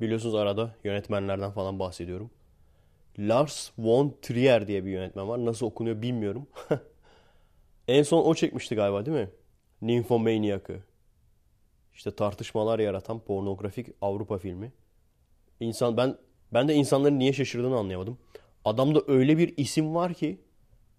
Biliyorsunuz 0.00 0.34
arada 0.34 0.74
yönetmenlerden 0.84 1.50
falan 1.50 1.78
bahsediyorum. 1.78 2.30
Lars 3.18 3.70
von 3.78 4.16
Trier 4.22 4.66
diye 4.68 4.84
bir 4.84 4.90
yönetmen 4.90 5.28
var. 5.28 5.44
Nasıl 5.44 5.66
okunuyor 5.66 6.02
bilmiyorum. 6.02 6.46
en 7.88 8.02
son 8.02 8.24
o 8.24 8.34
çekmişti 8.34 8.74
galiba 8.74 9.06
değil 9.06 9.16
mi? 9.16 9.30
Nymphomaniac'ı. 9.82 10.80
İşte 11.94 12.10
tartışmalar 12.10 12.78
yaratan 12.78 13.20
pornografik 13.20 13.86
Avrupa 14.00 14.38
filmi. 14.38 14.72
İnsan 15.60 15.96
ben 15.96 16.16
ben 16.52 16.68
de 16.68 16.74
insanların 16.74 17.18
niye 17.18 17.32
şaşırdığını 17.32 17.76
anlayamadım. 17.76 18.18
Adamda 18.64 19.02
öyle 19.06 19.38
bir 19.38 19.54
isim 19.56 19.94
var 19.94 20.14
ki 20.14 20.40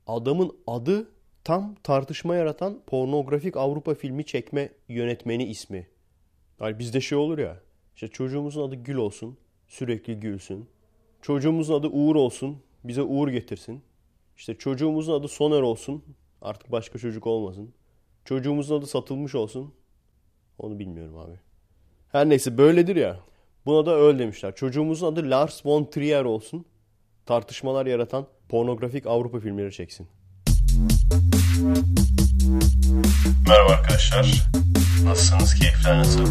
adamın 0.07 0.57
adı 0.67 1.11
tam 1.43 1.75
tartışma 1.75 2.35
yaratan 2.35 2.81
pornografik 2.87 3.57
Avrupa 3.57 3.93
filmi 3.93 4.25
çekme 4.25 4.69
yönetmeni 4.89 5.45
ismi. 5.45 5.87
Yani 6.61 6.79
bizde 6.79 7.01
şey 7.01 7.17
olur 7.17 7.37
ya. 7.37 7.59
İşte 7.95 8.07
çocuğumuzun 8.07 8.67
adı 8.67 8.75
Gül 8.75 8.95
olsun. 8.95 9.37
Sürekli 9.67 10.19
gülsün. 10.19 10.69
Çocuğumuzun 11.21 11.73
adı 11.79 11.87
Uğur 11.87 12.15
olsun. 12.15 12.57
Bize 12.83 13.01
Uğur 13.01 13.27
getirsin. 13.27 13.81
İşte 14.37 14.57
çocuğumuzun 14.57 15.13
adı 15.13 15.27
Soner 15.27 15.61
olsun. 15.61 16.03
Artık 16.41 16.71
başka 16.71 16.99
çocuk 16.99 17.27
olmasın. 17.27 17.73
Çocuğumuzun 18.25 18.79
adı 18.79 18.87
satılmış 18.87 19.35
olsun. 19.35 19.73
Onu 20.59 20.79
bilmiyorum 20.79 21.17
abi. 21.17 21.39
Her 22.11 22.29
neyse 22.29 22.57
böyledir 22.57 22.95
ya. 22.95 23.19
Buna 23.65 23.85
da 23.85 23.95
öyle 23.95 24.19
demişler. 24.19 24.55
Çocuğumuzun 24.55 25.13
adı 25.13 25.29
Lars 25.29 25.65
von 25.65 25.85
Trier 25.85 26.25
olsun. 26.25 26.65
Tartışmalar 27.25 27.85
yaratan 27.85 28.27
pornografik 28.49 29.07
Avrupa 29.07 29.39
filmleri 29.39 29.71
çeksin. 29.71 30.07
Merhaba 33.47 33.71
arkadaşlar. 33.71 34.47
Nasılsınız? 35.03 35.55
Keyifler 35.55 35.97
nasıl? 35.97 36.25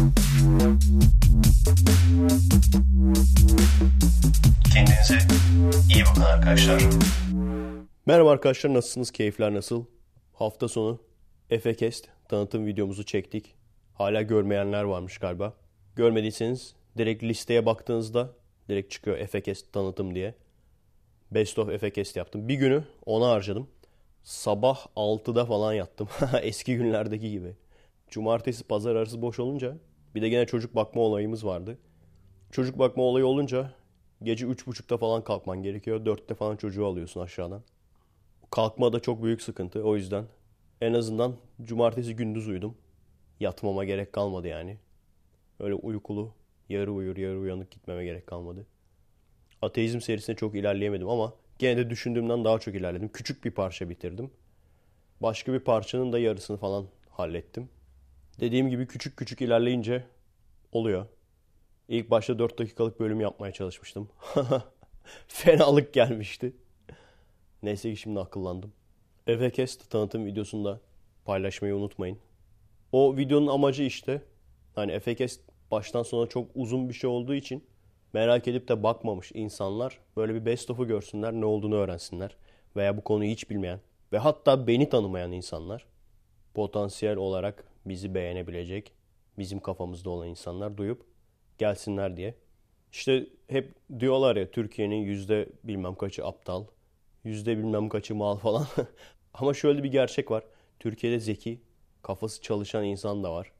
Kendinize 4.73 5.17
iyi 5.95 6.03
bakın 6.05 6.21
arkadaşlar. 6.21 6.81
Merhaba 8.05 8.31
arkadaşlar 8.31 8.73
nasılsınız? 8.73 9.11
Keyifler 9.11 9.53
nasıl? 9.53 9.85
Hafta 10.33 10.67
sonu 10.67 10.99
Efekest 11.49 12.07
tanıtım 12.29 12.65
videomuzu 12.65 13.05
çektik. 13.05 13.55
Hala 13.93 14.21
görmeyenler 14.21 14.83
varmış 14.83 15.17
galiba. 15.17 15.53
Görmediyseniz 15.95 16.75
direkt 16.97 17.23
listeye 17.23 17.65
baktığınızda 17.65 18.29
direkt 18.69 18.91
çıkıyor 18.91 19.17
Efekest 19.17 19.73
tanıtım 19.73 20.15
diye. 20.15 20.35
Best 21.31 21.59
of 21.59 21.69
Efekest 21.69 22.15
yaptım. 22.15 22.47
Bir 22.47 22.55
günü 22.55 22.83
ona 23.05 23.29
harcadım. 23.29 23.67
Sabah 24.23 24.85
6'da 24.95 25.45
falan 25.45 25.73
yattım. 25.73 26.07
Eski 26.41 26.75
günlerdeki 26.75 27.31
gibi. 27.31 27.55
Cumartesi 28.11 28.63
pazar 28.63 28.95
arası 28.95 29.21
boş 29.21 29.39
olunca 29.39 29.77
bir 30.15 30.21
de 30.21 30.29
gene 30.29 30.45
çocuk 30.45 30.75
bakma 30.75 31.01
olayımız 31.01 31.45
vardı. 31.45 31.77
Çocuk 32.51 32.79
bakma 32.79 33.03
olayı 33.03 33.25
olunca 33.25 33.73
gece 34.23 34.45
3.30'da 34.45 34.97
falan 34.97 35.23
kalkman 35.23 35.63
gerekiyor. 35.63 36.05
4'te 36.05 36.35
falan 36.35 36.55
çocuğu 36.55 36.85
alıyorsun 36.85 37.21
aşağıdan. 37.21 37.63
Kalkma 38.49 38.93
da 38.93 38.99
çok 38.99 39.23
büyük 39.23 39.41
sıkıntı. 39.41 39.83
O 39.83 39.95
yüzden 39.95 40.25
en 40.81 40.93
azından 40.93 41.35
cumartesi 41.61 42.15
gündüz 42.15 42.47
uyudum. 42.47 42.77
Yatmama 43.39 43.85
gerek 43.85 44.13
kalmadı 44.13 44.47
yani. 44.47 44.77
Öyle 45.59 45.73
uykulu, 45.73 46.33
yarı 46.69 46.91
uyur, 46.91 47.17
yarı 47.17 47.39
uyanık 47.39 47.71
gitmeme 47.71 48.05
gerek 48.05 48.27
kalmadı. 48.27 48.67
Ateizm 49.61 50.01
serisine 50.01 50.35
çok 50.35 50.55
ilerleyemedim 50.55 51.09
ama 51.09 51.33
gene 51.59 51.77
de 51.77 51.89
düşündüğümden 51.89 52.45
daha 52.45 52.59
çok 52.59 52.75
ilerledim. 52.75 53.09
Küçük 53.09 53.45
bir 53.45 53.51
parça 53.51 53.89
bitirdim. 53.89 54.31
Başka 55.21 55.53
bir 55.53 55.59
parçanın 55.59 56.13
da 56.13 56.19
yarısını 56.19 56.57
falan 56.57 56.87
hallettim. 57.09 57.69
Dediğim 58.41 58.69
gibi 58.69 58.87
küçük 58.87 59.17
küçük 59.17 59.41
ilerleyince 59.41 60.03
oluyor. 60.71 61.05
İlk 61.87 62.09
başta 62.11 62.39
4 62.39 62.59
dakikalık 62.59 62.99
bölüm 62.99 63.21
yapmaya 63.21 63.53
çalışmıştım. 63.53 64.09
Fenalık 65.27 65.93
gelmişti. 65.93 66.53
Neyse 67.63 67.91
ki 67.93 67.97
şimdi 67.97 68.19
akıllandım. 68.19 68.73
Evercast 69.27 69.89
tanıtım 69.89 70.25
videosunda 70.25 70.79
paylaşmayı 71.25 71.75
unutmayın. 71.75 72.17
O 72.91 73.17
videonun 73.17 73.47
amacı 73.47 73.83
işte 73.83 74.21
hani 74.75 74.91
Efekest 74.91 75.41
baştan 75.71 76.03
sona 76.03 76.29
çok 76.29 76.51
uzun 76.55 76.89
bir 76.89 76.93
şey 76.93 77.09
olduğu 77.09 77.33
için 77.33 77.63
merak 78.13 78.47
edip 78.47 78.67
de 78.67 78.83
bakmamış 78.83 79.31
insanlar 79.33 79.99
böyle 80.17 80.33
bir 80.33 80.45
best 80.45 80.69
of'u 80.69 80.87
görsünler 80.87 81.33
ne 81.33 81.45
olduğunu 81.45 81.75
öğrensinler. 81.75 82.35
Veya 82.75 82.97
bu 82.97 83.03
konuyu 83.03 83.31
hiç 83.31 83.49
bilmeyen 83.49 83.79
ve 84.13 84.17
hatta 84.17 84.67
beni 84.67 84.89
tanımayan 84.89 85.31
insanlar 85.31 85.85
potansiyel 86.53 87.17
olarak 87.17 87.70
bizi 87.85 88.15
beğenebilecek 88.15 88.91
bizim 89.37 89.59
kafamızda 89.59 90.09
olan 90.09 90.27
insanlar 90.27 90.77
duyup 90.77 91.05
gelsinler 91.57 92.17
diye. 92.17 92.35
İşte 92.91 93.27
hep 93.47 93.73
diyorlar 93.99 94.35
ya 94.35 94.51
Türkiye'nin 94.51 94.95
yüzde 94.95 95.49
bilmem 95.63 95.95
kaçı 95.95 96.25
aptal, 96.25 96.65
yüzde 97.23 97.57
bilmem 97.57 97.89
kaçı 97.89 98.15
mal 98.15 98.37
falan. 98.37 98.67
Ama 99.33 99.53
şöyle 99.53 99.83
bir 99.83 99.91
gerçek 99.91 100.31
var. 100.31 100.43
Türkiye'de 100.79 101.19
zeki, 101.19 101.61
kafası 102.01 102.41
çalışan 102.41 102.83
insan 102.83 103.23
da 103.23 103.33
var. 103.33 103.51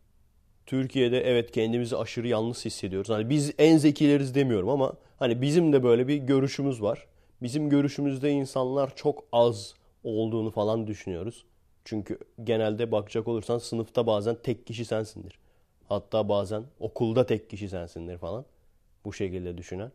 Türkiye'de 0.66 1.22
evet 1.22 1.52
kendimizi 1.52 1.98
aşırı 1.98 2.28
yalnız 2.28 2.66
hissediyoruz. 2.66 3.10
Hani 3.10 3.30
biz 3.30 3.54
en 3.58 3.78
zekileriz 3.78 4.36
demiyorum 4.36 4.70
ama 4.70 4.94
hani 5.20 5.42
bizim 5.42 5.74
de 5.74 5.84
böyle 5.84 6.08
bir 6.08 6.18
görüşümüz 6.18 6.82
var. 6.82 7.08
Bizim 7.42 7.70
görüşümüzde 7.70 8.32
insanlar 8.32 8.96
çok 8.96 9.24
az 9.32 9.74
olduğunu 10.04 10.52
falan 10.52 10.88
düşünüyoruz. 10.88 11.46
Çünkü 11.86 12.20
genelde 12.44 12.92
bakacak 12.92 13.28
olursan 13.28 13.58
sınıfta 13.58 14.08
bazen 14.08 14.36
tek 14.44 14.68
kişi 14.68 14.86
sensindir. 14.86 15.40
Hatta 15.90 16.30
bazen 16.30 16.64
okulda 16.80 17.26
tek 17.26 17.50
kişi 17.50 17.70
sensindir 17.70 18.18
falan. 18.18 18.46
Bu 19.06 19.14
şekilde 19.14 19.58
düşünen. 19.58 19.92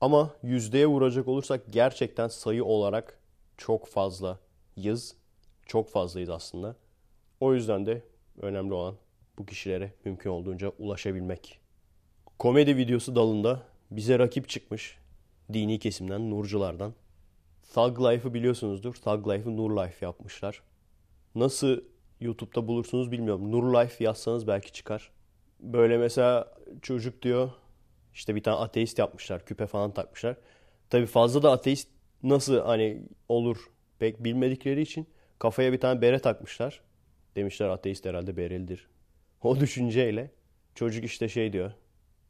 Ama 0.00 0.30
yüzdeye 0.42 0.86
vuracak 0.86 1.28
olursak 1.28 1.60
gerçekten 1.70 2.28
sayı 2.28 2.64
olarak 2.64 3.18
çok 3.56 3.86
fazla 3.86 4.38
yız. 4.76 5.16
Çok 5.66 5.90
fazlayız 5.90 6.30
aslında. 6.30 6.76
O 7.40 7.54
yüzden 7.54 7.86
de 7.86 8.02
önemli 8.40 8.74
olan 8.74 8.94
bu 9.38 9.46
kişilere 9.46 9.92
mümkün 10.04 10.30
olduğunca 10.30 10.72
ulaşabilmek. 10.78 11.58
Komedi 12.38 12.76
videosu 12.76 13.16
dalında 13.16 13.62
bize 13.90 14.18
rakip 14.18 14.48
çıkmış 14.48 14.98
dini 15.52 15.78
kesimden, 15.78 16.30
nurculardan. 16.30 16.94
Thug 17.74 18.00
Life'ı 18.00 18.34
biliyorsunuzdur. 18.34 18.94
Thug 18.94 19.28
Life'ı 19.28 19.56
Nur 19.56 19.70
Life 19.70 20.06
yapmışlar. 20.06 20.62
Nasıl 21.38 21.80
YouTube'da 22.20 22.66
bulursunuz 22.66 23.12
bilmiyorum. 23.12 23.52
Nur 23.52 23.74
Life 23.74 24.04
yazsanız 24.04 24.46
belki 24.46 24.72
çıkar. 24.72 25.10
Böyle 25.60 25.98
mesela 25.98 26.54
çocuk 26.82 27.22
diyor 27.22 27.50
işte 28.14 28.34
bir 28.34 28.42
tane 28.42 28.56
ateist 28.56 28.98
yapmışlar. 28.98 29.44
Küpe 29.44 29.66
falan 29.66 29.94
takmışlar. 29.94 30.36
Tabi 30.90 31.06
fazla 31.06 31.42
da 31.42 31.52
ateist 31.52 31.88
nasıl 32.22 32.60
hani 32.60 33.02
olur 33.28 33.70
pek 33.98 34.24
bilmedikleri 34.24 34.82
için 34.82 35.06
kafaya 35.38 35.72
bir 35.72 35.80
tane 35.80 36.02
bere 36.02 36.18
takmışlar. 36.18 36.80
Demişler 37.36 37.68
ateist 37.68 38.06
herhalde 38.06 38.36
berelidir. 38.36 38.88
O 39.42 39.60
düşünceyle 39.60 40.30
çocuk 40.74 41.04
işte 41.04 41.28
şey 41.28 41.52
diyor. 41.52 41.72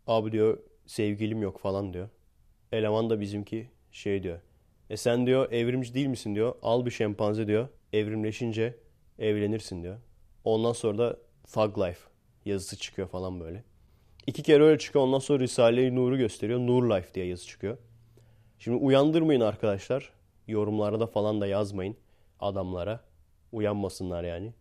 Abi 0.06 0.32
diyor 0.32 0.58
sevgilim 0.86 1.42
yok 1.42 1.60
falan 1.60 1.92
diyor. 1.92 2.08
Eleman 2.72 3.10
da 3.10 3.20
bizimki 3.20 3.70
şey 3.92 4.22
diyor. 4.22 4.40
E 4.90 4.96
sen 4.96 5.26
diyor 5.26 5.52
evrimci 5.52 5.94
değil 5.94 6.06
misin 6.06 6.34
diyor. 6.34 6.54
Al 6.62 6.86
bir 6.86 6.90
şempanze 6.90 7.46
diyor. 7.46 7.69
Evrimleşince 7.92 8.76
evlenirsin 9.19 9.83
diyor. 9.83 9.99
Ondan 10.45 10.73
sonra 10.73 10.99
da 10.99 11.17
Thug 11.53 11.79
Life 11.79 12.01
yazısı 12.45 12.77
çıkıyor 12.77 13.09
falan 13.09 13.41
böyle. 13.41 13.65
İki 14.27 14.43
kere 14.43 14.62
öyle 14.62 14.79
çıkıyor. 14.79 15.05
Ondan 15.05 15.19
sonra 15.19 15.41
Risale-i 15.41 15.97
Nur'u 15.97 16.19
gösteriyor. 16.19 16.59
Nur 16.59 16.91
Life 16.91 17.15
diye 17.15 17.27
yazı 17.27 17.47
çıkıyor. 17.47 17.79
Şimdi 18.59 18.77
uyandırmayın 18.77 19.41
arkadaşlar. 19.41 20.12
Yorumlarda 20.49 21.06
falan 21.06 21.41
da 21.41 21.47
yazmayın 21.47 21.97
adamlara. 22.41 23.01
Uyanmasınlar 23.53 24.25
yani. 24.25 24.53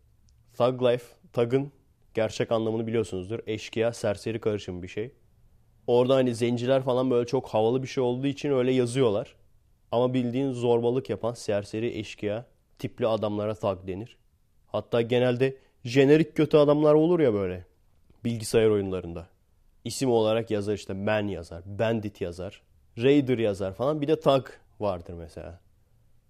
Thug 0.57 0.83
Life, 0.83 1.05
Thug'ın 1.33 1.71
gerçek 2.13 2.51
anlamını 2.51 2.87
biliyorsunuzdur. 2.87 3.39
Eşkıya, 3.47 3.93
serseri 3.93 4.39
karışım 4.39 4.83
bir 4.83 4.87
şey. 4.87 5.11
Orada 5.87 6.15
hani 6.15 6.35
zenciler 6.35 6.83
falan 6.83 7.11
böyle 7.11 7.27
çok 7.27 7.47
havalı 7.47 7.83
bir 7.83 7.87
şey 7.87 8.03
olduğu 8.03 8.27
için 8.27 8.51
öyle 8.51 8.71
yazıyorlar. 8.71 9.35
Ama 9.91 10.13
bildiğin 10.13 10.51
zorbalık 10.51 11.09
yapan 11.09 11.33
serseri 11.33 11.97
eşkıya 11.99 12.45
tipli 12.79 13.07
adamlara 13.07 13.55
thug 13.55 13.87
denir. 13.87 14.17
Hatta 14.67 15.01
genelde 15.01 15.55
jenerik 15.83 16.35
kötü 16.35 16.57
adamlar 16.57 16.93
olur 16.93 17.19
ya 17.19 17.33
böyle 17.33 17.65
bilgisayar 18.25 18.69
oyunlarında. 18.69 19.27
İsim 19.85 20.11
olarak 20.11 20.51
yazar 20.51 20.73
işte 20.73 20.93
man 20.93 21.27
yazar, 21.27 21.63
bandit 21.65 22.21
yazar, 22.21 22.61
raider 22.97 23.37
yazar 23.37 23.73
falan. 23.73 24.01
Bir 24.01 24.07
de 24.07 24.19
thug 24.19 24.47
vardır 24.79 25.13
mesela. 25.13 25.59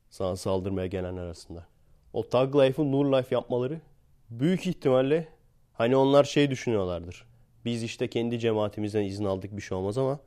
Sana 0.09 0.35
saldırmaya 0.35 0.87
gelenler 0.87 1.21
arasında. 1.21 1.65
O 2.13 2.23
Thug 2.23 2.55
Life'ı 2.55 2.91
Nur 2.91 3.05
Life 3.05 3.35
yapmaları 3.35 3.81
büyük 4.29 4.67
ihtimalle 4.67 5.27
hani 5.73 5.95
onlar 5.95 6.23
şey 6.23 6.49
düşünüyorlardır. 6.49 7.25
Biz 7.65 7.83
işte 7.83 8.07
kendi 8.07 8.39
cemaatimizden 8.39 9.03
izin 9.03 9.25
aldık 9.25 9.57
bir 9.57 9.61
şey 9.61 9.77
olmaz 9.77 9.97
ama 9.97 10.19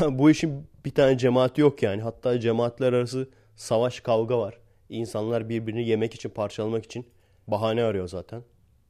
bu 0.18 0.30
işin 0.30 0.66
bir 0.84 0.90
tane 0.90 1.18
cemaati 1.18 1.60
yok 1.60 1.82
yani. 1.82 2.02
Hatta 2.02 2.40
cemaatler 2.40 2.92
arası 2.92 3.28
savaş 3.56 4.00
kavga 4.00 4.38
var. 4.38 4.58
İnsanlar 4.88 5.48
birbirini 5.48 5.88
yemek 5.88 6.14
için 6.14 6.28
parçalamak 6.28 6.84
için 6.84 7.06
bahane 7.50 7.82
arıyor 7.82 8.08
zaten. 8.08 8.42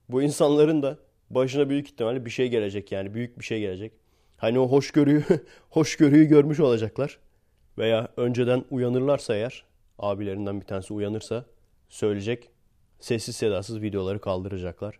Bu 0.09 0.23
insanların 0.23 0.83
da 0.83 0.99
başına 1.31 1.69
büyük 1.69 1.87
ihtimalle 1.87 2.25
bir 2.25 2.31
şey 2.31 2.49
gelecek 2.49 2.93
yani 2.93 3.15
büyük 3.15 3.39
bir 3.39 3.45
şey 3.45 3.61
gelecek. 3.61 3.93
Hani 4.37 4.59
o 4.59 4.69
hoşgörüyü, 4.69 5.25
hoşgörüyü 5.71 6.25
görmüş 6.25 6.61
olacaklar. 6.61 7.19
Veya 7.79 8.09
önceden 8.17 8.65
uyanırlarsa 8.71 9.35
eğer, 9.35 9.65
abilerinden 9.99 10.61
bir 10.61 10.67
tanesi 10.67 10.95
uyanırsa 10.95 11.45
söyleyecek. 11.89 12.51
Sessiz 13.01 13.37
sedasız 13.37 13.83
videoları 13.83 14.21
kaldıracaklar. 14.21 14.99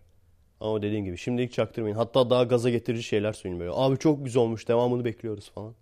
Ama 0.59 0.81
dediğim 0.81 1.05
gibi 1.05 1.17
şimdilik 1.17 1.53
çaktırmayın. 1.53 1.95
Hatta 1.95 2.29
daha 2.29 2.43
gaza 2.43 2.69
getirici 2.69 3.03
şeyler 3.03 3.33
söyleyin 3.33 3.59
böyle. 3.59 3.71
Abi 3.73 3.97
çok 3.97 4.25
güzel 4.25 4.43
olmuş 4.43 4.67
devamını 4.67 5.05
bekliyoruz 5.05 5.51
falan. 5.51 5.75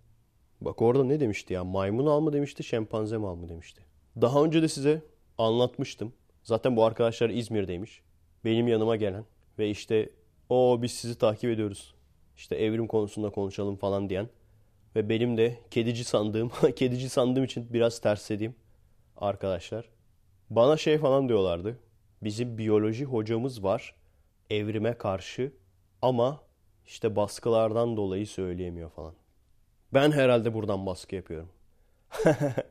Bak 0.60 0.82
orada 0.82 1.04
ne 1.04 1.20
demişti 1.20 1.52
ya? 1.54 1.64
Maymun 1.64 2.06
al 2.06 2.20
mı 2.20 2.32
demişti, 2.32 2.64
şempanze 2.64 3.18
mi 3.18 3.26
al 3.26 3.34
mı 3.34 3.48
demişti. 3.48 3.82
Daha 4.20 4.44
önce 4.44 4.62
de 4.62 4.68
size 4.68 5.02
anlatmıştım. 5.38 6.12
Zaten 6.42 6.76
bu 6.76 6.84
arkadaşlar 6.84 7.30
İzmir'deymiş. 7.30 8.02
Benim 8.44 8.68
yanıma 8.68 8.96
gelen 8.96 9.24
ve 9.58 9.70
işte 9.70 10.10
o 10.48 10.82
biz 10.82 10.92
sizi 10.92 11.18
takip 11.18 11.50
ediyoruz. 11.50 11.94
İşte 12.36 12.56
evrim 12.56 12.86
konusunda 12.86 13.30
konuşalım 13.30 13.76
falan 13.76 14.10
diyen 14.10 14.28
ve 14.96 15.08
benim 15.08 15.36
de 15.36 15.58
kedici 15.70 16.04
sandığım, 16.04 16.50
kedici 16.76 17.08
sandığım 17.08 17.44
için 17.44 17.72
biraz 17.72 18.00
terslediğim 18.00 18.54
arkadaşlar. 19.16 19.88
Bana 20.50 20.76
şey 20.76 20.98
falan 20.98 21.28
diyorlardı. 21.28 21.78
Bizim 22.22 22.58
biyoloji 22.58 23.04
hocamız 23.04 23.62
var 23.62 23.94
evrime 24.50 24.98
karşı 24.98 25.52
ama 26.02 26.40
işte 26.86 27.16
baskılardan 27.16 27.96
dolayı 27.96 28.26
söyleyemiyor 28.26 28.90
falan. 28.90 29.14
Ben 29.94 30.12
herhalde 30.12 30.54
buradan 30.54 30.86
baskı 30.86 31.14
yapıyorum. 31.14 31.48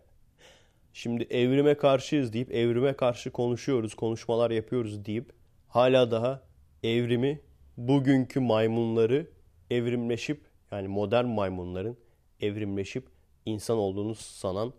Şimdi 0.93 1.23
evrime 1.23 1.77
karşıyız 1.77 2.33
deyip 2.33 2.51
evrime 2.51 2.93
karşı 2.93 3.31
konuşuyoruz, 3.31 3.93
konuşmalar 3.93 4.51
yapıyoruz 4.51 5.05
deyip 5.05 5.33
hala 5.67 6.11
daha 6.11 6.43
evrimi 6.83 7.41
bugünkü 7.77 8.39
maymunları 8.39 9.27
evrimleşip 9.71 10.41
yani 10.71 10.87
modern 10.87 11.25
maymunların 11.25 11.97
evrimleşip 12.41 13.07
insan 13.45 13.77
olduğunu 13.77 14.15
sanan 14.15 14.73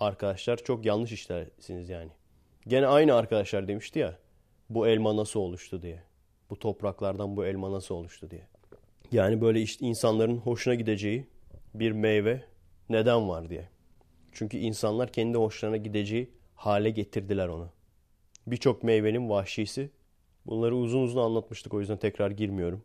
arkadaşlar 0.00 0.56
çok 0.56 0.86
yanlış 0.86 1.12
işlersiniz 1.12 1.88
yani. 1.88 2.10
Gene 2.66 2.86
aynı 2.86 3.14
arkadaşlar 3.14 3.68
demişti 3.68 3.98
ya 3.98 4.18
bu 4.70 4.86
elma 4.86 5.16
nasıl 5.16 5.40
oluştu 5.40 5.82
diye. 5.82 6.02
Bu 6.50 6.58
topraklardan 6.58 7.36
bu 7.36 7.46
elma 7.46 7.72
nasıl 7.72 7.94
oluştu 7.94 8.30
diye. 8.30 8.46
Yani 9.12 9.40
böyle 9.40 9.60
işte 9.60 9.86
insanların 9.86 10.36
hoşuna 10.36 10.74
gideceği 10.74 11.26
bir 11.74 11.92
meyve 11.92 12.44
neden 12.88 13.28
var 13.28 13.50
diye. 13.50 13.68
Çünkü 14.34 14.56
insanlar 14.56 15.12
kendi 15.12 15.38
hoşlarına 15.38 15.76
gideceği 15.76 16.30
hale 16.54 16.90
getirdiler 16.90 17.48
onu. 17.48 17.68
Birçok 18.46 18.82
meyvenin 18.82 19.30
vahşisi. 19.30 19.90
Bunları 20.46 20.76
uzun 20.76 21.02
uzun 21.02 21.20
anlatmıştık 21.20 21.74
o 21.74 21.80
yüzden 21.80 21.96
tekrar 21.96 22.30
girmiyorum. 22.30 22.84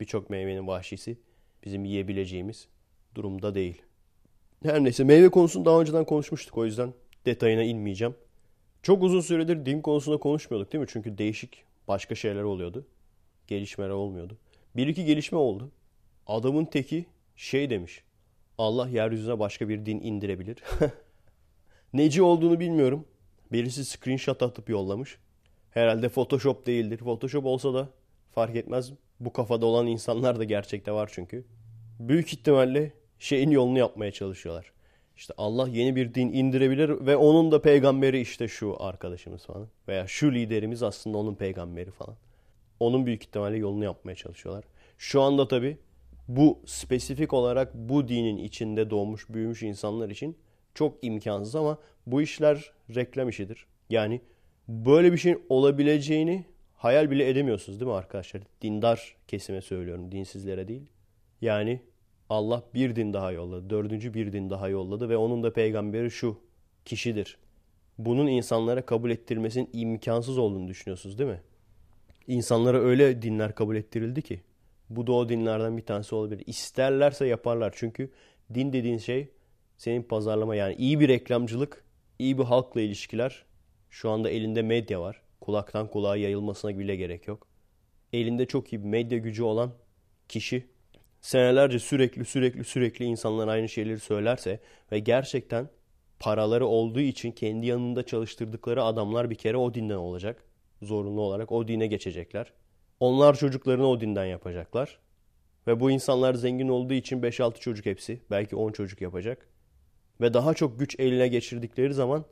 Birçok 0.00 0.30
meyvenin 0.30 0.66
vahşisi 0.66 1.18
bizim 1.64 1.84
yiyebileceğimiz 1.84 2.68
durumda 3.14 3.54
değil. 3.54 3.82
Her 4.62 4.84
neyse 4.84 5.04
meyve 5.04 5.28
konusunu 5.28 5.64
daha 5.64 5.80
önceden 5.80 6.04
konuşmuştuk 6.04 6.58
o 6.58 6.64
yüzden 6.64 6.94
detayına 7.26 7.62
inmeyeceğim. 7.62 8.14
Çok 8.82 9.02
uzun 9.02 9.20
süredir 9.20 9.66
din 9.66 9.80
konusunda 9.80 10.18
konuşmuyorduk 10.18 10.72
değil 10.72 10.82
mi? 10.82 10.88
Çünkü 10.90 11.18
değişik 11.18 11.64
başka 11.88 12.14
şeyler 12.14 12.42
oluyordu. 12.42 12.86
Gelişmeler 13.46 13.90
olmuyordu. 13.90 14.36
Bir 14.76 14.86
iki 14.86 15.04
gelişme 15.04 15.38
oldu. 15.38 15.70
Adamın 16.26 16.64
teki 16.64 17.06
şey 17.36 17.70
demiş. 17.70 18.02
Allah 18.58 18.88
yeryüzüne 18.88 19.38
başka 19.38 19.68
bir 19.68 19.86
din 19.86 20.00
indirebilir. 20.00 20.62
Neci 21.92 22.22
olduğunu 22.22 22.60
bilmiyorum. 22.60 23.04
Birisi 23.52 23.84
screenshot 23.84 24.42
atıp 24.42 24.68
yollamış. 24.68 25.18
Herhalde 25.70 26.08
Photoshop 26.08 26.66
değildir. 26.66 26.98
Photoshop 26.98 27.46
olsa 27.46 27.74
da 27.74 27.88
fark 28.30 28.56
etmez. 28.56 28.92
Bu 29.20 29.32
kafada 29.32 29.66
olan 29.66 29.86
insanlar 29.86 30.38
da 30.38 30.44
gerçekte 30.44 30.92
var 30.92 31.10
çünkü. 31.12 31.44
Büyük 32.00 32.32
ihtimalle 32.32 32.92
şeyin 33.18 33.50
yolunu 33.50 33.78
yapmaya 33.78 34.12
çalışıyorlar. 34.12 34.72
İşte 35.16 35.34
Allah 35.38 35.68
yeni 35.68 35.96
bir 35.96 36.14
din 36.14 36.32
indirebilir 36.32 37.06
ve 37.06 37.16
onun 37.16 37.52
da 37.52 37.62
peygamberi 37.62 38.20
işte 38.20 38.48
şu 38.48 38.76
arkadaşımız 38.82 39.46
falan. 39.46 39.68
Veya 39.88 40.06
şu 40.06 40.34
liderimiz 40.34 40.82
aslında 40.82 41.18
onun 41.18 41.34
peygamberi 41.34 41.90
falan. 41.90 42.16
Onun 42.80 43.06
büyük 43.06 43.22
ihtimalle 43.22 43.56
yolunu 43.56 43.84
yapmaya 43.84 44.14
çalışıyorlar. 44.14 44.64
Şu 44.98 45.22
anda 45.22 45.48
tabi 45.48 45.78
bu 46.28 46.62
spesifik 46.66 47.32
olarak 47.32 47.74
bu 47.74 48.08
dinin 48.08 48.36
içinde 48.36 48.90
doğmuş 48.90 49.28
büyümüş 49.30 49.62
insanlar 49.62 50.10
için 50.10 50.36
çok 50.74 51.04
imkansız 51.04 51.56
ama 51.56 51.78
bu 52.06 52.22
işler 52.22 52.72
reklam 52.94 53.28
işidir. 53.28 53.66
Yani 53.90 54.20
böyle 54.68 55.12
bir 55.12 55.18
şeyin 55.18 55.42
olabileceğini 55.48 56.44
hayal 56.74 57.10
bile 57.10 57.28
edemiyorsunuz 57.28 57.80
değil 57.80 57.90
mi 57.90 57.96
arkadaşlar? 57.96 58.42
Dindar 58.62 59.16
kesime 59.28 59.60
söylüyorum, 59.60 60.12
dinsizlere 60.12 60.68
değil. 60.68 60.86
Yani 61.40 61.80
Allah 62.28 62.62
bir 62.74 62.96
din 62.96 63.12
daha 63.12 63.32
yolladı, 63.32 63.70
dördüncü 63.70 64.14
bir 64.14 64.32
din 64.32 64.50
daha 64.50 64.68
yolladı 64.68 65.08
ve 65.08 65.16
onun 65.16 65.42
da 65.42 65.52
peygamberi 65.52 66.10
şu 66.10 66.40
kişidir. 66.84 67.38
Bunun 67.98 68.26
insanlara 68.26 68.86
kabul 68.86 69.10
ettirmesinin 69.10 69.70
imkansız 69.72 70.38
olduğunu 70.38 70.68
düşünüyorsunuz 70.68 71.18
değil 71.18 71.30
mi? 71.30 71.40
İnsanlara 72.26 72.78
öyle 72.78 73.22
dinler 73.22 73.54
kabul 73.54 73.76
ettirildi 73.76 74.22
ki 74.22 74.40
bu 74.90 75.06
da 75.06 75.12
o 75.12 75.28
dinlerden 75.28 75.76
bir 75.76 75.82
tanesi 75.82 76.14
olabilir. 76.14 76.42
İsterlerse 76.46 77.26
yaparlar. 77.26 77.74
Çünkü 77.76 78.10
din 78.54 78.72
dediğin 78.72 78.98
şey 78.98 79.28
senin 79.76 80.02
pazarlama 80.02 80.56
yani 80.56 80.74
iyi 80.74 81.00
bir 81.00 81.08
reklamcılık, 81.08 81.84
iyi 82.18 82.38
bir 82.38 82.44
halkla 82.44 82.80
ilişkiler. 82.80 83.44
Şu 83.90 84.10
anda 84.10 84.30
elinde 84.30 84.62
medya 84.62 85.00
var. 85.00 85.22
Kulaktan 85.40 85.90
kulağa 85.90 86.16
yayılmasına 86.16 86.78
bile 86.78 86.96
gerek 86.96 87.28
yok. 87.28 87.46
Elinde 88.12 88.46
çok 88.46 88.72
iyi 88.72 88.82
bir 88.82 88.88
medya 88.88 89.18
gücü 89.18 89.42
olan 89.42 89.72
kişi 90.28 90.66
senelerce 91.20 91.78
sürekli 91.78 92.24
sürekli 92.24 92.64
sürekli 92.64 93.04
insanlar 93.04 93.48
aynı 93.48 93.68
şeyleri 93.68 94.00
söylerse 94.00 94.60
ve 94.92 94.98
gerçekten 94.98 95.68
paraları 96.18 96.66
olduğu 96.66 97.00
için 97.00 97.32
kendi 97.32 97.66
yanında 97.66 98.06
çalıştırdıkları 98.06 98.82
adamlar 98.82 99.30
bir 99.30 99.34
kere 99.34 99.56
o 99.56 99.74
dinden 99.74 99.94
olacak. 99.94 100.44
Zorunlu 100.82 101.20
olarak 101.20 101.52
o 101.52 101.68
dine 101.68 101.86
geçecekler. 101.86 102.52
Onlar 103.00 103.34
çocuklarını 103.34 103.86
o 103.86 104.00
dinden 104.00 104.24
yapacaklar. 104.24 104.98
Ve 105.66 105.80
bu 105.80 105.90
insanlar 105.90 106.34
zengin 106.34 106.68
olduğu 106.68 106.94
için 106.94 107.22
5-6 107.22 107.60
çocuk 107.60 107.86
hepsi. 107.86 108.20
Belki 108.30 108.56
10 108.56 108.72
çocuk 108.72 109.00
yapacak. 109.00 109.48
Ve 110.20 110.34
daha 110.34 110.54
çok 110.54 110.78
güç 110.78 111.00
eline 111.00 111.28
geçirdikleri 111.28 111.94
zaman 111.94 112.24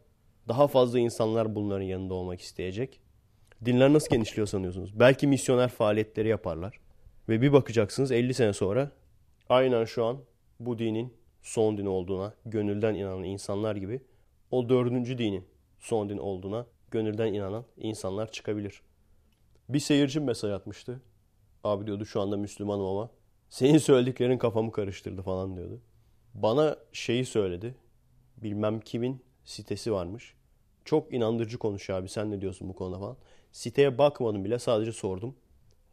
daha 0.49 0.69
fazla 0.69 0.99
insanlar 0.99 1.55
bunların 1.55 1.85
yanında 1.85 2.15
olmak 2.15 2.41
isteyecek. 2.41 3.01
Dinler 3.65 3.93
nasıl 3.93 4.11
genişliyor 4.11 4.47
sanıyorsunuz? 4.47 5.01
Belki 5.01 5.27
misyoner 5.27 5.69
faaliyetleri 5.69 6.29
yaparlar. 6.29 6.81
Ve 7.29 7.43
bir 7.43 7.53
bakacaksınız 7.53 8.13
50 8.13 8.35
sene 8.35 8.53
sonra 8.53 8.91
aynen 9.49 9.85
şu 9.85 10.05
an 10.05 10.19
bu 10.61 10.79
dinin 10.79 11.15
son 11.43 11.79
din 11.79 11.87
olduğuna 11.87 12.35
gönülden 12.47 12.95
inanan 12.95 13.25
insanlar 13.25 13.77
gibi 13.77 14.01
o 14.51 14.69
dördüncü 14.69 15.19
dinin 15.19 15.45
son 15.79 16.09
din 16.09 16.19
olduğuna 16.19 16.67
gönülden 16.91 17.33
inanan 17.33 17.65
insanlar 17.77 18.33
çıkabilir. 18.33 18.83
Bir 19.69 19.81
seyircim 19.81 20.25
mesaj 20.25 20.51
atmıştı. 20.53 21.01
Abi 21.65 21.87
diyordu 21.87 22.07
şu 22.07 22.21
anda 22.21 22.37
Müslümanım 22.37 22.87
ama 22.87 23.11
senin 23.49 23.79
söylediklerin 23.79 24.39
kafamı 24.39 24.73
karıştırdı 24.73 25.23
falan 25.23 25.57
diyordu. 25.57 25.81
Bana 26.35 26.77
şeyi 26.93 27.25
söyledi. 27.25 27.75
Bilmem 28.37 28.81
kimin 28.81 29.25
sitesi 29.45 29.93
varmış. 29.93 30.35
Çok 30.85 31.15
inandırıcı 31.15 31.59
konuşuyor 31.59 31.99
abi 31.99 32.09
sen 32.09 32.31
ne 32.31 32.41
diyorsun 32.41 32.69
bu 32.69 32.75
konuda 32.75 32.99
falan. 32.99 33.17
Siteye 33.53 33.99
bakmadım 33.99 34.45
bile 34.45 34.59
sadece 34.59 34.93
sordum. 34.93 35.37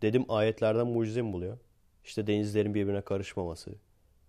Dedim 0.01 0.25
ayetlerden 0.29 0.87
mucize 0.87 1.21
mi 1.21 1.33
buluyor? 1.33 1.57
İşte 2.03 2.27
denizlerin 2.27 2.73
birbirine 2.73 3.01
karışmaması 3.01 3.75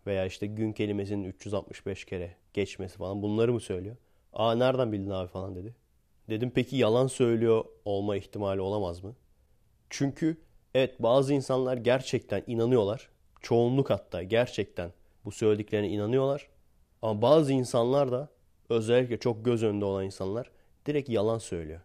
veya 0.07 0.27
işte 0.27 0.47
gün 0.47 0.73
kelimesinin 0.73 1.25
365 1.25 2.05
kere 2.05 2.37
geçmesi 2.55 2.97
falan 2.99 3.23
bunları 3.23 3.53
mı 3.53 3.61
söylüyor? 3.61 3.97
Aa 4.33 4.55
nereden 4.55 4.93
bildin 4.93 5.11
abi 5.11 5.29
falan 5.29 5.57
dedi. 5.57 5.75
Dedim 6.29 6.53
peki 6.55 6.77
yalan 6.77 7.07
söylüyor 7.07 7.65
olma 7.85 8.17
ihtimali 8.17 8.61
olamaz 8.61 9.05
mı? 9.05 9.17
Çünkü 9.95 10.37
evet 10.75 11.03
bazı 11.03 11.35
insanlar 11.35 11.77
gerçekten 11.77 12.43
inanıyorlar. 12.47 13.09
Çoğunluk 13.41 13.91
hatta 13.91 14.23
gerçekten 14.23 14.93
bu 15.25 15.33
söylediklerine 15.33 15.89
inanıyorlar. 15.89 16.49
Ama 17.03 17.23
bazı 17.23 17.53
insanlar 17.53 18.13
da 18.13 18.29
özellikle 18.69 19.19
çok 19.19 19.45
göz 19.45 19.63
önünde 19.63 19.85
olan 19.85 20.05
insanlar 20.05 20.51
direkt 20.87 21.09
yalan 21.09 21.39
söylüyor. 21.39 21.81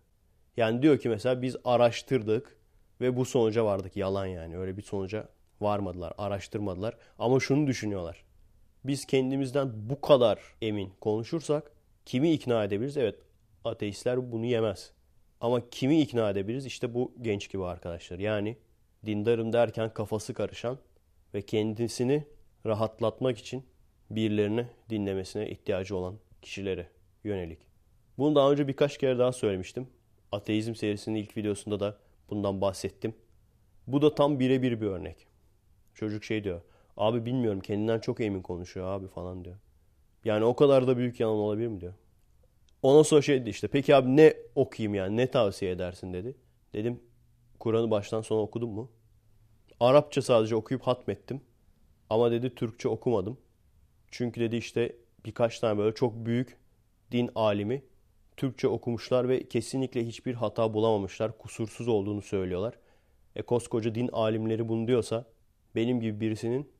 Yani 0.57 0.81
diyor 0.81 0.97
ki 0.97 1.09
mesela 1.09 1.41
biz 1.41 1.55
araştırdık 1.65 2.57
ve 3.01 3.17
bu 3.17 3.25
sonuca 3.25 3.65
vardık. 3.65 3.97
Yalan 3.97 4.25
yani 4.25 4.57
öyle 4.57 4.77
bir 4.77 4.81
sonuca 4.81 5.29
varmadılar, 5.61 6.13
araştırmadılar. 6.17 6.97
Ama 7.19 7.39
şunu 7.39 7.67
düşünüyorlar. 7.67 8.23
Biz 8.83 9.05
kendimizden 9.05 9.89
bu 9.89 10.01
kadar 10.01 10.39
emin 10.61 10.93
konuşursak 11.01 11.71
kimi 12.05 12.31
ikna 12.31 12.63
edebiliriz? 12.63 12.97
Evet 12.97 13.15
ateistler 13.63 14.31
bunu 14.31 14.45
yemez. 14.45 14.96
Ama 15.41 15.69
kimi 15.69 16.01
ikna 16.01 16.29
edebiliriz? 16.29 16.65
İşte 16.65 16.93
bu 16.93 17.13
genç 17.21 17.49
gibi 17.51 17.65
arkadaşlar. 17.65 18.19
Yani 18.19 18.57
dindarım 19.05 19.53
derken 19.53 19.93
kafası 19.93 20.33
karışan 20.33 20.77
ve 21.33 21.41
kendisini 21.41 22.23
rahatlatmak 22.65 23.37
için 23.37 23.65
birilerini 24.09 24.67
dinlemesine 24.89 25.49
ihtiyacı 25.49 25.95
olan 25.95 26.15
kişilere 26.41 26.89
yönelik. 27.23 27.59
Bunu 28.17 28.35
daha 28.35 28.51
önce 28.51 28.67
birkaç 28.67 28.97
kere 28.97 29.19
daha 29.19 29.31
söylemiştim. 29.31 29.87
Ateizm 30.31 30.75
serisinin 30.75 31.19
ilk 31.19 31.37
videosunda 31.37 31.79
da 31.79 31.97
bundan 32.29 32.61
bahsettim. 32.61 33.15
Bu 33.87 34.01
da 34.01 34.15
tam 34.15 34.39
birebir 34.39 34.81
bir 34.81 34.87
örnek. 34.87 35.27
Çocuk 35.93 36.23
şey 36.23 36.43
diyor. 36.43 36.61
Abi 36.97 37.25
bilmiyorum 37.25 37.59
kendinden 37.59 37.99
çok 37.99 38.21
emin 38.21 38.41
konuşuyor 38.41 38.87
abi 38.87 39.07
falan 39.07 39.45
diyor. 39.45 39.57
Yani 40.25 40.45
o 40.45 40.55
kadar 40.55 40.87
da 40.87 40.97
büyük 40.97 41.19
yalan 41.19 41.35
olabilir 41.35 41.67
mi 41.67 41.81
diyor. 41.81 41.93
Ondan 42.87 43.03
sonra 43.03 43.21
şey 43.21 43.41
dedi 43.41 43.49
işte 43.49 43.67
peki 43.67 43.95
abi 43.95 44.17
ne 44.17 44.33
okuyayım 44.55 44.95
yani 44.95 45.17
ne 45.17 45.31
tavsiye 45.31 45.71
edersin 45.71 46.13
dedi. 46.13 46.35
Dedim 46.73 46.99
Kur'an'ı 47.59 47.91
baştan 47.91 48.21
sona 48.21 48.41
okudun 48.41 48.69
mu? 48.69 48.91
Arapça 49.79 50.21
sadece 50.21 50.55
okuyup 50.55 50.81
hatmettim. 50.81 51.41
Ama 52.09 52.31
dedi 52.31 52.55
Türkçe 52.55 52.89
okumadım. 52.89 53.37
Çünkü 54.11 54.41
dedi 54.41 54.55
işte 54.55 54.95
birkaç 55.25 55.59
tane 55.59 55.77
böyle 55.77 55.95
çok 55.95 56.25
büyük 56.25 56.57
din 57.11 57.29
alimi 57.35 57.83
Türkçe 58.37 58.67
okumuşlar 58.67 59.29
ve 59.29 59.47
kesinlikle 59.47 60.05
hiçbir 60.07 60.33
hata 60.33 60.73
bulamamışlar. 60.73 61.37
Kusursuz 61.37 61.87
olduğunu 61.87 62.21
söylüyorlar. 62.21 62.79
E 63.35 63.41
koskoca 63.41 63.95
din 63.95 64.09
alimleri 64.13 64.69
bunu 64.69 64.87
diyorsa 64.87 65.25
benim 65.75 66.01
gibi 66.01 66.19
birisinin 66.19 66.71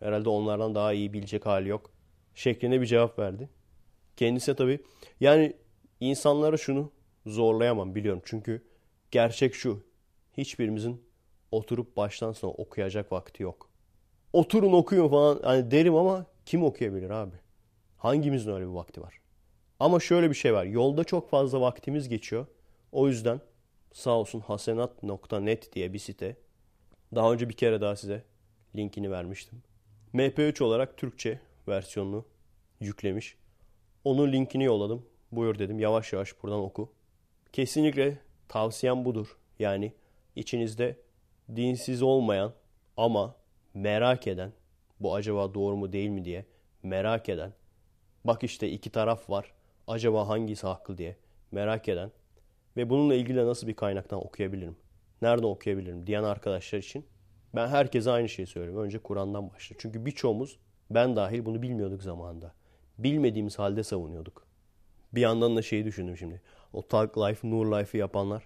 herhalde 0.00 0.28
onlardan 0.28 0.74
daha 0.74 0.92
iyi 0.92 1.12
bilecek 1.12 1.46
hali 1.46 1.68
yok. 1.68 1.90
Şeklinde 2.34 2.80
bir 2.80 2.86
cevap 2.86 3.18
verdi. 3.18 3.48
Kendisi 4.16 4.54
tabii 4.54 4.80
yani 5.20 5.52
insanlara 6.00 6.56
şunu 6.56 6.90
zorlayamam 7.26 7.94
biliyorum. 7.94 8.22
Çünkü 8.24 8.62
gerçek 9.10 9.54
şu. 9.54 9.84
Hiçbirimizin 10.36 11.02
oturup 11.52 11.96
baştan 11.96 12.32
sona 12.32 12.52
okuyacak 12.52 13.12
vakti 13.12 13.42
yok. 13.42 13.70
Oturun 14.32 14.72
okuyun 14.72 15.08
falan 15.08 15.40
hani 15.42 15.70
derim 15.70 15.94
ama 15.94 16.26
kim 16.46 16.64
okuyabilir 16.64 17.10
abi? 17.10 17.36
Hangimizin 17.98 18.52
öyle 18.52 18.64
bir 18.64 18.70
vakti 18.70 19.00
var? 19.00 19.20
Ama 19.80 20.00
şöyle 20.00 20.30
bir 20.30 20.34
şey 20.34 20.54
var. 20.54 20.64
Yolda 20.64 21.04
çok 21.04 21.30
fazla 21.30 21.60
vaktimiz 21.60 22.08
geçiyor. 22.08 22.46
O 22.92 23.08
yüzden 23.08 23.40
sağ 23.92 24.10
olsun 24.10 24.40
hasenat.net 24.40 25.72
diye 25.72 25.92
bir 25.92 25.98
site. 25.98 26.36
Daha 27.14 27.32
önce 27.32 27.48
bir 27.48 27.54
kere 27.54 27.80
daha 27.80 27.96
size 27.96 28.24
linkini 28.76 29.10
vermiştim. 29.10 29.62
MP3 30.14 30.62
olarak 30.62 30.96
Türkçe 30.96 31.40
versiyonunu 31.68 32.24
yüklemiş. 32.80 33.36
Onun 34.04 34.32
linkini 34.32 34.64
yolladım. 34.64 35.06
Buyur 35.32 35.58
dedim 35.58 35.78
yavaş 35.78 36.12
yavaş 36.12 36.42
buradan 36.42 36.60
oku. 36.60 36.92
Kesinlikle 37.52 38.18
tavsiyem 38.48 39.04
budur. 39.04 39.36
Yani 39.58 39.92
içinizde 40.36 40.96
dinsiz 41.56 42.02
olmayan 42.02 42.52
ama 42.96 43.34
merak 43.74 44.26
eden 44.26 44.52
bu 45.00 45.14
acaba 45.14 45.54
doğru 45.54 45.76
mu 45.76 45.92
değil 45.92 46.08
mi 46.08 46.24
diye 46.24 46.46
merak 46.82 47.28
eden 47.28 47.52
bak 48.24 48.44
işte 48.44 48.70
iki 48.70 48.90
taraf 48.90 49.30
var 49.30 49.52
acaba 49.86 50.28
hangisi 50.28 50.66
haklı 50.66 50.98
diye 50.98 51.16
merak 51.50 51.88
eden 51.88 52.10
ve 52.76 52.90
bununla 52.90 53.14
ilgili 53.14 53.46
nasıl 53.46 53.66
bir 53.66 53.74
kaynaktan 53.74 54.26
okuyabilirim? 54.26 54.76
Nereden 55.22 55.46
okuyabilirim 55.46 56.06
diyen 56.06 56.22
arkadaşlar 56.22 56.78
için 56.78 57.06
ben 57.54 57.68
herkese 57.68 58.10
aynı 58.10 58.28
şeyi 58.28 58.46
söylüyorum. 58.46 58.84
Önce 58.84 58.98
Kur'an'dan 58.98 59.50
başla. 59.50 59.76
Çünkü 59.78 60.06
birçoğumuz 60.06 60.58
ben 60.90 61.16
dahil 61.16 61.44
bunu 61.44 61.62
bilmiyorduk 61.62 62.02
zamanında. 62.02 62.52
Bilmediğimiz 63.04 63.58
halde 63.58 63.82
savunuyorduk. 63.82 64.46
Bir 65.14 65.20
yandan 65.20 65.56
da 65.56 65.62
şeyi 65.62 65.84
düşündüm 65.84 66.16
şimdi. 66.16 66.40
O 66.72 66.82
Tag 66.82 67.18
Life, 67.18 67.50
Nur 67.50 67.66
Life'ı 67.66 68.00
yapanlar 68.00 68.42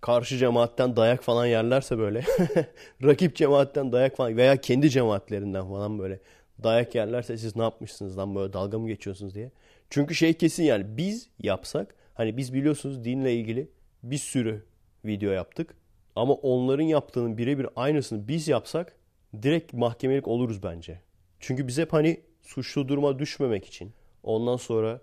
karşı 0.00 0.36
cemaatten 0.38 0.96
dayak 0.96 1.22
falan 1.22 1.46
yerlerse 1.46 1.98
böyle 1.98 2.22
rakip 3.04 3.36
cemaatten 3.36 3.92
dayak 3.92 4.16
falan 4.16 4.36
veya 4.36 4.56
kendi 4.56 4.90
cemaatlerinden 4.90 5.68
falan 5.68 5.98
böyle 5.98 6.20
dayak 6.62 6.94
yerlerse 6.94 7.38
siz 7.38 7.56
ne 7.56 7.62
yapmışsınız 7.62 8.18
lan 8.18 8.34
böyle 8.34 8.52
dalga 8.52 8.78
mı 8.78 8.88
geçiyorsunuz 8.88 9.34
diye. 9.34 9.50
Çünkü 9.90 10.14
şey 10.14 10.34
kesin 10.34 10.64
yani 10.64 10.84
biz 10.96 11.28
yapsak 11.42 11.94
hani 12.14 12.36
biz 12.36 12.54
biliyorsunuz 12.54 13.04
dinle 13.04 13.34
ilgili 13.34 13.68
bir 14.02 14.18
sürü 14.18 14.64
video 15.04 15.30
yaptık. 15.30 15.74
Ama 16.16 16.34
onların 16.34 16.84
yaptığının 16.84 17.38
birebir 17.38 17.66
aynısını 17.76 18.28
biz 18.28 18.48
yapsak 18.48 18.96
direkt 19.42 19.72
mahkemelik 19.72 20.28
oluruz 20.28 20.62
bence. 20.62 21.00
Çünkü 21.40 21.68
biz 21.68 21.78
hep 21.78 21.92
hani 21.92 22.20
suçlu 22.46 22.88
duruma 22.88 23.18
düşmemek 23.18 23.64
için 23.64 23.92
ondan 24.22 24.56
sonra 24.56 25.00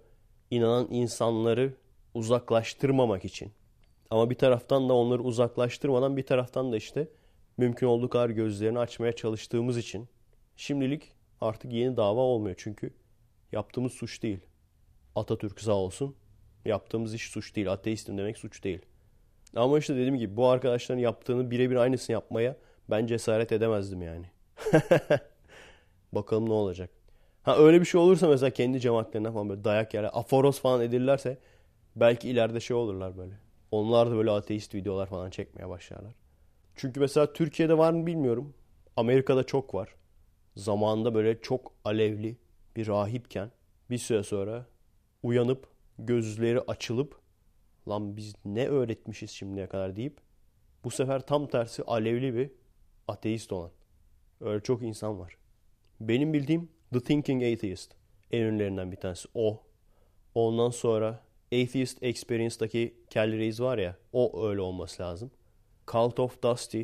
inanan 0.51 0.87
insanları 0.91 1.73
uzaklaştırmamak 2.13 3.25
için 3.25 3.51
ama 4.09 4.29
bir 4.29 4.35
taraftan 4.35 4.89
da 4.89 4.93
onları 4.93 5.23
uzaklaştırmadan 5.23 6.17
bir 6.17 6.25
taraftan 6.25 6.71
da 6.71 6.77
işte 6.77 7.07
mümkün 7.57 7.87
olduğu 7.87 8.09
kadar 8.09 8.29
gözlerini 8.29 8.79
açmaya 8.79 9.13
çalıştığımız 9.13 9.77
için 9.77 10.07
şimdilik 10.55 11.11
artık 11.41 11.73
yeni 11.73 11.97
dava 11.97 12.19
olmuyor. 12.19 12.55
Çünkü 12.57 12.93
yaptığımız 13.51 13.91
suç 13.93 14.23
değil. 14.23 14.39
Atatürk 15.15 15.61
sağ 15.61 15.73
olsun. 15.73 16.15
Yaptığımız 16.65 17.13
iş 17.13 17.29
suç 17.29 17.55
değil. 17.55 17.71
Ateistim 17.71 18.17
demek 18.17 18.37
suç 18.37 18.63
değil. 18.63 18.81
Ama 19.55 19.79
işte 19.79 19.95
dediğim 19.95 20.17
gibi 20.17 20.37
bu 20.37 20.47
arkadaşların 20.47 21.01
yaptığını 21.01 21.51
birebir 21.51 21.75
aynısını 21.75 22.13
yapmaya 22.13 22.57
ben 22.89 23.07
cesaret 23.07 23.51
edemezdim 23.51 24.01
yani. 24.01 24.25
Bakalım 26.13 26.49
ne 26.49 26.53
olacak. 26.53 27.02
Ha 27.43 27.57
öyle 27.57 27.81
bir 27.81 27.85
şey 27.85 28.01
olursa 28.01 28.27
mesela 28.27 28.49
kendi 28.49 28.79
cemaatlerine 28.79 29.31
falan 29.31 29.49
böyle 29.49 29.63
dayak 29.63 29.93
yere 29.93 30.09
aforos 30.09 30.59
falan 30.59 30.81
edilirlerse 30.81 31.37
belki 31.95 32.29
ileride 32.29 32.59
şey 32.59 32.75
olurlar 32.77 33.17
böyle. 33.17 33.33
Onlar 33.71 34.11
da 34.11 34.15
böyle 34.15 34.31
ateist 34.31 34.75
videolar 34.75 35.07
falan 35.07 35.29
çekmeye 35.29 35.69
başlarlar. 35.69 36.15
Çünkü 36.75 36.99
mesela 36.99 37.33
Türkiye'de 37.33 37.77
var 37.77 37.93
mı 37.93 38.05
bilmiyorum. 38.05 38.53
Amerika'da 38.97 39.43
çok 39.43 39.73
var. 39.73 39.95
Zamanında 40.55 41.15
böyle 41.15 41.41
çok 41.41 41.71
alevli 41.85 42.37
bir 42.75 42.87
rahipken 42.87 43.51
bir 43.89 43.97
süre 43.97 44.23
sonra 44.23 44.65
uyanıp 45.23 45.67
gözleri 45.99 46.61
açılıp 46.61 47.19
lan 47.87 48.17
biz 48.17 48.35
ne 48.45 48.67
öğretmişiz 48.67 49.31
şimdiye 49.31 49.67
kadar 49.67 49.95
deyip 49.95 50.17
bu 50.83 50.91
sefer 50.91 51.25
tam 51.27 51.47
tersi 51.47 51.83
alevli 51.83 52.35
bir 52.35 52.51
ateist 53.07 53.51
olan. 53.53 53.71
Öyle 54.41 54.63
çok 54.63 54.81
insan 54.81 55.19
var. 55.19 55.37
Benim 55.99 56.33
bildiğim 56.33 56.69
The 56.93 56.99
Thinking 56.99 57.43
Atheist 57.43 57.95
en 58.31 58.41
ünlülerinden 58.41 58.91
bir 58.91 58.97
tanesi 58.97 59.27
o. 59.33 59.63
Ondan 60.35 60.69
sonra 60.69 61.07
Atheist 61.45 62.03
Experience'daki 62.03 62.97
Kelly 63.09 63.37
Reis 63.37 63.59
var 63.59 63.77
ya 63.77 63.97
o 64.13 64.47
öyle 64.47 64.61
olması 64.61 65.03
lazım. 65.03 65.31
Cult 65.91 66.19
of 66.19 66.43
Dusty 66.43 66.81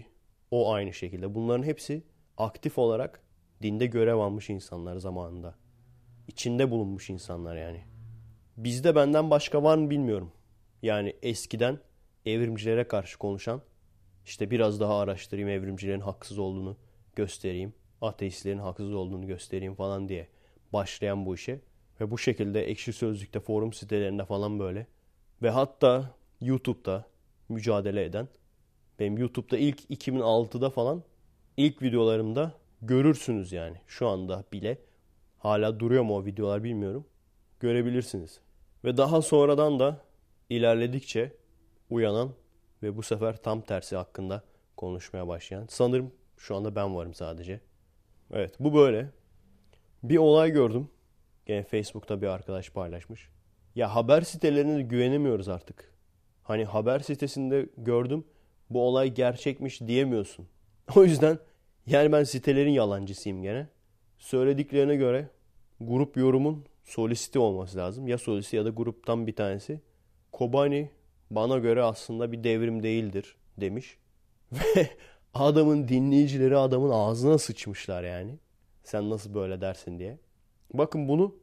o 0.52 0.74
aynı 0.74 0.94
şekilde. 0.94 1.36
Bunların 1.36 1.64
hepsi 1.64 2.04
aktif 2.38 2.78
olarak 2.78 3.22
dinde 3.62 3.86
görev 3.86 4.16
almış 4.16 4.50
insanlar 4.50 4.98
zamanında. 4.98 5.56
İçinde 6.28 6.72
bulunmuş 6.72 7.10
insanlar 7.10 7.58
yani. 7.58 7.84
Bizde 8.58 8.96
benden 8.96 9.30
başka 9.30 9.64
var 9.64 9.78
mı 9.78 9.90
bilmiyorum. 9.90 10.32
Yani 10.82 11.16
eskiden 11.22 11.80
evrimcilere 12.26 12.88
karşı 12.88 13.18
konuşan 13.18 13.62
işte 14.26 14.52
biraz 14.52 14.80
daha 14.80 15.00
araştırayım 15.00 15.50
evrimcilerin 15.50 16.00
haksız 16.00 16.40
olduğunu 16.40 16.78
göstereyim. 17.16 17.74
Ateistlerin 18.02 18.60
haksız 18.60 18.94
olduğunu 18.94 19.28
göstereyim 19.28 19.76
falan 19.76 20.10
diye 20.10 20.28
başlayan 20.74 21.26
bu 21.26 21.36
işe. 21.36 21.60
Ve 22.02 22.12
bu 22.12 22.18
şekilde 22.18 22.64
ekşi 22.64 22.94
sözlükte, 22.94 23.40
forum 23.40 23.74
sitelerinde 23.74 24.26
falan 24.26 24.60
böyle. 24.60 24.88
Ve 25.42 25.50
hatta 25.50 26.16
YouTube'da 26.42 27.06
mücadele 27.50 28.06
eden. 28.06 28.28
Benim 29.00 29.18
YouTube'da 29.18 29.58
ilk 29.58 29.80
2006'da 29.92 30.70
falan 30.70 31.04
ilk 31.58 31.82
videolarımda 31.82 32.52
görürsünüz 32.82 33.52
yani. 33.52 33.78
Şu 33.88 34.08
anda 34.08 34.44
bile. 34.54 34.78
Hala 35.38 35.80
duruyor 35.80 36.04
mu 36.04 36.16
o 36.16 36.26
videolar 36.26 36.64
bilmiyorum. 36.64 37.06
Görebilirsiniz. 37.60 38.40
Ve 38.84 38.98
daha 38.98 39.22
sonradan 39.22 39.80
da 39.80 40.02
ilerledikçe 40.50 41.34
uyanan 41.90 42.32
ve 42.84 42.98
bu 42.98 43.04
sefer 43.04 43.38
tam 43.38 43.62
tersi 43.62 43.96
hakkında 43.96 44.44
konuşmaya 44.78 45.28
başlayan. 45.28 45.66
Sanırım 45.70 46.12
şu 46.38 46.56
anda 46.56 46.76
ben 46.76 46.96
varım 46.96 47.14
sadece. 47.14 47.62
Evet 48.34 48.54
bu 48.60 48.74
böyle. 48.74 49.10
Bir 50.04 50.18
olay 50.18 50.52
gördüm. 50.52 50.90
Gene 51.46 51.64
Facebook'ta 51.64 52.22
bir 52.22 52.28
arkadaş 52.28 52.70
paylaşmış. 52.70 53.30
Ya 53.76 53.96
haber 53.96 54.22
sitelerine 54.22 54.82
güvenemiyoruz 54.82 55.50
artık. 55.50 55.94
Hani 56.44 56.66
haber 56.66 57.00
sitesinde 57.00 57.70
gördüm 57.78 58.26
bu 58.70 58.82
olay 58.82 59.14
gerçekmiş 59.14 59.82
diyemiyorsun. 59.82 60.48
O 60.96 61.04
yüzden 61.04 61.40
yani 61.86 62.12
ben 62.12 62.24
sitelerin 62.24 62.72
yalancısıyım 62.72 63.42
gene. 63.42 63.68
Söylediklerine 64.18 64.96
göre 64.96 65.28
grup 65.82 66.18
yorumun 66.18 66.66
solisti 66.84 67.40
olması 67.40 67.78
lazım. 67.78 68.08
Ya 68.08 68.18
solisti 68.18 68.56
ya 68.56 68.66
da 68.66 68.70
gruptan 68.70 69.28
bir 69.28 69.36
tanesi. 69.36 69.82
Kobani 70.32 70.92
bana 71.32 71.58
göre 71.58 71.84
aslında 71.84 72.32
bir 72.32 72.44
devrim 72.44 72.84
değildir 72.84 73.36
demiş. 73.58 73.98
Ve 74.52 74.90
adamın 75.34 75.88
dinleyicileri 75.88 76.58
adamın 76.58 76.90
ağzına 76.90 77.38
sıçmışlar 77.38 78.04
yani. 78.04 78.36
Sen 78.84 79.10
nasıl 79.10 79.34
böyle 79.34 79.62
dersin 79.62 80.00
diye. 80.00 80.18
Bakın 80.74 81.08
bunu 81.08 81.36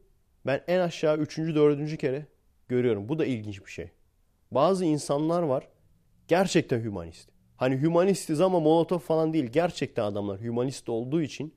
ben 0.45 0.63
en 0.67 0.79
aşağı 0.79 1.17
3. 1.17 1.37
4. 1.37 1.97
kere 1.97 2.25
görüyorum. 2.67 3.09
Bu 3.09 3.19
da 3.19 3.25
ilginç 3.25 3.65
bir 3.65 3.71
şey. 3.71 3.89
Bazı 4.51 4.85
insanlar 4.85 5.41
var 5.43 5.67
gerçekten 6.27 6.83
hümanist. 6.83 7.29
Hani 7.57 7.81
hümanistiz 7.81 8.41
ama 8.41 8.59
Molotov 8.59 8.99
falan 8.99 9.33
değil. 9.33 9.45
Gerçekten 9.45 10.03
adamlar 10.03 10.41
hümanist 10.41 10.89
olduğu 10.89 11.21
için 11.21 11.53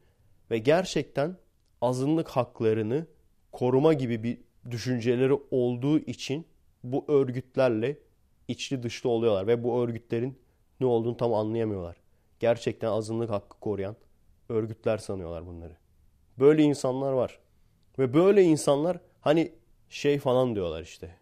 ve 0.50 0.58
gerçekten 0.58 1.36
azınlık 1.80 2.28
haklarını 2.28 3.06
koruma 3.52 3.92
gibi 3.92 4.22
bir 4.22 4.38
düşünceleri 4.70 5.34
olduğu 5.50 5.98
için 5.98 6.46
bu 6.84 7.04
örgütlerle 7.08 7.98
içli 8.48 8.82
dışlı 8.82 9.10
oluyorlar 9.10 9.46
ve 9.46 9.64
bu 9.64 9.82
örgütlerin 9.82 10.38
ne 10.80 10.86
olduğunu 10.86 11.16
tam 11.16 11.34
anlayamıyorlar. 11.34 11.96
Gerçekten 12.40 12.88
azınlık 12.88 13.30
hakkı 13.30 13.60
koruyan 13.60 13.96
örgütler 14.48 14.98
sanıyorlar 14.98 15.46
bunları. 15.46 15.76
Böyle 16.38 16.62
insanlar 16.62 17.12
var. 17.12 17.38
Ve 17.98 18.14
böyle 18.14 18.42
insanlar 18.42 18.98
hani 19.20 19.52
şey 19.88 20.18
falan 20.18 20.54
diyorlar 20.54 20.82
işte. 20.82 21.16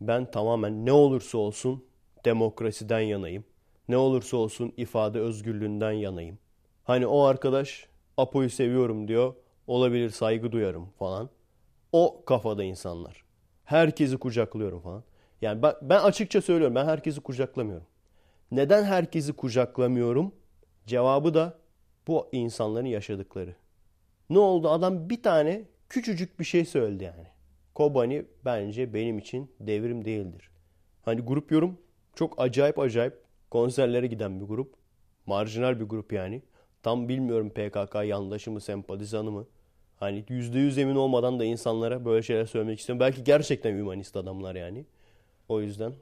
Ben 0.00 0.30
tamamen 0.30 0.86
ne 0.86 0.92
olursa 0.92 1.38
olsun 1.38 1.84
demokrasiden 2.24 3.00
yanayım. 3.00 3.44
Ne 3.88 3.96
olursa 3.96 4.36
olsun 4.36 4.72
ifade 4.76 5.20
özgürlüğünden 5.20 5.92
yanayım. 5.92 6.38
Hani 6.84 7.06
o 7.06 7.22
arkadaş 7.22 7.88
Apo'yu 8.16 8.50
seviyorum 8.50 9.08
diyor. 9.08 9.34
Olabilir 9.66 10.10
saygı 10.10 10.52
duyarım 10.52 10.90
falan. 10.98 11.30
O 11.92 12.24
kafada 12.24 12.64
insanlar. 12.64 13.24
Herkesi 13.64 14.16
kucaklıyorum 14.16 14.80
falan. 14.80 15.04
Yani 15.42 15.62
ben, 15.62 15.74
ben 15.82 16.00
açıkça 16.00 16.42
söylüyorum 16.42 16.74
ben 16.74 16.84
herkesi 16.84 17.20
kucaklamıyorum. 17.20 17.86
Neden 18.50 18.84
herkesi 18.84 19.32
kucaklamıyorum? 19.32 20.32
Cevabı 20.86 21.34
da 21.34 21.58
bu 22.06 22.28
insanların 22.32 22.86
yaşadıkları. 22.86 23.54
Ne 24.30 24.38
oldu? 24.38 24.68
Adam 24.68 25.10
bir 25.10 25.22
tane 25.22 25.64
küçücük 25.88 26.40
bir 26.40 26.44
şey 26.44 26.64
söyledi 26.64 27.04
yani. 27.04 27.26
Kobani 27.74 28.24
bence 28.44 28.94
benim 28.94 29.18
için 29.18 29.50
devrim 29.60 30.04
değildir. 30.04 30.50
Hani 31.02 31.20
grup 31.20 31.52
yorum 31.52 31.78
çok 32.14 32.40
acayip 32.42 32.78
acayip 32.78 33.14
konserlere 33.50 34.06
giden 34.06 34.40
bir 34.40 34.44
grup. 34.44 34.74
Marjinal 35.26 35.80
bir 35.80 35.84
grup 35.84 36.12
yani. 36.12 36.42
Tam 36.82 37.08
bilmiyorum 37.08 37.50
PKK 37.50 37.94
yandaşı 38.04 38.50
mı, 38.50 38.60
sempatizanı 38.60 39.30
mı. 39.30 39.46
Hani 39.96 40.24
yüzde 40.28 40.58
yüz 40.58 40.78
emin 40.78 40.94
olmadan 40.94 41.40
da 41.40 41.44
insanlara 41.44 42.04
böyle 42.04 42.22
şeyler 42.22 42.46
söylemek 42.46 42.80
istiyorum. 42.80 43.00
Belki 43.00 43.24
gerçekten 43.24 43.80
humanist 43.80 44.16
adamlar 44.16 44.54
yani. 44.54 44.86
O 45.48 45.60
yüzden. 45.60 45.92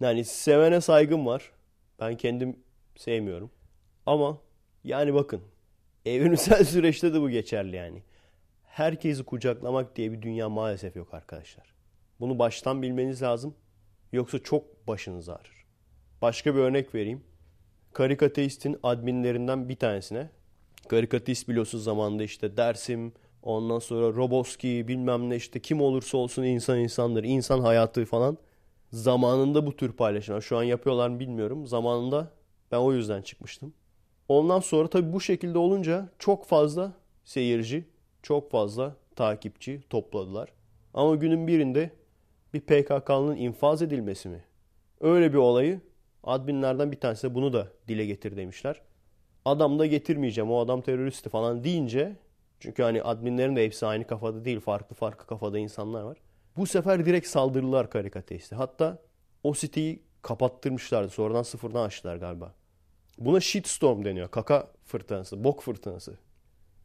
Yani 0.00 0.24
sevene 0.24 0.80
saygım 0.80 1.26
var. 1.26 1.52
Ben 2.00 2.16
kendim 2.16 2.56
sevmiyorum. 2.96 3.50
Ama 4.06 4.38
yani 4.84 5.14
bakın. 5.14 5.40
Evrimsel 6.06 6.64
süreçte 6.64 7.14
de 7.14 7.20
bu 7.20 7.30
geçerli 7.30 7.76
yani. 7.76 8.02
Herkesi 8.64 9.24
kucaklamak 9.24 9.96
diye 9.96 10.12
bir 10.12 10.22
dünya 10.22 10.48
maalesef 10.48 10.96
yok 10.96 11.14
arkadaşlar. 11.14 11.74
Bunu 12.20 12.38
baştan 12.38 12.82
bilmeniz 12.82 13.22
lazım. 13.22 13.54
Yoksa 14.12 14.38
çok 14.38 14.86
başınız 14.86 15.28
ağrır. 15.28 15.66
Başka 16.22 16.54
bir 16.54 16.60
örnek 16.60 16.94
vereyim. 16.94 17.24
Karikateist'in 17.92 18.76
adminlerinden 18.82 19.68
bir 19.68 19.76
tanesine. 19.76 20.30
Karikateist 20.88 21.48
biliyorsunuz 21.48 21.84
zamanında 21.84 22.22
işte 22.22 22.56
Dersim, 22.56 23.12
ondan 23.42 23.78
sonra 23.78 24.06
Roboski 24.06 24.88
bilmem 24.88 25.30
ne 25.30 25.36
işte 25.36 25.60
kim 25.60 25.80
olursa 25.80 26.18
olsun 26.18 26.42
insan 26.42 26.78
insandır, 26.78 27.24
insan 27.24 27.60
hayatı 27.60 28.04
falan. 28.04 28.38
Zamanında 28.92 29.66
bu 29.66 29.76
tür 29.76 29.92
paylaşımlar 29.92 30.40
şu 30.40 30.58
an 30.58 30.62
yapıyorlar 30.62 31.08
mı 31.08 31.20
bilmiyorum. 31.20 31.66
Zamanında 31.66 32.30
ben 32.72 32.78
o 32.78 32.92
yüzden 32.92 33.22
çıkmıştım. 33.22 33.74
Ondan 34.28 34.60
sonra 34.60 34.88
tabii 34.88 35.12
bu 35.12 35.20
şekilde 35.20 35.58
olunca 35.58 36.08
çok 36.18 36.46
fazla 36.46 36.92
seyirci, 37.24 37.84
çok 38.22 38.50
fazla 38.50 38.96
takipçi 39.16 39.82
topladılar. 39.90 40.52
Ama 40.94 41.14
günün 41.14 41.46
birinde 41.46 41.90
bir 42.54 42.60
PKK'nın 42.60 43.36
infaz 43.36 43.82
edilmesi 43.82 44.28
mi? 44.28 44.44
Öyle 45.00 45.32
bir 45.32 45.38
olayı 45.38 45.80
adminlerden 46.22 46.92
bir 46.92 47.00
tanesi 47.00 47.34
bunu 47.34 47.52
da 47.52 47.68
dile 47.88 48.06
getir 48.06 48.36
demişler. 48.36 48.80
Adam 49.44 49.78
da 49.78 49.86
getirmeyeceğim 49.86 50.50
o 50.50 50.58
adam 50.60 50.80
teröristi 50.80 51.28
falan 51.28 51.64
deyince 51.64 52.16
çünkü 52.60 52.82
hani 52.82 53.02
adminlerin 53.02 53.56
de 53.56 53.64
hepsi 53.64 53.86
aynı 53.86 54.06
kafada 54.06 54.44
değil 54.44 54.60
farklı 54.60 54.96
farklı 54.96 55.26
kafada 55.26 55.58
insanlar 55.58 56.02
var. 56.02 56.18
Bu 56.56 56.66
sefer 56.66 57.06
direkt 57.06 57.26
saldırdılar 57.26 57.90
karikateiste. 57.90 58.56
Hatta 58.56 58.98
o 59.42 59.54
siteyi 59.54 60.02
kapattırmışlardı. 60.22 61.08
Sonradan 61.10 61.42
sıfırdan 61.42 61.84
açtılar 61.84 62.16
galiba. 62.16 62.54
Buna 63.18 63.40
shitstorm 63.40 64.04
deniyor. 64.04 64.30
Kaka 64.30 64.70
fırtınası, 64.84 65.44
bok 65.44 65.62
fırtınası. 65.62 66.18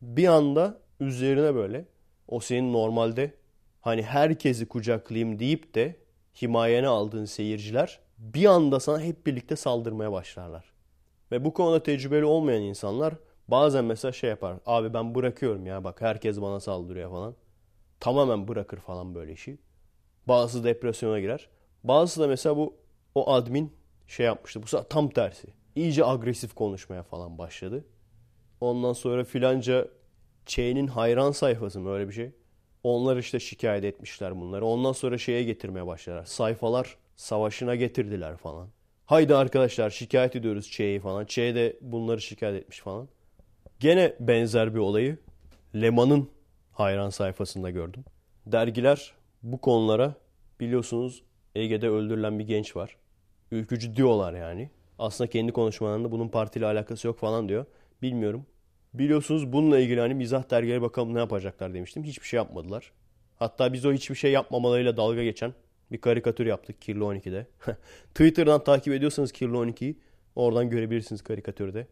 Bir 0.02 0.28
anda 0.28 0.80
üzerine 1.00 1.56
böyle 1.56 1.86
o 2.28 2.40
senin 2.40 2.74
normalde 2.74 3.34
hani 3.82 4.04
herkesi 4.04 4.68
kucaklayayım 4.68 5.40
deyip 5.40 5.76
de 5.76 5.96
himayene 6.42 6.88
aldığın 6.88 7.26
seyirciler 7.26 8.00
bir 8.18 8.46
anda 8.46 8.80
sana 8.80 9.02
hep 9.02 9.26
birlikte 9.26 9.56
saldırmaya 9.56 10.12
başlarlar. 10.12 10.74
Ve 11.32 11.46
bu 11.46 11.54
konuda 11.54 11.84
tecrübeli 11.84 12.26
olmayan 12.26 12.62
insanlar 12.62 13.14
bazen 13.48 13.86
mesela 13.86 14.12
şey 14.12 14.30
yapar. 14.30 14.56
Abi 14.66 14.94
ben 14.94 15.16
bırakıyorum 15.16 15.66
ya 15.66 15.84
bak 15.84 16.02
herkes 16.02 16.42
bana 16.42 16.60
saldırıyor 16.60 17.10
falan. 17.10 17.36
Tamamen 18.00 18.48
bırakır 18.48 18.78
falan 18.80 19.16
böyle 19.16 19.34
işi. 19.34 19.58
Bazısı 20.28 20.64
depresyona 20.64 21.20
girer. 21.20 21.50
Bazısı 21.84 22.22
da 22.22 22.28
mesela 22.28 22.58
bu 22.58 22.78
o 23.16 23.32
admin 23.32 23.74
şey 24.08 24.26
yapmıştı. 24.26 24.64
Bu 24.64 24.84
tam 24.90 25.10
tersi. 25.10 25.48
İyice 25.80 26.06
agresif 26.06 26.56
konuşmaya 26.56 27.04
falan 27.04 27.38
başladı. 27.38 27.86
Ondan 28.62 28.94
sonra 28.94 29.24
filanca 29.24 29.88
Ç'nin 30.46 30.88
hayran 30.88 31.32
sayfası 31.32 31.80
mı 31.80 31.92
öyle 31.92 32.08
bir 32.08 32.14
şey. 32.14 32.32
Onlar 32.84 33.18
işte 33.18 33.40
şikayet 33.40 33.84
etmişler 33.84 34.40
bunları. 34.40 34.66
Ondan 34.66 34.92
sonra 34.92 35.18
şeye 35.18 35.44
getirmeye 35.44 35.88
başladılar. 35.88 36.26
Sayfalar 36.26 36.98
savaşına 37.16 37.76
getirdiler 37.76 38.38
falan. 38.38 38.68
Haydi 39.06 39.36
arkadaşlar 39.36 39.90
şikayet 39.90 40.36
ediyoruz 40.36 40.72
Ç'yi 40.72 41.00
falan. 41.00 41.26
Ç 41.26 41.38
de 41.38 41.78
bunları 41.82 42.22
şikayet 42.22 42.62
etmiş 42.62 42.80
falan. 42.80 43.10
Gene 43.80 44.16
benzer 44.20 44.74
bir 44.74 44.80
olayı 44.80 45.18
Leman'ın 45.76 46.30
hayran 46.72 47.10
sayfasında 47.10 47.70
gördüm. 47.70 48.06
Dergiler 48.46 49.14
bu 49.44 49.62
konulara 49.62 50.16
biliyorsunuz 50.60 51.24
Ege'de 51.56 51.90
öldürülen 51.90 52.40
bir 52.40 52.48
genç 52.48 52.76
var. 52.76 52.98
Ülkücü 53.52 53.96
diyorlar 53.96 54.34
yani. 54.34 54.70
Aslında 55.00 55.30
kendi 55.30 55.52
konuşmalarında 55.52 56.12
bunun 56.12 56.30
partiyle 56.30 56.66
alakası 56.66 57.08
yok 57.08 57.20
falan 57.20 57.50
diyor. 57.50 57.66
Bilmiyorum. 58.02 58.46
Biliyorsunuz 58.94 59.54
bununla 59.54 59.80
ilgili 59.80 60.00
hani 60.00 60.14
mizah 60.14 60.50
dergileri 60.52 60.82
bakalım 60.82 61.16
ne 61.16 61.20
yapacaklar 61.20 61.74
demiştim. 61.74 62.04
Hiçbir 62.04 62.28
şey 62.28 62.38
yapmadılar. 62.38 62.92
Hatta 63.36 63.74
biz 63.74 63.86
o 63.86 63.94
hiçbir 63.94 64.16
şey 64.16 64.32
yapmamalarıyla 64.32 64.98
dalga 64.98 65.24
geçen 65.24 65.54
bir 65.92 66.02
karikatür 66.02 66.46
yaptık 66.46 66.82
Kirli 66.82 67.00
12'de. 67.00 67.48
Twitter'dan 68.14 68.64
takip 68.64 68.94
ediyorsanız 68.94 69.32
Kirli 69.32 69.54
12'yi 69.54 70.00
oradan 70.36 70.70
görebilirsiniz 70.70 71.22
karikatürde. 71.22 71.88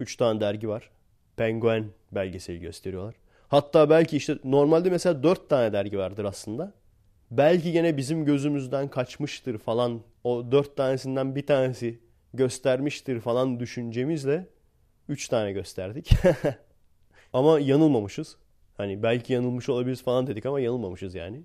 3 0.00 0.16
tane 0.16 0.40
dergi 0.40 0.68
var. 0.68 0.90
Penguen 1.36 1.84
belgeseli 2.12 2.60
gösteriyorlar. 2.60 3.14
Hatta 3.48 3.90
belki 3.90 4.16
işte 4.16 4.38
normalde 4.44 4.90
mesela 4.90 5.22
4 5.22 5.48
tane 5.48 5.72
dergi 5.72 5.98
vardır 5.98 6.24
aslında. 6.24 6.72
Belki 7.30 7.72
gene 7.72 7.96
bizim 7.96 8.24
gözümüzden 8.24 8.88
kaçmıştır 8.88 9.58
falan. 9.58 10.00
O 10.24 10.52
4 10.52 10.76
tanesinden 10.76 11.34
bir 11.36 11.46
tanesi 11.46 11.98
göstermiştir 12.34 13.20
falan 13.20 13.60
düşüncemizle 13.60 14.48
3 15.08 15.28
tane 15.28 15.52
gösterdik. 15.52 16.10
ama 17.32 17.60
yanılmamışız. 17.60 18.36
Hani 18.76 19.02
belki 19.02 19.32
yanılmış 19.32 19.68
olabiliriz 19.68 20.02
falan 20.02 20.26
dedik 20.26 20.46
ama 20.46 20.60
yanılmamışız 20.60 21.14
yani. 21.14 21.42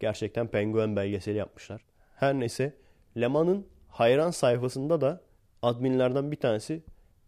Gerçekten 0.00 0.48
penguen 0.48 0.96
belgeseli 0.96 1.38
yapmışlar. 1.38 1.80
Her 2.14 2.34
neyse 2.34 2.72
Leman'ın 3.16 3.66
hayran 3.88 4.30
sayfasında 4.30 5.00
da 5.00 5.20
adminlerden 5.62 6.30
bir 6.32 6.36
tanesi 6.36 6.82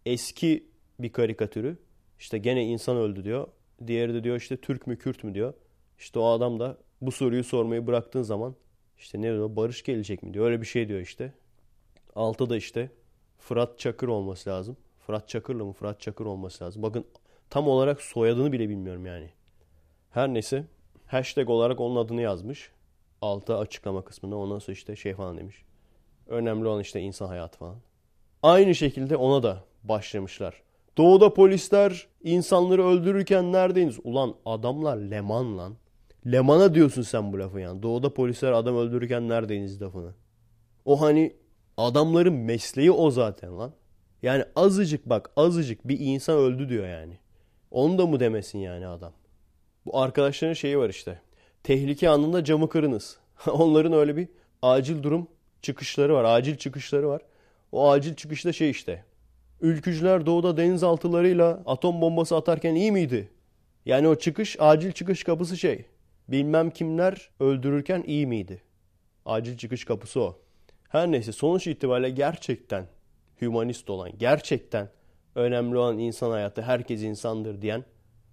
eski 0.05 0.67
bir 0.99 1.11
karikatürü. 1.11 1.77
İşte 2.19 2.37
gene 2.37 2.65
insan 2.65 2.97
öldü 2.97 3.23
diyor. 3.23 3.47
Diğeri 3.87 4.13
de 4.13 4.23
diyor 4.23 4.35
işte 4.35 4.57
Türk 4.57 4.87
mü 4.87 4.97
Kürt 4.97 5.23
mü 5.23 5.33
diyor. 5.33 5.53
İşte 5.99 6.19
o 6.19 6.25
adam 6.25 6.59
da 6.59 6.77
bu 7.01 7.11
soruyu 7.11 7.43
sormayı 7.43 7.87
bıraktığın 7.87 8.21
zaman 8.21 8.55
işte 8.97 9.21
ne 9.21 9.23
diyor 9.23 9.55
barış 9.55 9.83
gelecek 9.83 10.23
mi 10.23 10.33
diyor. 10.33 10.45
Öyle 10.45 10.61
bir 10.61 10.65
şey 10.65 10.87
diyor 10.87 10.99
işte. 10.99 11.33
Altta 12.15 12.49
da 12.49 12.57
işte 12.57 12.91
Fırat 13.37 13.79
Çakır 13.79 14.07
olması 14.07 14.49
lazım. 14.49 14.77
Fırat 14.99 15.29
Çakır'la 15.29 15.65
mı? 15.65 15.73
Fırat 15.73 15.99
Çakır 16.01 16.25
olması 16.25 16.63
lazım. 16.63 16.83
Bakın 16.83 17.05
tam 17.49 17.67
olarak 17.67 18.01
soyadını 18.01 18.51
bile 18.51 18.69
bilmiyorum 18.69 19.05
yani. 19.05 19.29
Her 20.11 20.33
neyse 20.33 20.65
hashtag 21.07 21.49
olarak 21.49 21.79
onun 21.79 21.95
adını 21.95 22.21
yazmış. 22.21 22.71
Alta 23.21 23.59
açıklama 23.59 24.03
kısmına 24.03 24.37
ondan 24.37 24.59
sonra 24.59 24.73
işte 24.73 24.95
şey 24.95 25.13
falan 25.13 25.37
demiş. 25.37 25.65
Önemli 26.27 26.67
olan 26.67 26.81
işte 26.81 26.99
insan 26.99 27.27
hayatı 27.27 27.57
falan. 27.57 27.75
Aynı 28.43 28.75
şekilde 28.75 29.15
ona 29.15 29.43
da 29.43 29.63
başlamışlar. 29.83 30.63
Doğuda 30.97 31.33
polisler 31.33 32.07
insanları 32.23 32.85
öldürürken 32.85 33.53
neredeyiz? 33.53 33.99
Ulan 34.03 34.35
adamlar 34.45 34.97
Leman 34.97 35.57
lan. 35.57 35.75
Leman'a 36.31 36.73
diyorsun 36.73 37.01
sen 37.01 37.33
bu 37.33 37.39
lafı 37.39 37.59
yani. 37.59 37.83
Doğuda 37.83 38.13
polisler 38.13 38.51
adam 38.51 38.77
öldürürken 38.77 39.29
neredeyiz 39.29 39.81
lafını. 39.81 40.13
O 40.85 41.01
hani 41.01 41.35
adamların 41.85 42.33
mesleği 42.33 42.91
o 42.91 43.11
zaten 43.11 43.57
lan. 43.59 43.73
Yani 44.21 44.45
azıcık 44.55 45.05
bak 45.05 45.31
azıcık 45.35 45.87
bir 45.87 45.99
insan 45.99 46.37
öldü 46.37 46.69
diyor 46.69 46.87
yani. 46.87 47.17
Onu 47.71 47.97
da 47.97 48.05
mı 48.05 48.19
demesin 48.19 48.59
yani 48.59 48.87
adam? 48.87 49.13
Bu 49.85 49.99
arkadaşların 49.99 50.53
şeyi 50.53 50.77
var 50.77 50.89
işte. 50.89 51.21
Tehlike 51.63 52.09
anında 52.09 52.43
camı 52.43 52.69
kırınız. 52.69 53.17
Onların 53.47 53.93
öyle 53.93 54.17
bir 54.17 54.27
acil 54.61 55.03
durum 55.03 55.27
çıkışları 55.61 56.13
var. 56.13 56.23
Acil 56.23 56.55
çıkışları 56.55 57.09
var. 57.09 57.21
O 57.71 57.89
acil 57.89 58.15
çıkışta 58.15 58.53
şey 58.53 58.69
işte. 58.69 59.05
Ülkücüler 59.61 60.25
doğuda 60.25 60.57
denizaltılarıyla 60.57 61.63
atom 61.65 62.01
bombası 62.01 62.35
atarken 62.35 62.75
iyi 62.75 62.91
miydi? 62.91 63.29
Yani 63.85 64.07
o 64.07 64.15
çıkış, 64.15 64.55
acil 64.59 64.91
çıkış 64.91 65.23
kapısı 65.23 65.57
şey. 65.57 65.85
Bilmem 66.27 66.69
kimler 66.69 67.29
öldürürken 67.39 68.03
iyi 68.07 68.27
miydi? 68.27 68.61
Acil 69.25 69.57
çıkış 69.57 69.85
kapısı 69.85 70.21
o. 70.21 70.39
Her 70.91 71.11
neyse 71.11 71.31
sonuç 71.31 71.67
itibariyle 71.67 72.09
gerçekten 72.09 72.85
hümanist 73.41 73.89
olan, 73.89 74.11
gerçekten 74.17 74.89
Önemli 75.35 75.77
olan 75.77 75.99
insan 75.99 76.31
hayatı, 76.31 76.61
herkes 76.61 77.03
insandır 77.03 77.61
diyen 77.61 77.85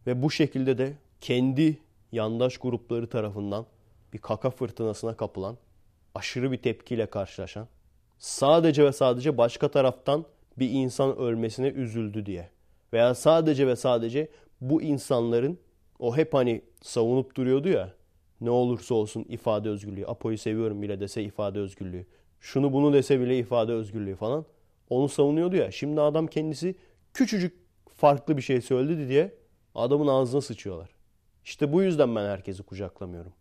ve 0.06 0.22
bu 0.22 0.30
şekilde 0.30 0.78
de 0.78 0.92
kendi 1.20 1.78
yandaş 2.12 2.58
grupları 2.58 3.08
tarafından 3.08 3.66
bir 4.12 4.18
kaka 4.18 4.50
fırtınasına 4.50 5.16
kapılan, 5.16 5.56
aşırı 6.14 6.52
bir 6.52 6.56
tepkiyle 6.56 7.06
karşılaşan, 7.06 7.68
sadece 8.18 8.84
ve 8.84 8.92
sadece 8.92 9.38
başka 9.38 9.68
taraftan 9.68 10.24
bir 10.58 10.70
insan 10.70 11.16
ölmesine 11.16 11.68
üzüldü 11.68 12.26
diye 12.26 12.50
veya 12.92 13.14
sadece 13.14 13.66
ve 13.66 13.76
sadece 13.76 14.28
bu 14.60 14.82
insanların 14.82 15.58
o 15.98 16.16
hep 16.16 16.34
hani 16.34 16.62
savunup 16.82 17.34
duruyordu 17.34 17.68
ya 17.68 17.94
ne 18.40 18.50
olursa 18.50 18.94
olsun 18.94 19.26
ifade 19.28 19.68
özgürlüğü. 19.68 20.06
Apo'yu 20.06 20.38
seviyorum 20.38 20.82
bile 20.82 21.00
dese 21.00 21.22
ifade 21.22 21.58
özgürlüğü. 21.58 22.06
Şunu 22.40 22.72
bunu 22.72 22.92
dese 22.92 23.20
bile 23.20 23.38
ifade 23.38 23.72
özgürlüğü 23.72 24.16
falan. 24.16 24.44
Onu 24.90 25.08
savunuyordu 25.08 25.56
ya. 25.56 25.70
Şimdi 25.70 26.00
adam 26.00 26.26
kendisi 26.26 26.74
küçücük 27.14 27.56
farklı 27.96 28.36
bir 28.36 28.42
şey 28.42 28.60
söyledi 28.60 29.08
diye 29.08 29.34
adamın 29.74 30.06
ağzına 30.06 30.40
sıçıyorlar. 30.40 30.90
İşte 31.44 31.72
bu 31.72 31.82
yüzden 31.82 32.16
ben 32.16 32.24
herkesi 32.24 32.62
kucaklamıyorum. 32.62 33.32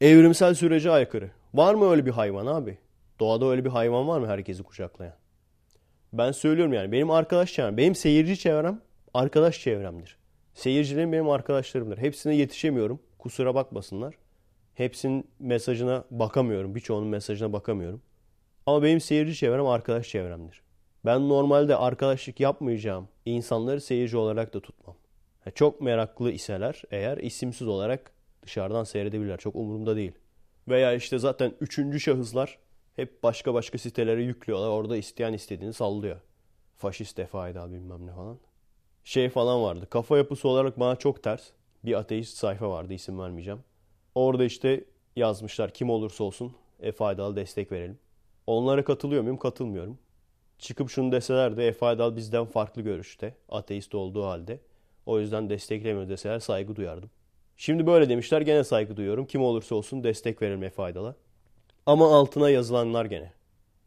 Evrimsel 0.00 0.54
sürece 0.54 0.90
aykırı. 0.90 1.30
Var 1.54 1.74
mı 1.74 1.90
öyle 1.90 2.06
bir 2.06 2.10
hayvan 2.10 2.46
abi? 2.46 2.78
Doğada 3.20 3.46
öyle 3.46 3.64
bir 3.64 3.70
hayvan 3.70 4.08
var 4.08 4.20
mı 4.20 4.26
herkesi 4.26 4.62
kucaklayan? 4.62 5.14
Ben 6.12 6.32
söylüyorum 6.32 6.72
yani 6.72 6.92
benim 6.92 7.10
arkadaş 7.10 7.52
çevrem, 7.52 7.76
benim 7.76 7.94
seyirci 7.94 8.38
çevrem 8.38 8.80
arkadaş 9.14 9.60
çevremdir. 9.60 10.16
Seyircilerim 10.54 11.12
benim 11.12 11.28
arkadaşlarımdır. 11.28 11.98
Hepsine 11.98 12.34
yetişemiyorum. 12.34 13.00
Kusura 13.18 13.54
bakmasınlar. 13.54 14.14
Hepsinin 14.74 15.30
mesajına 15.38 16.04
bakamıyorum. 16.10 16.74
Birçoğunun 16.74 17.08
mesajına 17.08 17.52
bakamıyorum. 17.52 18.02
Ama 18.66 18.82
benim 18.82 19.00
seyirci 19.00 19.34
çevrem 19.34 19.66
arkadaş 19.66 20.08
çevremdir. 20.08 20.62
Ben 21.04 21.28
normalde 21.28 21.76
arkadaşlık 21.76 22.40
yapmayacağım 22.40 23.08
insanları 23.24 23.80
seyirci 23.80 24.16
olarak 24.16 24.54
da 24.54 24.60
tutmam. 24.60 24.96
Çok 25.54 25.80
meraklı 25.80 26.30
iseler 26.30 26.82
eğer 26.90 27.18
isimsiz 27.18 27.68
olarak 27.68 28.12
dışarıdan 28.42 28.84
seyredebilirler. 28.84 29.38
Çok 29.38 29.56
umurumda 29.56 29.96
değil. 29.96 30.12
Veya 30.68 30.92
işte 30.94 31.18
zaten 31.18 31.52
üçüncü 31.60 32.00
şahıslar 32.00 32.58
hep 32.96 33.22
başka 33.22 33.54
başka 33.54 33.78
sitelere 33.78 34.22
yüklüyorlar. 34.22 34.68
Orada 34.68 34.96
isteyen 34.96 35.32
istediğini 35.32 35.72
sallıyor. 35.72 36.16
Faşist 36.76 37.16
defaydal 37.16 37.72
bilmem 37.72 38.06
ne 38.06 38.12
falan. 38.12 38.38
Şey 39.04 39.28
falan 39.28 39.62
vardı. 39.62 39.86
Kafa 39.90 40.16
yapısı 40.16 40.48
olarak 40.48 40.80
bana 40.80 40.96
çok 40.96 41.22
ters. 41.22 41.48
Bir 41.84 41.94
ateist 41.94 42.36
sayfa 42.36 42.70
vardı 42.70 42.94
isim 42.94 43.18
vermeyeceğim. 43.18 43.60
Orada 44.14 44.44
işte 44.44 44.84
yazmışlar 45.16 45.74
kim 45.74 45.90
olursa 45.90 46.24
olsun 46.24 46.52
Efe 46.80 47.04
Aydal'a 47.04 47.36
destek 47.36 47.72
verelim. 47.72 47.98
Onlara 48.46 48.84
katılıyor 48.84 49.22
muyum? 49.22 49.38
Katılmıyorum. 49.38 49.98
Çıkıp 50.58 50.90
şunu 50.90 51.12
deseler 51.12 51.56
de 51.56 51.68
Efe 51.68 51.86
Aydal 51.86 52.16
bizden 52.16 52.44
farklı 52.44 52.82
görüşte. 52.82 53.34
Ateist 53.48 53.94
olduğu 53.94 54.24
halde. 54.24 54.60
O 55.06 55.20
yüzden 55.20 55.50
desteklemiyor 55.50 56.08
deseler 56.08 56.38
saygı 56.38 56.76
duyardım. 56.76 57.10
Şimdi 57.56 57.86
böyle 57.86 58.08
demişler 58.08 58.40
gene 58.40 58.64
saygı 58.64 58.96
duyuyorum. 58.96 59.26
Kim 59.26 59.42
olursa 59.42 59.74
olsun 59.74 60.04
destek 60.04 60.42
verelim 60.42 60.62
Efe 60.62 60.82
Aydal'a. 60.82 61.16
Ama 61.86 62.16
altına 62.16 62.50
yazılanlar 62.50 63.04
gene. 63.04 63.32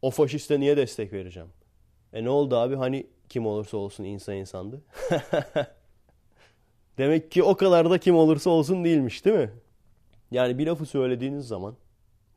O 0.02 0.10
faşiste 0.10 0.60
niye 0.60 0.76
destek 0.76 1.12
vereceğim? 1.12 1.48
E 2.12 2.24
ne 2.24 2.30
oldu 2.30 2.56
abi 2.56 2.74
hani 2.74 3.06
kim 3.28 3.46
olursa 3.46 3.76
olsun 3.76 4.04
insan 4.04 4.34
insandı. 4.34 4.82
Demek 6.98 7.30
ki 7.30 7.42
o 7.42 7.56
kadar 7.56 7.90
da 7.90 7.98
kim 7.98 8.16
olursa 8.16 8.50
olsun 8.50 8.84
değilmiş 8.84 9.24
değil 9.24 9.36
mi? 9.36 9.50
Yani 10.30 10.58
bir 10.58 10.66
lafı 10.66 10.86
söylediğiniz 10.86 11.48
zaman 11.48 11.76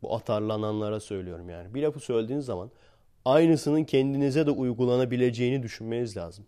bu 0.02 0.16
atarlananlara 0.16 1.00
söylüyorum 1.00 1.50
yani. 1.50 1.74
Bir 1.74 1.84
lafı 1.84 2.00
söylediğiniz 2.00 2.46
zaman 2.46 2.72
aynısının 3.26 3.84
kendinize 3.84 4.48
de 4.48 4.52
uygulanabileceğini 4.52 5.64
düşünmeniz 5.64 6.18
lazım. 6.18 6.46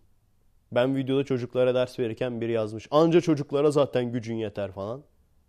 Ben 0.72 0.96
videoda 0.96 1.24
çocuklara 1.24 1.74
ders 1.74 1.98
verirken 1.98 2.40
biri 2.40 2.52
yazmış. 2.52 2.88
Anca 2.90 3.20
çocuklara 3.20 3.70
zaten 3.70 4.12
gücün 4.12 4.36
yeter 4.36 4.72
falan. 4.72 5.02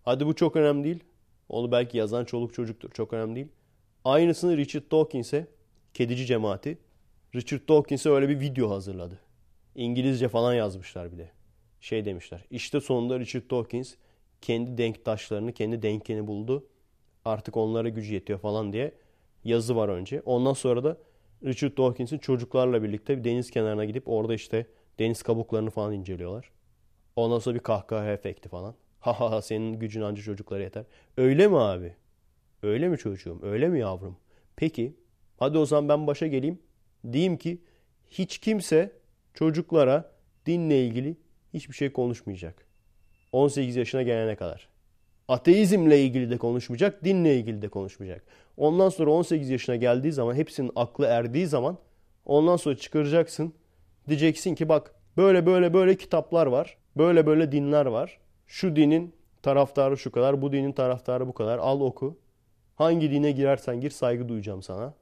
Hadi 0.03 0.25
bu 0.25 0.35
çok 0.35 0.55
önemli 0.55 0.83
değil. 0.83 1.03
Onu 1.49 1.71
belki 1.71 1.97
yazan 1.97 2.25
çoluk 2.25 2.53
çocuktur. 2.53 2.91
Çok 2.91 3.13
önemli 3.13 3.35
değil. 3.35 3.47
Aynısını 4.05 4.57
Richard 4.57 4.91
Dawkins'e, 4.91 5.47
kedici 5.93 6.25
cemaati, 6.25 6.77
Richard 7.35 7.69
Dawkins'e 7.69 8.09
öyle 8.09 8.29
bir 8.29 8.39
video 8.39 8.69
hazırladı. 8.69 9.19
İngilizce 9.75 10.27
falan 10.27 10.53
yazmışlar 10.53 11.11
bir 11.11 11.17
de. 11.17 11.31
Şey 11.81 12.05
demişler. 12.05 12.45
İşte 12.51 12.79
sonunda 12.81 13.19
Richard 13.19 13.51
Dawkins 13.51 13.95
kendi 14.41 14.77
denktaşlarını, 14.77 15.53
kendi 15.53 15.81
denkeni 15.81 16.27
buldu. 16.27 16.67
Artık 17.25 17.57
onlara 17.57 17.89
gücü 17.89 18.13
yetiyor 18.13 18.39
falan 18.39 18.73
diye 18.73 18.91
yazı 19.43 19.75
var 19.75 19.89
önce. 19.89 20.21
Ondan 20.25 20.53
sonra 20.53 20.83
da 20.83 20.97
Richard 21.45 21.77
Dawkins'in 21.77 22.17
çocuklarla 22.17 22.83
birlikte 22.83 23.17
bir 23.17 23.23
deniz 23.23 23.51
kenarına 23.51 23.85
gidip 23.85 24.03
orada 24.09 24.33
işte 24.33 24.67
deniz 24.99 25.23
kabuklarını 25.23 25.69
falan 25.69 25.93
inceliyorlar. 25.93 26.51
Ondan 27.15 27.39
sonra 27.39 27.55
bir 27.55 27.59
kahkaha 27.59 28.11
efekti 28.11 28.49
falan. 28.49 28.75
Ha 29.03 29.19
ha 29.19 29.31
ha 29.31 29.41
senin 29.41 29.79
gücün 29.79 30.01
anca 30.01 30.23
çocuklara 30.23 30.63
yeter. 30.63 30.85
Öyle 31.17 31.47
mi 31.47 31.57
abi? 31.57 31.95
Öyle 32.63 32.89
mi 32.89 32.97
çocuğum? 32.97 33.39
Öyle 33.43 33.69
mi 33.69 33.79
yavrum? 33.79 34.17
Peki 34.55 34.95
hadi 35.37 35.57
o 35.57 35.65
zaman 35.65 35.89
ben 35.89 36.07
başa 36.07 36.27
geleyim. 36.27 36.59
Diyeyim 37.11 37.37
ki 37.37 37.61
hiç 38.09 38.37
kimse 38.37 38.91
çocuklara 39.33 40.11
dinle 40.45 40.85
ilgili 40.85 41.17
hiçbir 41.53 41.75
şey 41.75 41.93
konuşmayacak. 41.93 42.67
18 43.31 43.75
yaşına 43.75 44.03
gelene 44.03 44.35
kadar. 44.35 44.69
Ateizmle 45.33 46.01
ilgili 46.01 46.29
de 46.29 46.37
konuşmayacak, 46.37 47.03
dinle 47.03 47.35
ilgili 47.35 47.61
de 47.61 47.67
konuşmayacak. 47.67 48.23
Ondan 48.57 48.89
sonra 48.89 49.11
18 49.11 49.49
yaşına 49.49 49.75
geldiği 49.75 50.11
zaman, 50.11 50.35
hepsinin 50.35 50.71
aklı 50.75 51.05
erdiği 51.05 51.47
zaman 51.47 51.77
ondan 52.25 52.57
sonra 52.57 52.77
çıkaracaksın. 52.77 53.53
Diyeceksin 54.07 54.55
ki 54.55 54.69
bak 54.69 54.95
böyle 55.17 55.45
böyle 55.45 55.73
böyle 55.73 55.95
kitaplar 55.95 56.47
var. 56.47 56.77
Böyle 56.97 57.25
böyle 57.25 57.51
dinler 57.51 57.85
var. 57.85 58.19
Şu 58.47 58.75
dinin 58.75 59.15
taraftarı 59.41 59.97
şu 59.97 60.11
kadar, 60.11 60.41
bu 60.41 60.51
dinin 60.51 60.71
taraftarı 60.71 61.27
bu 61.27 61.33
kadar. 61.33 61.57
Al 61.57 61.81
oku. 61.81 62.17
Hangi 62.75 63.11
dine 63.11 63.31
girersen 63.31 63.81
gir 63.81 63.89
saygı 63.89 64.29
duyacağım 64.29 64.63
sana. 64.63 64.93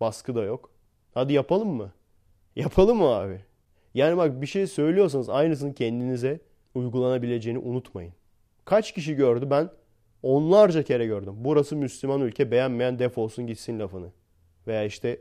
Baskı 0.00 0.34
da 0.34 0.42
yok. 0.42 0.70
Hadi 1.14 1.32
yapalım 1.32 1.68
mı? 1.68 1.92
Yapalım 2.56 2.98
mı 2.98 3.08
abi? 3.08 3.40
Yani 3.94 4.16
bak 4.16 4.40
bir 4.40 4.46
şey 4.46 4.66
söylüyorsanız 4.66 5.28
aynısını 5.28 5.74
kendinize 5.74 6.40
uygulanabileceğini 6.74 7.58
unutmayın. 7.58 8.19
Kaç 8.64 8.94
kişi 8.94 9.14
gördü 9.14 9.50
ben 9.50 9.70
onlarca 10.22 10.82
kere 10.82 11.06
gördüm. 11.06 11.34
Burası 11.36 11.76
Müslüman 11.76 12.20
ülke 12.20 12.50
beğenmeyen 12.50 12.98
defolsun 12.98 13.46
gitsin 13.46 13.80
lafını. 13.80 14.12
Veya 14.66 14.84
işte 14.84 15.20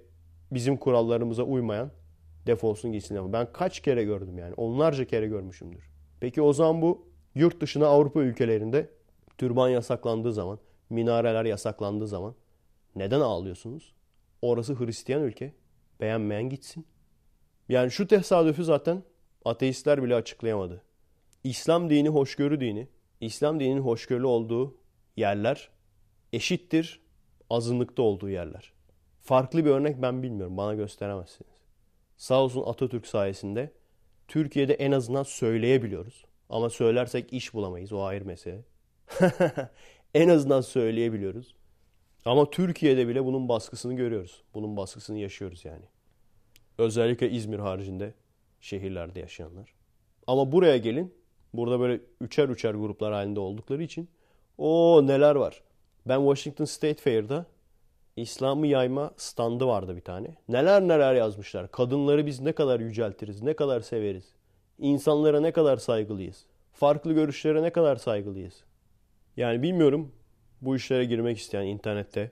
bizim 0.52 0.78
kurallarımıza 0.78 1.44
uymayan 1.44 1.92
defolsun 2.48 2.92
gitsin 2.92 3.16
lafını. 3.16 3.34
Ben 3.34 3.48
kaç 3.54 3.80
kere 3.80 4.04
gördüm 4.04 4.38
yani 4.38 4.54
onlarca 4.54 5.06
kere 5.06 5.28
görmüşümdür. 5.28 5.90
Peki 6.20 6.42
o 6.42 6.54
zaman 6.54 6.82
bu 6.82 7.08
yurt 7.36 7.62
dışına 7.62 7.88
Avrupa 7.88 8.22
ülkelerinde 8.22 8.90
türban 9.38 9.70
yasaklandığı 9.70 10.34
zaman, 10.34 10.60
minareler 10.90 11.46
yasaklandığı 11.46 12.08
zaman 12.08 12.36
neden 12.96 13.20
ağlıyorsunuz? 13.20 13.94
Orası 14.42 14.80
Hristiyan 14.80 15.24
ülke. 15.24 15.54
Beğenmeyen 16.02 16.50
gitsin. 16.50 16.86
Yani 17.70 17.92
şu 17.92 18.08
tesadüfü 18.08 18.64
zaten 18.64 19.04
ateistler 19.46 20.04
bile 20.04 20.16
açıklayamadı. 20.16 20.82
İslam 21.44 21.90
dini 21.90 22.10
hoşgörü 22.10 22.60
dini. 22.60 22.88
İslam 23.22 23.60
dininin 23.60 23.82
hoşgörülü 23.82 24.26
olduğu 24.26 24.78
yerler 25.18 25.70
eşittir 26.34 27.02
azınlıkta 27.50 28.02
olduğu 28.02 28.30
yerler. 28.30 28.74
Farklı 29.22 29.66
bir 29.66 29.70
örnek 29.70 30.02
ben 30.02 30.24
bilmiyorum. 30.24 30.58
Bana 30.58 30.74
gösteremezsiniz. 30.74 31.54
Sağ 32.18 32.44
olsun 32.44 32.64
Atatürk 32.66 33.08
sayesinde 33.08 33.74
Türkiye'de 34.28 34.74
en 34.74 34.92
azından 34.92 35.24
söyleyebiliyoruz. 35.24 36.26
Ama 36.50 36.70
söylersek 36.70 37.34
iş 37.34 37.54
bulamayız. 37.54 37.94
O 37.94 38.04
ayrı 38.04 38.26
mesele. 38.26 38.62
en 40.14 40.30
azından 40.30 40.62
söyleyebiliyoruz. 40.62 41.56
Ama 42.26 42.50
Türkiye'de 42.50 43.08
bile 43.08 43.26
bunun 43.26 43.50
baskısını 43.50 43.94
görüyoruz. 43.94 44.44
Bunun 44.54 44.78
baskısını 44.78 45.18
yaşıyoruz 45.18 45.66
yani. 45.66 45.86
Özellikle 46.78 47.30
İzmir 47.30 47.60
haricinde 47.60 48.14
şehirlerde 48.62 49.20
yaşayanlar. 49.20 49.74
Ama 50.28 50.52
buraya 50.52 50.78
gelin. 50.78 51.19
Burada 51.54 51.80
böyle 51.80 52.02
üçer 52.22 52.50
üçer 52.50 52.74
gruplar 52.74 53.14
halinde 53.14 53.40
oldukları 53.40 53.84
için 53.84 54.10
o 54.58 55.02
neler 55.08 55.36
var. 55.36 55.64
Ben 56.06 56.20
Washington 56.20 56.66
State 56.66 57.02
Fair'da 57.02 57.46
İslam'ı 58.16 58.68
yayma 58.68 59.12
standı 59.18 59.68
vardı 59.68 59.96
bir 59.96 60.02
tane. 60.02 60.36
Neler 60.50 60.82
neler 60.82 61.16
yazmışlar. 61.16 61.72
Kadınları 61.72 62.26
biz 62.26 62.42
ne 62.42 62.52
kadar 62.52 62.80
yüceltiriz, 62.80 63.42
ne 63.42 63.56
kadar 63.56 63.82
severiz. 63.82 64.34
İnsanlara 64.80 65.42
ne 65.42 65.52
kadar 65.52 65.78
saygılıyız. 65.78 66.46
Farklı 66.74 67.14
görüşlere 67.14 67.64
ne 67.64 67.70
kadar 67.70 67.96
saygılıyız. 67.96 68.64
Yani 69.38 69.62
bilmiyorum 69.62 70.12
bu 70.62 70.76
işlere 70.76 71.06
girmek 71.06 71.38
isteyen 71.38 71.66
internette 71.66 72.32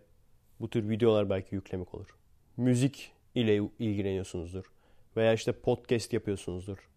bu 0.60 0.70
tür 0.70 0.90
videolar 0.90 1.30
belki 1.30 1.56
yüklemek 1.56 1.96
olur. 1.96 2.16
Müzik 2.58 3.12
ile 3.36 3.56
ilgileniyorsunuzdur. 3.80 4.72
Veya 5.18 5.34
işte 5.34 5.52
podcast 5.52 6.14
yapıyorsunuzdur. 6.14 6.90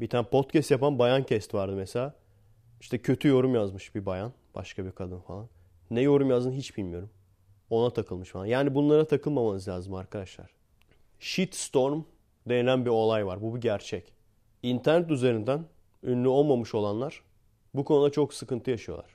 Bir 0.00 0.08
tane 0.08 0.26
podcast 0.26 0.70
yapan 0.70 0.98
bayan 0.98 1.22
kest 1.22 1.54
vardı 1.54 1.76
mesela. 1.76 2.14
İşte 2.80 2.98
kötü 2.98 3.28
yorum 3.28 3.54
yazmış 3.54 3.94
bir 3.94 4.06
bayan. 4.06 4.32
Başka 4.54 4.84
bir 4.84 4.92
kadın 4.92 5.20
falan. 5.20 5.48
Ne 5.90 6.00
yorum 6.00 6.30
yazdığını 6.30 6.54
hiç 6.54 6.76
bilmiyorum. 6.76 7.10
Ona 7.70 7.90
takılmış 7.90 8.30
falan. 8.30 8.46
Yani 8.46 8.74
bunlara 8.74 9.06
takılmamanız 9.06 9.68
lazım 9.68 9.94
arkadaşlar. 9.94 10.50
Shitstorm 11.20 12.02
denilen 12.48 12.84
bir 12.84 12.90
olay 12.90 13.26
var. 13.26 13.42
Bu 13.42 13.54
bir 13.54 13.60
gerçek. 13.60 14.12
internet 14.62 15.10
üzerinden 15.10 15.64
ünlü 16.02 16.28
olmamış 16.28 16.74
olanlar 16.74 17.22
bu 17.74 17.84
konuda 17.84 18.10
çok 18.10 18.34
sıkıntı 18.34 18.70
yaşıyorlar. 18.70 19.10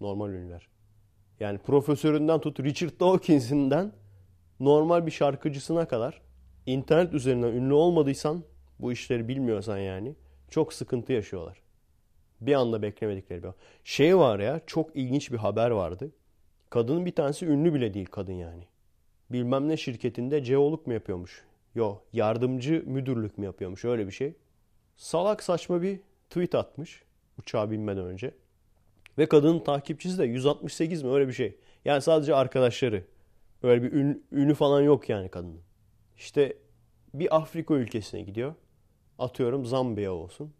Normal 0.00 0.30
ünlüler. 0.30 0.68
Yani 1.40 1.58
profesöründen 1.58 2.40
tut 2.40 2.60
Richard 2.60 3.00
Dawkins'inden 3.00 3.92
normal 4.60 5.06
bir 5.06 5.10
şarkıcısına 5.10 5.88
kadar 5.88 6.22
internet 6.66 7.14
üzerinden 7.14 7.52
ünlü 7.52 7.74
olmadıysan 7.74 8.44
bu 8.78 8.92
işleri 8.92 9.28
bilmiyorsan 9.28 9.78
yani 9.78 10.14
çok 10.50 10.72
sıkıntı 10.72 11.12
yaşıyorlar. 11.12 11.62
Bir 12.40 12.54
anda 12.54 12.82
beklemedikleri 12.82 13.42
bir 13.42 13.50
şey 13.84 14.18
var 14.18 14.38
ya 14.40 14.60
çok 14.66 14.96
ilginç 14.96 15.32
bir 15.32 15.36
haber 15.36 15.70
vardı. 15.70 16.10
Kadının 16.70 17.06
bir 17.06 17.14
tanesi 17.14 17.46
ünlü 17.46 17.74
bile 17.74 17.94
değil 17.94 18.06
kadın 18.06 18.32
yani. 18.32 18.64
Bilmem 19.30 19.68
ne 19.68 19.76
şirketinde 19.76 20.44
ceoluk 20.44 20.86
mu 20.86 20.92
yapıyormuş? 20.92 21.44
Yo 21.74 21.98
yardımcı 22.12 22.82
müdürlük 22.86 23.38
mü 23.38 23.44
yapıyormuş 23.44 23.84
öyle 23.84 24.06
bir 24.06 24.12
şey. 24.12 24.34
Salak 24.96 25.42
saçma 25.42 25.82
bir 25.82 26.00
tweet 26.30 26.54
atmış 26.54 27.02
uçağa 27.38 27.70
binmeden 27.70 28.04
önce. 28.04 28.34
Ve 29.18 29.26
kadının 29.26 29.58
takipçisi 29.60 30.18
de 30.18 30.24
168 30.24 31.02
mi 31.02 31.10
öyle 31.10 31.28
bir 31.28 31.32
şey. 31.32 31.56
Yani 31.84 32.02
sadece 32.02 32.34
arkadaşları. 32.34 33.04
Böyle 33.62 33.82
bir 33.82 33.92
ün, 33.92 34.24
ünü 34.32 34.54
falan 34.54 34.80
yok 34.82 35.08
yani 35.08 35.28
kadının. 35.28 35.60
İşte 36.16 36.56
bir 37.14 37.36
Afrika 37.36 37.74
ülkesine 37.74 38.22
gidiyor. 38.22 38.54
Atıyorum 39.18 39.66
Zambiya 39.66 40.12
olsun. 40.12 40.52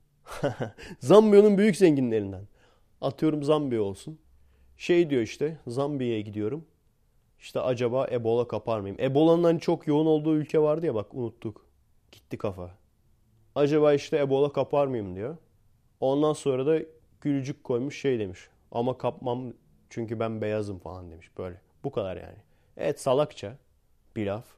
Zambiya'nın 1.00 1.58
büyük 1.58 1.76
zenginlerinden. 1.76 2.48
Atıyorum 3.00 3.42
Zambiya 3.42 3.82
olsun. 3.82 4.18
Şey 4.76 5.10
diyor 5.10 5.22
işte 5.22 5.58
Zambiya'ya 5.66 6.20
gidiyorum. 6.20 6.64
İşte 7.38 7.60
acaba 7.60 8.06
Ebola 8.12 8.48
kapar 8.48 8.80
mıyım? 8.80 8.96
Ebola'nın 9.00 9.44
hani 9.44 9.60
çok 9.60 9.86
yoğun 9.86 10.06
olduğu 10.06 10.36
ülke 10.36 10.58
vardı 10.58 10.86
ya 10.86 10.94
bak 10.94 11.14
unuttuk. 11.14 11.66
Gitti 12.12 12.38
kafa. 12.38 12.70
Acaba 13.54 13.94
işte 13.94 14.18
Ebola 14.18 14.52
kapar 14.52 14.86
mıyım 14.86 15.16
diyor. 15.16 15.36
Ondan 16.00 16.32
sonra 16.32 16.66
da 16.66 16.78
gülücük 17.20 17.64
koymuş 17.64 18.00
şey 18.00 18.18
demiş. 18.18 18.48
Ama 18.72 18.98
kapmam 18.98 19.52
çünkü 19.90 20.20
ben 20.20 20.40
beyazım 20.40 20.78
falan 20.78 21.10
demiş 21.10 21.30
böyle. 21.38 21.60
Bu 21.84 21.90
kadar 21.92 22.16
yani. 22.16 22.38
Evet 22.76 23.00
salakça 23.00 23.56
bir 24.16 24.26
laf. 24.26 24.55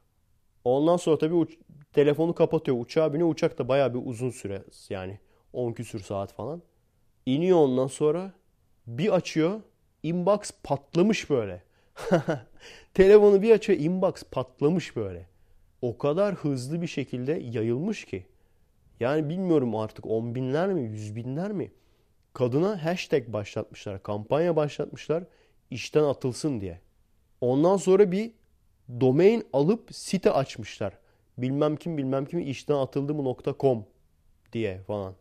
Ondan 0.69 0.97
sonra 0.97 1.19
tabii 1.19 1.35
uç- 1.35 1.59
telefonu 1.93 2.35
kapatıyor. 2.35 2.81
Uçağa 2.81 3.15
biniyor. 3.15 3.29
Uçak 3.29 3.59
da 3.59 3.69
bayağı 3.69 3.95
bir 3.95 4.01
uzun 4.05 4.31
süre 4.31 4.63
yani 4.91 5.19
10 5.53 5.73
küsür 5.73 6.01
saat 6.01 6.33
falan. 6.33 6.63
İniyor 7.27 7.59
ondan 7.59 7.87
sonra 7.87 8.33
bir 8.87 9.15
açıyor. 9.15 9.61
Inbox 10.03 10.51
patlamış 10.63 11.31
böyle. 11.31 11.63
Telefonu 12.95 13.43
bir 13.43 13.51
açıyor. 13.51 13.79
Inbox 13.79 14.23
patlamış 14.31 14.97
böyle. 14.97 15.27
O 15.83 15.99
kadar 15.99 16.35
hızlı 16.35 16.83
bir 16.83 16.87
şekilde 16.87 17.33
yayılmış 17.33 18.05
ki. 18.05 18.27
Yani 19.01 19.29
bilmiyorum 19.29 19.77
artık 19.77 20.07
on 20.07 20.35
binler 20.35 20.69
mi, 20.73 20.83
yüz 20.83 21.17
binler 21.17 21.53
mi? 21.53 21.73
Kadına 22.35 22.85
hashtag 22.85 23.29
başlatmışlar, 23.33 24.03
kampanya 24.03 24.57
başlatmışlar 24.57 25.25
işten 25.71 26.05
atılsın 26.05 26.61
diye. 26.61 26.81
Ondan 27.41 27.77
sonra 27.77 28.13
bir 28.13 28.33
domain 29.01 29.47
alıp 29.53 29.95
site 29.95 30.31
açmışlar. 30.31 30.99
Bilmem 31.39 31.77
kim 31.77 31.99
bilmem 31.99 32.25
kim 32.25 32.41
işten 32.41 32.75
atıldı 32.75 33.15
mı 33.15 33.37
.com 33.61 33.87
diye 34.53 34.81
falan. 34.81 35.15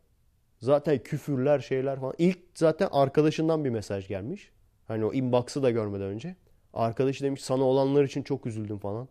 Zaten 0.60 1.00
küfürler 1.04 1.60
şeyler 1.60 2.00
falan. 2.00 2.14
İlk 2.18 2.40
zaten 2.56 2.90
arkadaşından 2.92 3.66
bir 3.66 3.70
mesaj 3.70 4.08
gelmiş. 4.08 4.52
Hani 4.88 5.06
o 5.06 5.14
inbox'ı 5.14 5.64
da 5.64 5.72
görmeden 5.72 6.06
önce. 6.06 6.36
Arkadaşı 6.74 7.24
demiş 7.24 7.44
sana 7.44 7.64
olanlar 7.64 8.04
için 8.04 8.24
çok 8.24 8.46
üzüldüm 8.46 8.80
falan. 8.80 9.08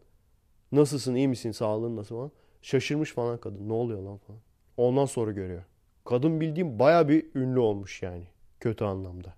Nasılsın 0.72 1.14
iyi 1.14 1.28
misin 1.28 1.52
sağlığın 1.52 1.96
nasıl 1.96 2.16
falan. 2.16 2.30
Şaşırmış 2.62 3.12
falan 3.12 3.38
kadın 3.38 3.68
ne 3.68 3.72
oluyor 3.72 4.02
lan 4.02 4.18
falan. 4.18 4.40
Ondan 4.76 5.04
sonra 5.04 5.32
görüyor. 5.32 5.62
Kadın 6.04 6.40
bildiğim 6.40 6.78
baya 6.78 7.08
bir 7.08 7.26
ünlü 7.34 7.58
olmuş 7.58 8.02
yani. 8.02 8.24
Kötü 8.60 8.84
anlamda. 8.84 9.34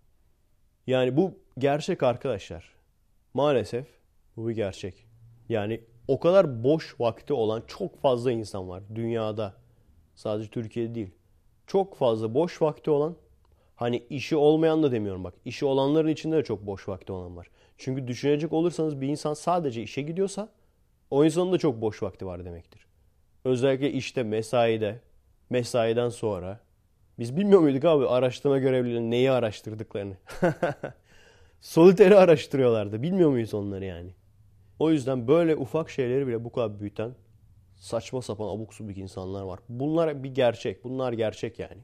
Yani 0.87 1.17
bu 1.17 1.35
gerçek 1.59 2.03
arkadaşlar. 2.03 2.73
Maalesef 3.35 3.87
bu 4.37 4.49
bir 4.49 4.55
gerçek. 4.55 5.08
Yani 5.49 5.81
o 6.09 6.21
kadar 6.21 6.65
boş 6.65 7.01
vakti 7.01 7.33
olan 7.33 7.63
çok 7.67 8.01
fazla 8.01 8.33
insan 8.33 8.69
var 8.69 8.83
dünyada. 8.95 9.55
Sadece 10.15 10.51
Türkiye'de 10.51 10.95
değil. 10.95 11.11
Çok 11.67 11.97
fazla 11.97 12.35
boş 12.35 12.63
vakti 12.63 12.91
olan 12.91 13.17
hani 13.77 14.03
işi 14.11 14.37
olmayan 14.37 14.83
da 14.83 14.93
demiyorum 14.93 15.25
bak. 15.25 15.35
İşi 15.45 15.67
olanların 15.67 16.09
içinde 16.09 16.37
de 16.37 16.45
çok 16.45 16.67
boş 16.67 16.89
vakti 16.89 17.13
olan 17.13 17.37
var. 17.37 17.51
Çünkü 17.79 18.09
düşünecek 18.09 18.53
olursanız 18.53 19.01
bir 19.01 19.09
insan 19.09 19.35
sadece 19.35 19.83
işe 19.83 20.03
gidiyorsa 20.03 20.49
o 21.11 21.25
insanın 21.25 21.53
da 21.53 21.59
çok 21.59 21.81
boş 21.81 22.03
vakti 22.03 22.27
var 22.27 22.45
demektir. 22.45 22.87
Özellikle 23.45 23.93
işte 23.93 24.23
mesaide, 24.23 25.01
mesaiden 25.51 26.09
sonra. 26.09 26.61
Biz 27.19 27.37
bilmiyor 27.37 27.61
muyduk 27.61 27.85
abi 27.85 28.07
araştırma 28.07 28.59
görevlilerinin 28.59 29.11
neyi 29.11 29.31
araştırdıklarını? 29.31 30.17
Soliteri 31.61 32.17
araştırıyorlardı. 32.17 33.03
Bilmiyor 33.03 33.31
muyuz 33.31 33.55
onları 33.55 33.85
yani? 33.85 34.11
O 34.79 34.91
yüzden 34.91 35.29
böyle 35.29 35.57
ufak 35.57 35.91
şeyleri 35.91 36.27
bile 36.27 36.45
bu 36.45 36.53
kadar 36.53 36.81
büyüten 36.81 37.15
saçma 37.77 38.23
sapan 38.23 38.49
abuk 38.49 38.75
subuk 38.75 38.99
insanlar 38.99 39.43
var. 39.43 39.61
Bunlar 39.69 40.23
bir 40.23 40.35
gerçek. 40.35 40.85
Bunlar 40.85 41.13
gerçek 41.13 41.59
yani. 41.59 41.83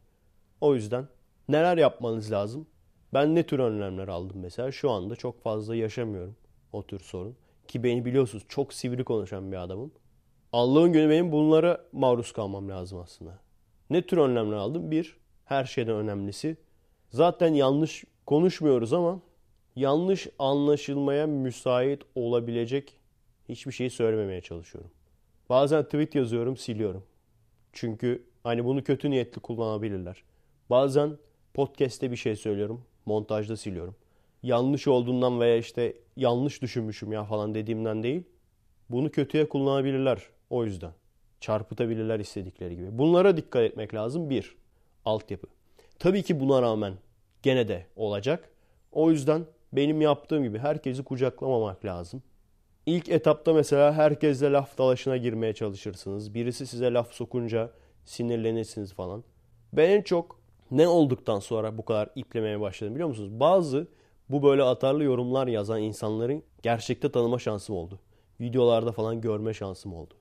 O 0.61 0.75
yüzden 0.75 1.09
neler 1.49 1.79
yapmanız 1.79 2.33
lazım? 2.33 2.67
Ben 3.15 3.35
ne 3.35 3.47
tür 3.47 3.59
önlemler 3.59 4.09
aldım 4.09 4.41
mesela? 4.41 4.73
Şu 4.73 4.91
anda 4.91 5.17
çok 5.17 5.43
fazla 5.43 5.77
yaşamıyorum 5.77 6.37
o 6.73 6.87
tür 6.87 7.01
sorun. 7.01 7.37
Ki 7.69 7.83
beni 7.83 8.05
biliyorsunuz 8.05 8.45
çok 8.49 8.73
sivri 8.73 9.05
konuşan 9.05 9.53
bir 9.53 9.57
adamım. 9.57 9.93
Allah'ın 10.53 10.93
günü 10.93 11.11
benim 11.11 11.33
bunlara 11.33 11.85
maruz 11.93 12.33
kalmam 12.33 12.69
lazım 12.69 12.99
aslında. 12.99 13.39
Ne 13.91 14.07
tür 14.07 14.19
önlemler 14.19 14.57
aldım? 14.57 14.91
Bir, 14.91 15.17
her 15.45 15.65
şeyden 15.65 15.95
önemlisi. 15.95 16.57
Zaten 17.11 17.55
yanlış 17.55 18.05
konuşmuyoruz 18.27 18.93
ama 18.93 19.21
yanlış 19.77 20.29
anlaşılmaya 20.39 21.27
müsait 21.27 22.03
olabilecek 22.15 22.99
hiçbir 23.49 23.73
şeyi 23.73 23.91
söylememeye 23.91 24.41
çalışıyorum. 24.41 24.91
Bazen 25.49 25.85
tweet 25.85 26.15
yazıyorum, 26.15 26.57
siliyorum. 26.57 27.05
Çünkü 27.73 28.25
hani 28.43 28.65
bunu 28.65 28.85
kötü 28.85 29.11
niyetli 29.11 29.41
kullanabilirler. 29.41 30.25
Bazen 30.71 31.19
podcast'te 31.55 32.11
bir 32.11 32.17
şey 32.17 32.37
söylüyorum, 32.37 32.85
montajda 33.07 33.57
siliyorum. 33.57 33.97
Yanlış 34.43 34.89
olduğundan 34.89 35.41
veya 35.41 35.57
işte 35.57 35.97
yanlış 36.17 36.63
düşünmüşüm 36.63 37.13
ya 37.13 37.25
falan 37.25 37.55
dediğimden 37.55 38.03
değil. 38.03 38.23
Bunu 38.91 39.11
kötüye 39.11 39.49
kullanabilirler 39.49 40.23
o 40.51 40.65
yüzden. 40.65 40.93
Çarpıtabilirler 41.41 42.21
istedikleri 42.21 42.77
gibi. 42.77 42.99
Bunlara 42.99 43.37
dikkat 43.37 43.63
etmek 43.63 43.95
lazım. 43.95 44.31
Bir, 44.31 44.57
altyapı. 45.05 45.47
Tabii 45.99 46.23
ki 46.23 46.41
buna 46.41 46.63
rağmen 46.63 46.95
gene 47.43 47.69
de 47.69 47.87
olacak. 47.97 48.51
O 48.93 49.11
yüzden 49.11 49.45
benim 49.77 50.01
yaptığım 50.01 50.43
gibi 50.43 50.59
herkesi 50.59 51.05
kucaklamamak 51.05 51.85
lazım. 51.85 52.23
İlk 52.87 53.09
etapta 53.09 53.53
mesela 53.53 53.93
herkesle 53.93 54.53
laf 54.53 54.79
dalaşına 54.79 55.17
girmeye 55.17 55.53
çalışırsınız. 55.53 56.35
Birisi 56.35 56.67
size 56.67 56.93
laf 56.93 57.13
sokunca 57.13 57.71
sinirlenirsiniz 58.05 58.95
falan. 58.95 59.25
Ben 59.73 59.91
en 59.91 60.03
çok 60.03 60.41
ne 60.71 60.89
olduktan 60.89 61.39
sonra 61.39 61.79
bu 61.79 61.85
kadar 61.85 62.09
iplemeye 62.15 62.61
başladım 62.61 62.95
biliyor 62.95 63.09
musunuz? 63.09 63.41
Bazı 63.41 63.89
bu 64.29 64.43
böyle 64.43 64.63
atarlı 64.63 65.05
yorumlar 65.05 65.47
yazan 65.47 65.83
insanların 65.83 66.43
gerçekte 66.63 67.13
tanıma 67.13 67.39
şansım 67.39 67.77
oldu. 67.77 68.01
Videolarda 68.41 68.93
falan 68.93 69.21
görme 69.21 69.55
şansım 69.55 69.95
oldu. 69.95 70.15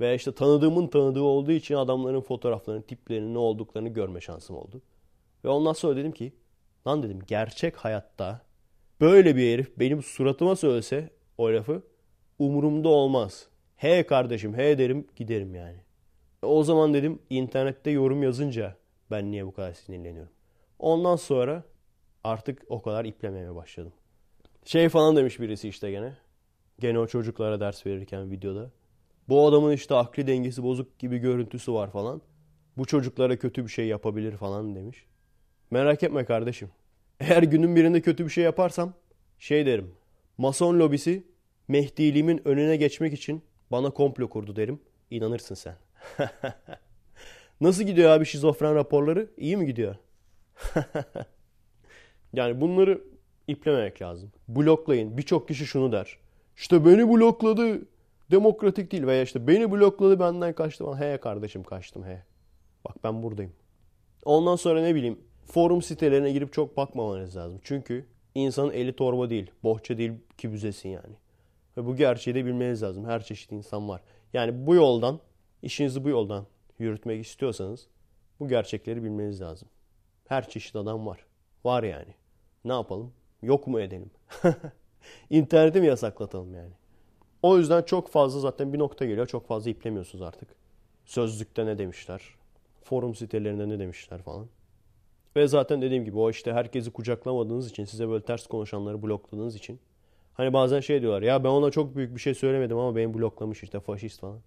Veya 0.00 0.14
işte 0.14 0.34
tanıdığımın 0.34 0.86
tanıdığı 0.86 1.22
olduğu 1.22 1.52
için 1.52 1.74
adamların 1.74 2.20
fotoğraflarını, 2.20 2.82
tiplerinin 2.82 3.34
ne 3.34 3.38
olduklarını 3.38 3.88
görme 3.88 4.20
şansım 4.20 4.56
oldu. 4.56 4.82
Ve 5.44 5.48
ondan 5.48 5.72
sonra 5.72 5.96
dedim 5.96 6.12
ki 6.12 6.32
lan 6.86 7.02
dedim 7.02 7.18
gerçek 7.26 7.76
hayatta 7.76 8.40
böyle 9.00 9.36
bir 9.36 9.52
herif 9.52 9.78
benim 9.78 10.02
suratıma 10.02 10.56
söylese 10.56 11.10
o 11.38 11.52
lafı 11.52 11.82
umurumda 12.38 12.88
olmaz. 12.88 13.48
He 13.76 14.06
kardeşim 14.06 14.54
he 14.54 14.78
derim 14.78 15.06
giderim 15.16 15.54
yani. 15.54 15.76
O 16.42 16.64
zaman 16.64 16.94
dedim 16.94 17.18
internette 17.30 17.90
yorum 17.90 18.22
yazınca 18.22 18.76
ben 19.10 19.30
niye 19.30 19.46
bu 19.46 19.52
kadar 19.52 19.72
sinirleniyorum. 19.72 20.32
Ondan 20.78 21.16
sonra 21.16 21.64
artık 22.24 22.62
o 22.68 22.82
kadar 22.82 23.04
iplemeye 23.04 23.54
başladım. 23.54 23.92
Şey 24.64 24.88
falan 24.88 25.16
demiş 25.16 25.40
birisi 25.40 25.68
işte 25.68 25.90
gene. 25.90 26.12
Gene 26.78 26.98
o 26.98 27.06
çocuklara 27.06 27.60
ders 27.60 27.86
verirken 27.86 28.30
videoda. 28.30 28.70
Bu 29.28 29.46
adamın 29.46 29.72
işte 29.72 29.94
akli 29.94 30.26
dengesi 30.26 30.62
bozuk 30.62 30.98
gibi 30.98 31.18
görüntüsü 31.18 31.72
var 31.72 31.90
falan. 31.90 32.22
Bu 32.76 32.84
çocuklara 32.84 33.36
kötü 33.36 33.64
bir 33.64 33.70
şey 33.70 33.86
yapabilir 33.86 34.36
falan 34.36 34.74
demiş. 34.74 35.04
Merak 35.70 36.02
etme 36.02 36.24
kardeşim. 36.24 36.70
Eğer 37.20 37.42
günün 37.42 37.76
birinde 37.76 38.00
kötü 38.00 38.24
bir 38.24 38.30
şey 38.30 38.44
yaparsam 38.44 38.94
şey 39.38 39.66
derim. 39.66 39.94
Mason 40.38 40.78
lobisi 40.78 41.24
Mehdiliğimin 41.68 42.48
önüne 42.48 42.76
geçmek 42.76 43.12
için 43.12 43.42
bana 43.70 43.90
komplo 43.90 44.28
kurdu 44.28 44.56
derim. 44.56 44.80
İnanırsın 45.10 45.54
sen. 45.54 45.76
Nasıl 47.60 47.82
gidiyor 47.82 48.10
abi 48.10 48.26
şizofren 48.26 48.74
raporları? 48.74 49.30
İyi 49.36 49.56
mi 49.56 49.66
gidiyor? 49.66 49.96
yani 52.32 52.60
bunları 52.60 53.02
iplememek 53.48 54.02
lazım. 54.02 54.32
Bloklayın. 54.48 55.18
Birçok 55.18 55.48
kişi 55.48 55.66
şunu 55.66 55.92
der. 55.92 56.18
İşte 56.56 56.84
beni 56.86 57.08
blokladı. 57.08 57.88
Demokratik 58.30 58.92
değil 58.92 59.06
veya 59.06 59.22
işte 59.22 59.46
beni 59.46 59.70
blokladı 59.70 60.20
benden 60.20 60.54
kaçtı. 60.54 60.94
He 60.94 61.18
kardeşim 61.20 61.62
kaçtım 61.62 62.04
he. 62.04 62.22
Bak 62.84 62.96
ben 63.04 63.22
buradayım. 63.22 63.52
Ondan 64.24 64.56
sonra 64.56 64.82
ne 64.82 64.94
bileyim 64.94 65.18
forum 65.50 65.82
sitelerine 65.82 66.32
girip 66.32 66.52
çok 66.52 66.76
bakmamanız 66.76 67.36
lazım. 67.36 67.60
Çünkü 67.64 68.06
insanın 68.34 68.72
eli 68.72 68.96
torba 68.96 69.30
değil, 69.30 69.50
bohça 69.62 69.98
değil 69.98 70.12
ki 70.38 70.52
büzesin 70.52 70.88
yani. 70.88 71.14
Ve 71.76 71.86
bu 71.86 71.96
gerçeği 71.96 72.34
de 72.34 72.44
bilmeniz 72.44 72.82
lazım. 72.82 73.04
Her 73.04 73.24
çeşit 73.24 73.52
insan 73.52 73.88
var. 73.88 74.00
Yani 74.32 74.66
bu 74.66 74.74
yoldan, 74.74 75.20
işinizi 75.62 76.04
bu 76.04 76.08
yoldan 76.08 76.46
yürütmek 76.78 77.26
istiyorsanız 77.26 77.86
bu 78.40 78.48
gerçekleri 78.48 79.04
bilmeniz 79.04 79.40
lazım. 79.40 79.68
Her 80.28 80.48
çeşit 80.48 80.76
adam 80.76 81.06
var. 81.06 81.24
Var 81.64 81.82
yani. 81.82 82.14
Ne 82.64 82.72
yapalım? 82.72 83.12
Yok 83.42 83.66
mu 83.66 83.80
edelim? 83.80 84.10
İnterneti 85.30 85.80
mi 85.80 85.86
yasaklatalım 85.86 86.54
yani? 86.54 86.72
O 87.42 87.58
yüzden 87.58 87.82
çok 87.82 88.08
fazla 88.08 88.40
zaten 88.40 88.72
bir 88.72 88.78
nokta 88.78 89.04
geliyor. 89.04 89.26
Çok 89.26 89.46
fazla 89.46 89.70
iplemiyorsunuz 89.70 90.22
artık. 90.22 90.48
Sözlükte 91.04 91.66
ne 91.66 91.78
demişler? 91.78 92.22
Forum 92.82 93.14
sitelerinde 93.14 93.68
ne 93.68 93.78
demişler 93.78 94.22
falan. 94.22 94.46
Ve 95.38 95.48
zaten 95.48 95.82
dediğim 95.82 96.04
gibi 96.04 96.18
o 96.18 96.30
işte 96.30 96.52
herkesi 96.52 96.90
kucaklamadığınız 96.90 97.70
için, 97.70 97.84
size 97.84 98.08
böyle 98.08 98.24
ters 98.24 98.46
konuşanları 98.46 99.02
blokladığınız 99.02 99.56
için. 99.56 99.80
Hani 100.34 100.52
bazen 100.52 100.80
şey 100.80 101.02
diyorlar 101.02 101.22
ya 101.22 101.44
ben 101.44 101.48
ona 101.48 101.70
çok 101.70 101.96
büyük 101.96 102.14
bir 102.14 102.20
şey 102.20 102.34
söylemedim 102.34 102.78
ama 102.78 102.96
beni 102.96 103.14
bloklamış 103.14 103.62
işte 103.62 103.80
faşist 103.80 104.20
falan. 104.20 104.38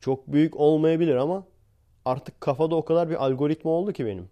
Çok 0.00 0.32
büyük 0.32 0.56
olmayabilir 0.56 1.16
ama 1.16 1.44
artık 2.04 2.40
kafada 2.40 2.74
o 2.76 2.84
kadar 2.84 3.10
bir 3.10 3.24
algoritma 3.24 3.70
oldu 3.70 3.92
ki 3.92 4.06
benim. 4.06 4.28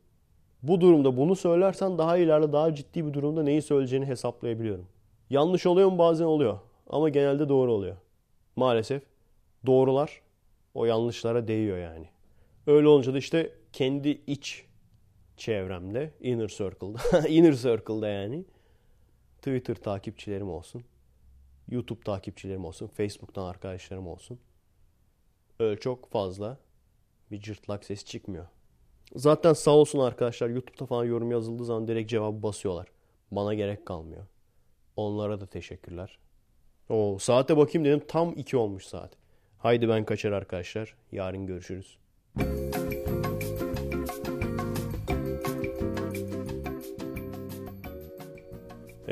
Bu 0.63 0.81
durumda 0.81 1.17
bunu 1.17 1.37
söylersen 1.37 1.99
daha 1.99 2.17
ileride 2.17 2.53
daha 2.53 2.75
ciddi 2.75 3.07
bir 3.07 3.13
durumda 3.13 3.43
neyi 3.43 3.63
söyleyeceğini 3.63 4.07
hesaplayabiliyorum. 4.07 4.87
Yanlış 5.31 5.67
oluyor 5.67 5.91
mu 5.91 5.99
bazen 5.99 6.25
oluyor 6.25 6.59
ama 6.87 7.09
genelde 7.09 7.49
doğru 7.49 7.73
oluyor. 7.73 7.97
Maalesef 8.57 9.03
doğrular 9.67 10.21
o 10.75 10.85
yanlışlara 10.85 11.49
değiyor 11.49 11.79
yani. 11.79 12.07
Öyle 12.67 12.89
olunca 12.89 13.15
da 13.15 13.19
işte 13.19 13.53
kendi 13.73 14.09
iç 14.27 14.65
çevremde, 15.37 16.11
inner 16.21 16.49
circle'da, 16.49 17.29
inner 17.29 17.53
circle'da 17.53 18.09
yani 18.09 18.45
Twitter 19.39 19.75
takipçilerim 19.75 20.51
olsun, 20.51 20.85
YouTube 21.71 22.01
takipçilerim 22.01 22.65
olsun, 22.65 22.87
Facebook'tan 22.87 23.45
arkadaşlarım 23.45 24.07
olsun. 24.07 24.39
Öyle 25.59 25.81
çok 25.81 26.11
fazla 26.11 26.59
bir 27.31 27.41
cırtlak 27.41 27.85
ses 27.85 28.05
çıkmıyor. 28.05 28.47
Zaten 29.17 29.53
sağ 29.53 29.71
olsun 29.71 29.99
arkadaşlar 29.99 30.49
YouTube'da 30.49 30.87
falan 30.87 31.05
yorum 31.05 31.31
yazıldığı 31.31 31.65
zaman 31.65 31.89
direkt 31.89 32.11
cevabı 32.11 32.43
basıyorlar. 32.43 32.87
Bana 33.31 33.55
gerek 33.55 33.87
kalmıyor. 33.87 34.27
Onlara 34.97 35.41
da 35.41 35.47
teşekkürler. 35.47 36.19
O 36.89 37.19
saate 37.21 37.57
bakayım 37.57 37.85
dedim 37.85 38.03
tam 38.09 38.33
2 38.37 38.57
olmuş 38.57 38.87
saat. 38.87 39.17
Haydi 39.59 39.89
ben 39.89 40.05
kaçar 40.05 40.33
arkadaşlar. 40.33 40.95
Yarın 41.13 41.47
görüşürüz. 41.47 41.99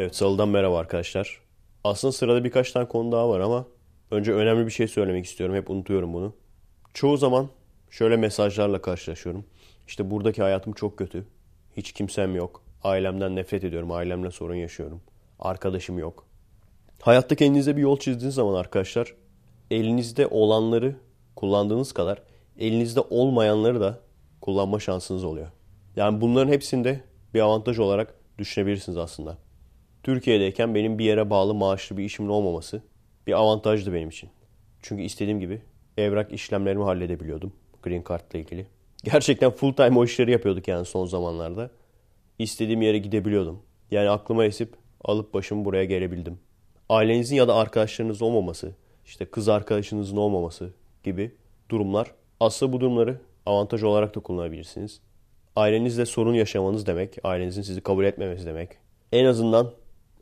Evet 0.03 0.17
salıdan 0.17 0.49
merhaba 0.49 0.79
arkadaşlar. 0.79 1.41
Aslında 1.85 2.13
sırada 2.13 2.45
birkaç 2.45 2.73
tane 2.73 2.89
konu 2.89 3.13
daha 3.13 3.29
var 3.29 3.41
ama 3.41 3.67
önce 4.11 4.33
önemli 4.33 4.67
bir 4.67 4.71
şey 4.71 4.89
söylemek 4.89 5.25
istiyorum. 5.25 5.57
Hep 5.57 5.71
unutuyorum 5.71 6.13
bunu. 6.13 6.35
Çoğu 6.95 7.17
zaman 7.17 7.49
şöyle 7.91 8.17
mesajlarla 8.17 8.83
karşılaşıyorum. 8.83 9.45
İşte 9.87 10.11
buradaki 10.11 10.43
hayatım 10.43 10.73
çok 10.73 10.99
kötü. 10.99 11.27
Hiç 11.77 11.93
kimsem 11.93 12.37
yok. 12.37 12.63
Ailemden 12.85 13.37
nefret 13.37 13.65
ediyorum. 13.65 13.93
Ailemle 13.93 14.31
sorun 14.31 14.55
yaşıyorum. 14.55 15.01
Arkadaşım 15.39 15.99
yok. 15.99 16.27
Hayatta 17.03 17.35
kendinize 17.35 17.77
bir 17.77 17.83
yol 17.83 17.99
çizdiğiniz 17.99 18.35
zaman 18.35 18.55
arkadaşlar 18.55 19.15
elinizde 19.71 20.27
olanları 20.27 20.97
kullandığınız 21.37 21.93
kadar 21.93 22.23
elinizde 22.59 23.01
olmayanları 23.01 23.81
da 23.81 24.01
kullanma 24.41 24.81
şansınız 24.81 25.25
oluyor. 25.25 25.49
Yani 25.97 26.21
bunların 26.21 26.53
hepsinde 26.53 27.01
bir 27.35 27.41
avantaj 27.41 27.79
olarak 27.79 28.15
düşünebilirsiniz 28.39 28.99
aslında. 28.99 29.39
Türkiye'deyken 30.03 30.75
benim 30.75 30.99
bir 30.99 31.05
yere 31.05 31.31
bağlı 31.31 31.55
maaşlı 31.55 31.97
bir 31.97 32.05
işimin 32.05 32.29
olmaması 32.29 32.83
bir 33.27 33.33
avantajdı 33.33 33.93
benim 33.93 34.09
için. 34.09 34.31
Çünkü 34.83 35.03
istediğim 35.03 35.41
gibi 35.41 35.63
evrak 35.97 36.33
işlemlerimi 36.33 36.85
halledebiliyordum 36.85 37.53
Green 37.83 38.05
Card 38.09 38.33
ile 38.33 38.41
ilgili. 38.41 38.67
Gerçekten 39.05 39.51
full 39.51 39.73
time 39.73 39.99
o 39.99 40.05
işleri 40.05 40.31
yapıyorduk 40.31 40.69
yani 40.69 40.85
son 40.85 41.07
zamanlarda. 41.07 41.71
İstediğim 42.39 42.83
yere 42.83 42.99
gidebiliyordum. 42.99 43.63
Yani 43.91 44.11
aklıma 44.11 44.45
esip 44.45 44.75
alıp 45.05 45.35
başımı 45.35 45.65
buraya 45.65 45.85
gelebildim. 45.85 46.39
Ailenizin 46.89 47.37
ya 47.37 47.49
da 47.49 47.55
arkadaşlarınız 47.55 48.23
olmaması, 48.23 48.73
işte 49.07 49.25
kız 49.25 49.49
arkadaşınızın 49.49 50.17
olmaması 50.17 50.71
gibi 51.05 51.35
durumlar. 51.69 52.15
Aslında 52.41 52.73
bu 52.73 52.81
durumları 52.81 53.21
avantaj 53.47 53.83
olarak 53.83 54.15
da 54.15 54.21
kullanabilirsiniz. 54.21 55.01
Ailenizle 55.57 56.07
sorun 56.07 56.35
yaşamanız 56.35 56.87
demek, 56.87 57.19
ailenizin 57.25 57.63
sizi 57.63 57.81
kabul 57.81 58.05
etmemesi 58.05 58.47
demek. 58.47 58.69
En 59.13 59.25
azından 59.25 59.73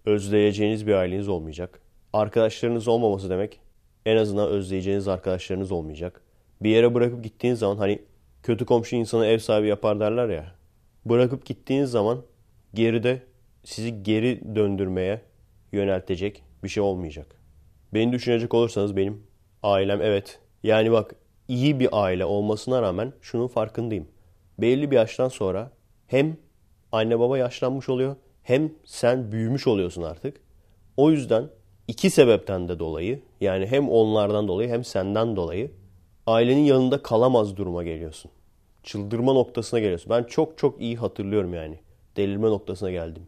özleyeceğiniz 0.06 0.86
bir 0.86 0.94
aileniz 0.94 1.28
olmayacak. 1.28 1.80
Arkadaşlarınız 2.12 2.88
olmaması 2.88 3.30
demek, 3.30 3.60
en 4.06 4.16
azından 4.16 4.48
özleyeceğiniz 4.48 5.08
arkadaşlarınız 5.08 5.72
olmayacak. 5.72 6.22
Bir 6.62 6.70
yere 6.70 6.94
bırakıp 6.94 7.24
gittiğiniz 7.24 7.58
zaman 7.58 7.76
hani 7.76 8.02
kötü 8.42 8.66
komşu 8.66 8.96
insanı 8.96 9.26
ev 9.26 9.38
sahibi 9.38 9.68
yapar 9.68 10.00
derler 10.00 10.28
ya. 10.28 10.54
Bırakıp 11.04 11.46
gittiğiniz 11.46 11.90
zaman 11.90 12.22
geride 12.74 13.22
sizi 13.64 14.02
geri 14.02 14.54
döndürmeye 14.54 15.20
yöneltecek 15.72 16.42
bir 16.64 16.68
şey 16.68 16.82
olmayacak. 16.82 17.40
Beni 17.94 18.12
düşünecek 18.12 18.54
olursanız 18.54 18.96
benim 18.96 19.22
ailem 19.62 20.02
evet. 20.02 20.40
Yani 20.62 20.92
bak 20.92 21.14
iyi 21.48 21.80
bir 21.80 21.88
aile 21.92 22.24
olmasına 22.24 22.82
rağmen 22.82 23.12
şunun 23.20 23.48
farkındayım. 23.48 24.08
Belli 24.58 24.90
bir 24.90 24.96
yaştan 24.96 25.28
sonra 25.28 25.70
hem 26.06 26.36
anne 26.92 27.18
baba 27.18 27.38
yaşlanmış 27.38 27.88
oluyor 27.88 28.16
hem 28.50 28.72
sen 28.84 29.32
büyümüş 29.32 29.66
oluyorsun 29.66 30.02
artık. 30.02 30.40
O 30.96 31.10
yüzden 31.10 31.48
iki 31.88 32.10
sebepten 32.10 32.68
de 32.68 32.78
dolayı 32.78 33.22
yani 33.40 33.66
hem 33.66 33.88
onlardan 33.88 34.48
dolayı 34.48 34.68
hem 34.68 34.84
senden 34.84 35.36
dolayı 35.36 35.70
ailenin 36.26 36.64
yanında 36.64 37.02
kalamaz 37.02 37.56
duruma 37.56 37.84
geliyorsun. 37.84 38.30
Çıldırma 38.82 39.32
noktasına 39.32 39.80
geliyorsun. 39.80 40.10
Ben 40.10 40.24
çok 40.24 40.58
çok 40.58 40.80
iyi 40.80 40.96
hatırlıyorum 40.96 41.54
yani. 41.54 41.78
Delirme 42.16 42.48
noktasına 42.48 42.90
geldim. 42.90 43.22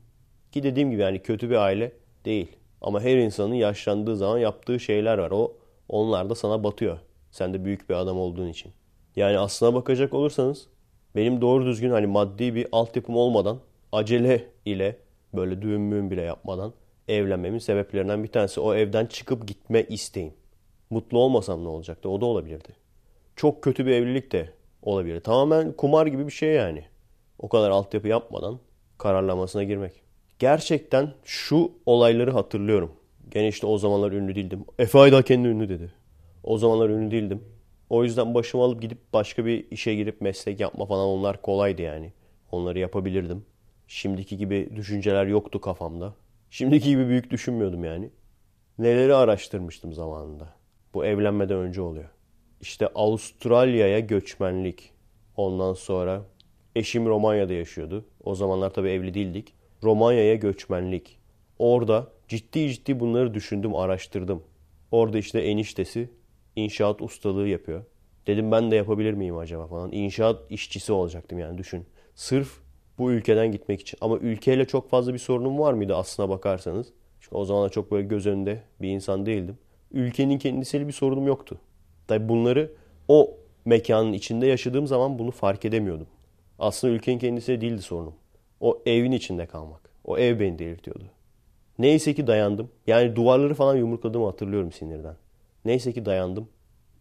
Ki 0.53 0.63
dediğim 0.63 0.91
gibi 0.91 1.01
yani 1.01 1.19
kötü 1.19 1.51
bir 1.51 1.57
aile 1.57 1.93
değil. 2.25 2.49
Ama 2.81 3.01
her 3.01 3.17
insanın 3.17 3.55
yaşlandığı 3.55 4.17
zaman 4.17 4.39
yaptığı 4.39 4.81
şeyler 4.81 5.19
var. 5.19 5.31
O 5.31 5.57
onlar 5.89 6.31
da 6.31 6.35
sana 6.35 6.65
batıyor. 6.65 6.99
Sen 7.31 7.55
de 7.55 7.65
büyük 7.65 7.91
bir 7.91 7.95
adam 7.95 8.19
olduğun 8.19 8.49
için. 8.49 8.73
Yani 9.17 9.39
aslına 9.39 9.75
bakacak 9.75 10.15
olursanız 10.15 10.67
benim 11.17 11.41
doğru 11.41 11.67
düzgün 11.67 11.91
hani 11.91 12.07
maddi 12.07 12.55
bir 12.55 12.67
altyapım 12.73 13.17
olmadan 13.17 13.59
acele 13.93 14.45
ile 14.65 14.97
böyle 15.35 15.63
düğün 15.63 15.81
müğün 15.81 16.11
bile 16.11 16.23
yapmadan 16.23 16.73
evlenmemin 17.09 17.59
sebeplerinden 17.59 18.23
bir 18.23 18.29
tanesi 18.29 18.61
o 18.61 18.75
evden 18.75 19.07
çıkıp 19.07 19.49
gitme 19.49 19.83
isteğim. 19.83 20.33
Mutlu 20.91 21.19
olmasam 21.19 21.65
ne 21.65 21.69
olacaktı? 21.69 22.09
O 22.09 22.21
da 22.21 22.27
olabilirdi. 22.27 22.69
Çok 23.37 23.63
kötü 23.63 23.87
bir 23.87 23.91
evlilik 23.91 24.33
de 24.33 24.51
olabilir. 24.83 25.21
Tamamen 25.21 25.73
kumar 25.73 26.07
gibi 26.07 26.27
bir 26.27 26.33
şey 26.33 26.53
yani. 26.53 26.85
O 27.39 27.49
kadar 27.49 27.71
altyapı 27.71 28.09
yapmadan 28.09 28.59
kararlamasına 28.99 29.65
girmek. 29.65 29.93
Gerçekten 30.39 31.15
şu 31.25 31.73
olayları 31.87 32.31
hatırlıyorum. 32.31 32.93
Gene 33.31 33.49
işte 33.49 33.67
o 33.67 33.79
zamanlar 33.79 34.13
ünlü 34.13 34.35
değildim. 34.35 34.65
Efe 34.79 34.99
Aydal 34.99 35.23
kendi 35.23 35.49
ünlü 35.49 35.69
dedi. 35.69 35.93
O 36.45 36.59
zamanlar 36.59 36.91
ünlü 36.91 37.11
değildim. 37.11 37.45
O 37.91 38.05
yüzden 38.05 38.35
başımı 38.35 38.63
alıp 38.63 38.83
gidip 38.83 38.99
başka 39.13 39.47
bir 39.47 39.71
işe 39.71 39.95
girip 39.95 40.21
meslek 40.21 40.61
yapma 40.61 40.87
falan 40.87 41.07
onlar 41.07 41.43
kolaydı 41.43 41.83
yani. 41.83 42.13
Onları 42.53 42.79
yapabilirdim. 42.79 43.45
Şimdiki 43.87 44.37
gibi 44.37 44.69
düşünceler 44.77 45.27
yoktu 45.27 45.61
kafamda. 45.61 46.15
Şimdiki 46.51 46.89
gibi 46.89 47.09
büyük 47.09 47.31
düşünmüyordum 47.31 47.85
yani. 47.85 48.11
Neleri 48.79 49.15
araştırmıştım 49.15 49.93
zamanında. 49.93 50.55
Bu 50.95 51.05
evlenmeden 51.05 51.57
önce 51.57 51.81
oluyor. 51.81 52.09
İşte 52.61 52.89
Avustralya'ya 52.89 54.01
göçmenlik. 54.01 54.93
Ondan 55.37 55.73
sonra 55.73 56.23
eşim 56.77 57.07
Romanya'da 57.07 57.53
yaşıyordu. 57.53 58.05
O 58.25 58.35
zamanlar 58.35 58.71
tabii 58.71 58.89
evli 58.91 59.15
değildik. 59.15 59.55
Romanya'ya 59.83 60.35
göçmenlik. 60.35 61.19
Orada 61.59 62.13
ciddi 62.29 62.71
ciddi 62.71 63.01
bunları 63.01 63.35
düşündüm, 63.35 63.75
araştırdım. 63.77 64.43
Orada 64.91 65.19
işte 65.19 65.41
eniştesi 65.41 66.11
inşaat 66.57 67.03
ustalığı 67.03 67.49
yapıyor. 67.49 67.85
Dedim 68.27 68.53
ben 68.53 68.71
de 68.71 68.77
yapabilir 68.77 69.13
miyim 69.13 69.39
acaba 69.39 69.67
falan. 69.67 69.93
İnşaat 69.93 70.51
işçisi 70.51 70.93
olacaktım 70.93 71.39
yani 71.39 71.59
düşün. 71.59 71.87
Sırf 72.15 72.62
bu 72.99 73.13
ülkeden 73.13 73.53
gitmek 73.53 73.81
için. 73.81 73.99
Ama 74.01 74.19
ülkeyle 74.19 74.65
çok 74.65 74.91
fazla 74.91 75.15
bir 75.15 75.19
sorunum 75.19 75.59
var 75.59 75.73
mıydı 75.73 75.97
aslına 75.97 76.29
bakarsanız? 76.29 76.87
Çünkü 77.21 77.37
o 77.37 77.45
zamanlar 77.45 77.69
çok 77.71 77.91
böyle 77.91 78.07
göz 78.09 78.27
önünde 78.27 78.63
bir 78.81 78.89
insan 78.89 79.27
değildim. 79.27 79.59
Ülkenin 79.93 80.39
kendisiyle 80.39 80.87
bir 80.87 80.93
sorunum 80.93 81.27
yoktu. 81.27 81.59
Tabi 82.09 82.29
bunları 82.29 82.73
o 83.09 83.37
mekanın 83.65 84.13
içinde 84.13 84.47
yaşadığım 84.47 84.87
zaman 84.87 85.19
bunu 85.19 85.31
fark 85.31 85.65
edemiyordum. 85.65 86.07
Aslında 86.59 86.95
ülkenin 86.95 87.19
kendisi 87.19 87.61
değildi 87.61 87.83
sorunum. 87.83 88.15
O 88.61 88.83
evin 88.87 89.13
içinde 89.13 89.47
kalmak. 89.47 89.81
O 90.05 90.19
ev 90.19 90.41
beni 90.41 90.59
delirtiyordu. 90.59 91.05
Neyse 91.79 92.15
ki 92.15 92.27
dayandım. 92.27 92.71
Yani 92.87 93.17
duvarları 93.17 93.55
falan 93.55 93.77
yumrukladığımı 93.77 94.27
hatırlıyorum 94.27 94.73
sinirden. 94.73 95.17
Neyse 95.65 95.93
ki 95.93 96.05
dayandım. 96.05 96.49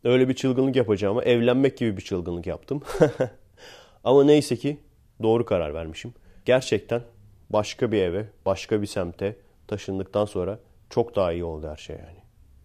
Öyle 0.04 0.30
bir 0.30 0.34
çılgınlık 0.34 0.76
yapacağıma 0.76 1.24
evlenmek 1.24 1.78
gibi 1.78 1.98
bir 1.98 2.02
çılgınlık 2.02 2.48
yaptım. 2.48 2.82
Ama 4.04 4.24
neyse 4.24 4.56
ki 4.56 4.78
doğru 5.24 5.46
karar 5.46 5.74
vermişim. 5.74 6.14
Gerçekten 6.46 7.02
başka 7.50 7.92
bir 7.92 8.02
eve, 8.02 8.26
başka 8.46 8.82
bir 8.82 8.88
semte 8.88 9.36
taşındıktan 9.68 10.26
sonra 10.26 10.60
çok 10.90 11.16
daha 11.16 11.34
iyi 11.34 11.44
oldu 11.44 11.68
her 11.70 11.76
şey 11.76 11.96
yani. 11.96 12.20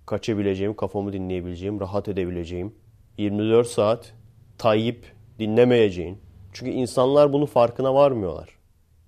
Kaçabileceğim, 0.06 0.74
kafamı 0.76 1.12
dinleyebileceğim, 1.12 1.80
rahat 1.80 2.08
edebileceğim. 2.08 2.74
24 3.18 3.66
saat 3.66 4.14
Tayyip 4.58 5.12
dinlemeyeceğin. 5.38 6.18
Çünkü 6.52 6.72
insanlar 6.72 7.32
bunun 7.32 7.46
farkına 7.46 7.94
varmıyorlar. 7.94 8.48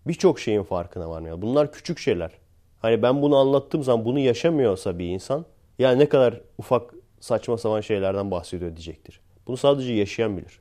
Birçok 0.06 0.40
şeyin 0.40 0.62
farkına 0.62 1.10
varmıyor. 1.10 1.42
Bunlar 1.42 1.72
küçük 1.72 1.98
şeyler. 1.98 2.30
Hani 2.78 3.02
ben 3.02 3.22
bunu 3.22 3.36
anlattığım 3.36 3.82
zaman 3.82 4.04
bunu 4.04 4.18
yaşamıyorsa 4.18 4.98
bir 4.98 5.08
insan 5.08 5.44
ya 5.78 5.90
ne 5.90 6.08
kadar 6.08 6.40
ufak 6.58 6.94
saçma 7.20 7.58
sapan 7.58 7.80
şeylerden 7.80 8.30
bahsediyor 8.30 8.70
diyecektir. 8.70 9.20
Bunu 9.46 9.56
sadece 9.56 9.92
yaşayan 9.92 10.36
bilir. 10.36 10.60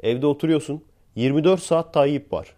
Evde 0.00 0.26
oturuyorsun 0.26 0.84
24 1.14 1.62
saat 1.62 1.94
Tayyip 1.94 2.32
var. 2.32 2.54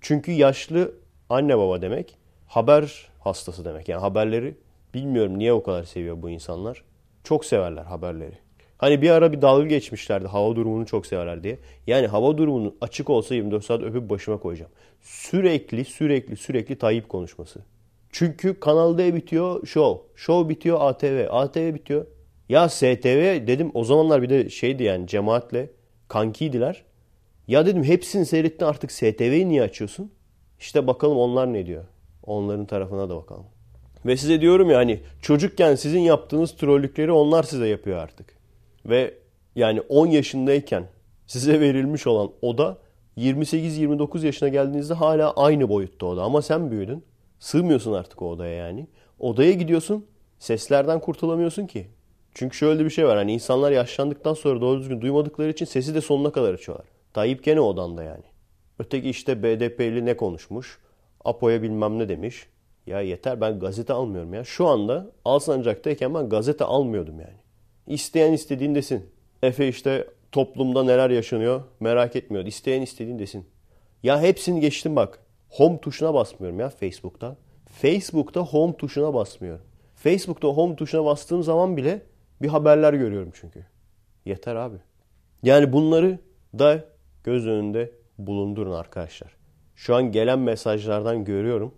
Çünkü 0.00 0.32
yaşlı 0.32 0.94
anne 1.28 1.58
baba 1.58 1.82
demek 1.82 2.18
haber 2.46 3.08
hastası 3.20 3.64
demek. 3.64 3.88
Yani 3.88 4.00
haberleri 4.00 4.54
bilmiyorum 4.94 5.38
niye 5.38 5.52
o 5.52 5.62
kadar 5.62 5.84
seviyor 5.84 6.22
bu 6.22 6.30
insanlar. 6.30 6.84
Çok 7.24 7.44
severler 7.44 7.84
haberleri. 7.84 8.38
Hani 8.78 9.02
bir 9.02 9.10
ara 9.10 9.32
bir 9.32 9.42
dalga 9.42 9.66
geçmişlerdi 9.66 10.26
hava 10.26 10.56
durumunu 10.56 10.86
çok 10.86 11.06
severler 11.06 11.42
diye. 11.42 11.58
Yani 11.86 12.06
hava 12.06 12.38
durumunun 12.38 12.76
açık 12.80 13.10
olsa 13.10 13.34
24 13.34 13.64
saat 13.64 13.82
öpüp 13.82 14.10
başıma 14.10 14.36
koyacağım. 14.36 14.72
Sürekli 15.00 15.84
sürekli 15.84 16.36
sürekli 16.36 16.78
Tayyip 16.78 17.08
konuşması. 17.08 17.60
Çünkü 18.12 18.60
Kanal 18.60 18.98
D 18.98 19.14
bitiyor 19.14 19.66
Show. 19.66 20.06
Show 20.16 20.48
bitiyor 20.48 20.78
ATV. 20.80 21.26
ATV 21.30 21.74
bitiyor. 21.74 22.06
Ya 22.48 22.68
STV 22.68 23.46
dedim 23.46 23.70
o 23.74 23.84
zamanlar 23.84 24.22
bir 24.22 24.28
de 24.28 24.50
şeydi 24.50 24.82
yani 24.82 25.06
cemaatle 25.06 25.70
kankiydiler. 26.08 26.84
Ya 27.50 27.66
dedim 27.66 27.84
hepsini 27.84 28.26
seyrettin 28.26 28.64
artık 28.64 28.92
STV'yi 28.92 29.48
niye 29.48 29.62
açıyorsun? 29.62 30.12
İşte 30.60 30.86
bakalım 30.86 31.18
onlar 31.18 31.52
ne 31.52 31.66
diyor. 31.66 31.84
Onların 32.22 32.66
tarafına 32.66 33.08
da 33.08 33.16
bakalım. 33.16 33.46
Ve 34.06 34.16
size 34.16 34.40
diyorum 34.40 34.70
ya 34.70 34.78
hani 34.78 35.00
çocukken 35.22 35.74
sizin 35.74 36.00
yaptığınız 36.00 36.56
trollükleri 36.56 37.12
onlar 37.12 37.42
size 37.42 37.68
yapıyor 37.68 37.98
artık. 37.98 38.36
Ve 38.86 39.14
yani 39.56 39.80
10 39.80 40.06
yaşındayken 40.06 40.84
size 41.26 41.60
verilmiş 41.60 42.06
olan 42.06 42.30
oda 42.42 42.78
28-29 43.16 44.26
yaşına 44.26 44.48
geldiğinizde 44.48 44.94
hala 44.94 45.32
aynı 45.32 45.68
boyutta 45.68 46.06
oda. 46.06 46.22
Ama 46.22 46.42
sen 46.42 46.70
büyüdün. 46.70 47.04
Sığmıyorsun 47.38 47.92
artık 47.92 48.22
o 48.22 48.30
odaya 48.30 48.54
yani. 48.54 48.86
Odaya 49.18 49.52
gidiyorsun. 49.52 50.06
Seslerden 50.38 51.00
kurtulamıyorsun 51.00 51.66
ki. 51.66 51.86
Çünkü 52.34 52.56
şöyle 52.56 52.84
bir 52.84 52.90
şey 52.90 53.06
var. 53.06 53.16
Hani 53.16 53.32
insanlar 53.32 53.72
yaşlandıktan 53.72 54.34
sonra 54.34 54.60
doğru 54.60 54.80
düzgün 54.80 55.00
duymadıkları 55.00 55.50
için 55.50 55.66
sesi 55.66 55.94
de 55.94 56.00
sonuna 56.00 56.32
kadar 56.32 56.54
açıyorlar. 56.54 56.99
Tayyip 57.12 57.44
gene 57.44 57.60
odanda 57.60 58.02
yani. 58.02 58.24
Öteki 58.78 59.10
işte 59.10 59.42
BDP'li 59.42 60.06
ne 60.06 60.16
konuşmuş? 60.16 60.78
Apo'ya 61.24 61.62
bilmem 61.62 61.98
ne 61.98 62.08
demiş. 62.08 62.46
Ya 62.86 63.00
yeter 63.00 63.40
ben 63.40 63.58
gazete 63.58 63.92
almıyorum 63.92 64.34
ya. 64.34 64.44
Şu 64.44 64.66
anda 64.66 65.06
Alsancak'tayken 65.24 66.14
ben 66.14 66.28
gazete 66.28 66.64
almıyordum 66.64 67.20
yani. 67.20 67.36
İsteyen 67.86 68.32
istediğin 68.32 68.74
desin. 68.74 69.10
Efe 69.42 69.68
işte 69.68 70.08
toplumda 70.32 70.84
neler 70.84 71.10
yaşanıyor 71.10 71.62
merak 71.80 72.16
etmiyor. 72.16 72.46
İsteyen 72.46 72.82
istediğin 72.82 73.18
desin. 73.18 73.46
Ya 74.02 74.20
hepsini 74.20 74.60
geçtim 74.60 74.96
bak. 74.96 75.18
Home 75.48 75.80
tuşuna 75.80 76.14
basmıyorum 76.14 76.60
ya 76.60 76.68
Facebook'ta. 76.68 77.36
Facebook'ta 77.66 78.40
home 78.40 78.76
tuşuna 78.76 79.14
basmıyorum. 79.14 79.64
Facebook'ta 79.94 80.48
home 80.48 80.76
tuşuna 80.76 81.04
bastığım 81.04 81.42
zaman 81.42 81.76
bile 81.76 82.02
bir 82.42 82.48
haberler 82.48 82.92
görüyorum 82.92 83.32
çünkü. 83.34 83.66
Yeter 84.24 84.56
abi. 84.56 84.76
Yani 85.42 85.72
bunları 85.72 86.18
da 86.58 86.84
göz 87.24 87.46
önünde 87.46 87.92
bulundurun 88.18 88.72
arkadaşlar. 88.72 89.36
Şu 89.76 89.94
an 89.94 90.12
gelen 90.12 90.38
mesajlardan 90.38 91.24
görüyorum. 91.24 91.74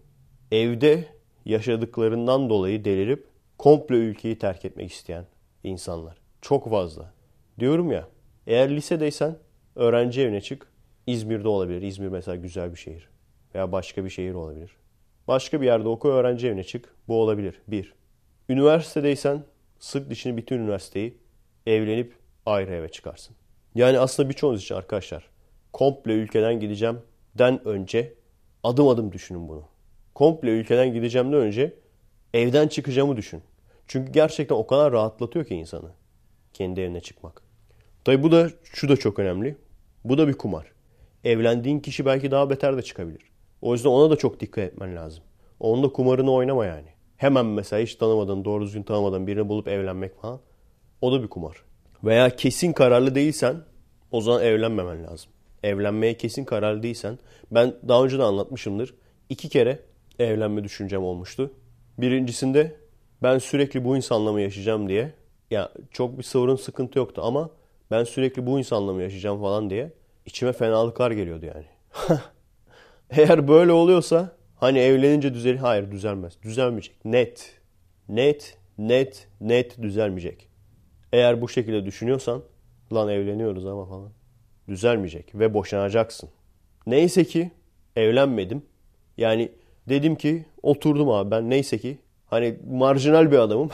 Evde 0.52 1.04
yaşadıklarından 1.44 2.50
dolayı 2.50 2.84
delirip 2.84 3.26
komple 3.58 3.94
ülkeyi 3.94 4.38
terk 4.38 4.64
etmek 4.64 4.92
isteyen 4.92 5.26
insanlar. 5.64 6.18
Çok 6.40 6.70
fazla. 6.70 7.12
Diyorum 7.58 7.92
ya 7.92 8.08
eğer 8.46 8.76
lisedeysen 8.76 9.38
öğrenci 9.76 10.22
evine 10.22 10.40
çık. 10.40 10.72
İzmir'de 11.06 11.48
olabilir. 11.48 11.82
İzmir 11.82 12.08
mesela 12.08 12.36
güzel 12.36 12.72
bir 12.72 12.78
şehir. 12.78 13.08
Veya 13.54 13.72
başka 13.72 14.04
bir 14.04 14.10
şehir 14.10 14.34
olabilir. 14.34 14.76
Başka 15.28 15.60
bir 15.60 15.66
yerde 15.66 15.88
oku 15.88 16.08
öğrenci 16.08 16.48
evine 16.48 16.64
çık. 16.64 16.94
Bu 17.08 17.20
olabilir. 17.20 17.62
Bir. 17.68 17.94
Üniversitedeysen 18.48 19.44
sık 19.78 20.10
dişini 20.10 20.36
bütün 20.36 20.58
üniversiteyi 20.58 21.18
evlenip 21.66 22.16
ayrı 22.46 22.74
eve 22.74 22.88
çıkarsın. 22.88 23.36
Yani 23.74 23.98
aslında 23.98 24.28
birçoğunuz 24.28 24.62
için 24.62 24.74
arkadaşlar 24.74 25.31
komple 25.72 26.12
ülkeden 26.12 26.60
gideceğim 26.60 26.98
den 27.38 27.68
önce 27.68 28.14
adım 28.62 28.88
adım 28.88 29.12
düşünün 29.12 29.48
bunu. 29.48 29.64
Komple 30.14 30.50
ülkeden 30.50 30.92
gideceğimden 30.92 31.38
önce 31.38 31.74
evden 32.34 32.68
çıkacağımı 32.68 33.16
düşün. 33.16 33.42
Çünkü 33.86 34.12
gerçekten 34.12 34.56
o 34.56 34.66
kadar 34.66 34.92
rahatlatıyor 34.92 35.44
ki 35.44 35.54
insanı 35.54 35.90
kendi 36.52 36.80
evine 36.80 37.00
çıkmak. 37.00 37.42
Tabi 38.04 38.22
bu 38.22 38.32
da 38.32 38.50
şu 38.62 38.88
da 38.88 38.96
çok 38.96 39.18
önemli. 39.18 39.56
Bu 40.04 40.18
da 40.18 40.28
bir 40.28 40.32
kumar. 40.32 40.72
Evlendiğin 41.24 41.80
kişi 41.80 42.06
belki 42.06 42.30
daha 42.30 42.50
beter 42.50 42.76
de 42.76 42.82
çıkabilir. 42.82 43.22
O 43.62 43.72
yüzden 43.72 43.88
ona 43.88 44.10
da 44.10 44.16
çok 44.16 44.40
dikkat 44.40 44.64
etmen 44.64 44.96
lazım. 44.96 45.24
Onun 45.60 45.82
da 45.82 45.88
kumarını 45.88 46.32
oynama 46.32 46.66
yani. 46.66 46.88
Hemen 47.16 47.46
mesela 47.46 47.82
hiç 47.82 47.94
tanımadığın, 47.94 48.44
doğru 48.44 48.64
düzgün 48.64 48.82
tanımadığın 48.82 49.26
birini 49.26 49.48
bulup 49.48 49.68
evlenmek 49.68 50.20
falan. 50.20 50.40
O 51.00 51.12
da 51.12 51.22
bir 51.22 51.28
kumar. 51.28 51.56
Veya 52.04 52.36
kesin 52.36 52.72
kararlı 52.72 53.14
değilsen 53.14 53.56
o 54.12 54.20
zaman 54.20 54.42
evlenmemen 54.42 55.04
lazım. 55.04 55.32
Evlenmeye 55.62 56.16
kesin 56.16 56.44
kararlı 56.44 56.82
değilsen 56.82 57.18
ben 57.50 57.74
daha 57.88 58.04
önce 58.04 58.18
de 58.18 58.22
anlatmışımdır. 58.22 58.94
İki 59.28 59.48
kere 59.48 59.78
evlenme 60.18 60.64
düşüncem 60.64 61.02
olmuştu. 61.04 61.52
Birincisinde 61.98 62.76
ben 63.22 63.38
sürekli 63.38 63.84
bu 63.84 63.96
insanla 63.96 64.32
mı 64.32 64.40
yaşayacağım 64.40 64.88
diye. 64.88 65.12
Ya 65.50 65.72
çok 65.90 66.18
bir 66.18 66.22
sorun 66.22 66.56
sıkıntı 66.56 66.98
yoktu 66.98 67.22
ama 67.24 67.50
ben 67.90 68.04
sürekli 68.04 68.46
bu 68.46 68.58
insanla 68.58 68.92
mı 68.92 69.02
yaşayacağım 69.02 69.40
falan 69.40 69.70
diye 69.70 69.92
içime 70.26 70.52
fenalıklar 70.52 71.10
geliyordu 71.10 71.46
yani. 71.46 71.64
Eğer 73.10 73.48
böyle 73.48 73.72
oluyorsa 73.72 74.36
hani 74.56 74.78
evlenince 74.78 75.34
düzelir. 75.34 75.56
Hayır 75.56 75.90
düzelmez. 75.90 76.42
Düzelmeyecek. 76.42 77.04
Net. 77.04 77.58
Net, 78.08 78.58
net, 78.78 79.28
net 79.40 79.82
düzelmeyecek. 79.82 80.48
Eğer 81.12 81.40
bu 81.40 81.48
şekilde 81.48 81.86
düşünüyorsan 81.86 82.42
lan 82.92 83.08
evleniyoruz 83.08 83.66
ama 83.66 83.86
falan. 83.86 84.12
Düzelmeyecek 84.72 85.34
ve 85.34 85.54
boşanacaksın. 85.54 86.30
Neyse 86.86 87.24
ki 87.24 87.50
evlenmedim. 87.96 88.62
Yani 89.16 89.52
dedim 89.88 90.16
ki 90.16 90.46
oturdum 90.62 91.10
abi 91.10 91.30
ben 91.30 91.50
neyse 91.50 91.78
ki 91.78 91.98
hani 92.26 92.58
marjinal 92.70 93.30
bir 93.30 93.38
adamım. 93.38 93.70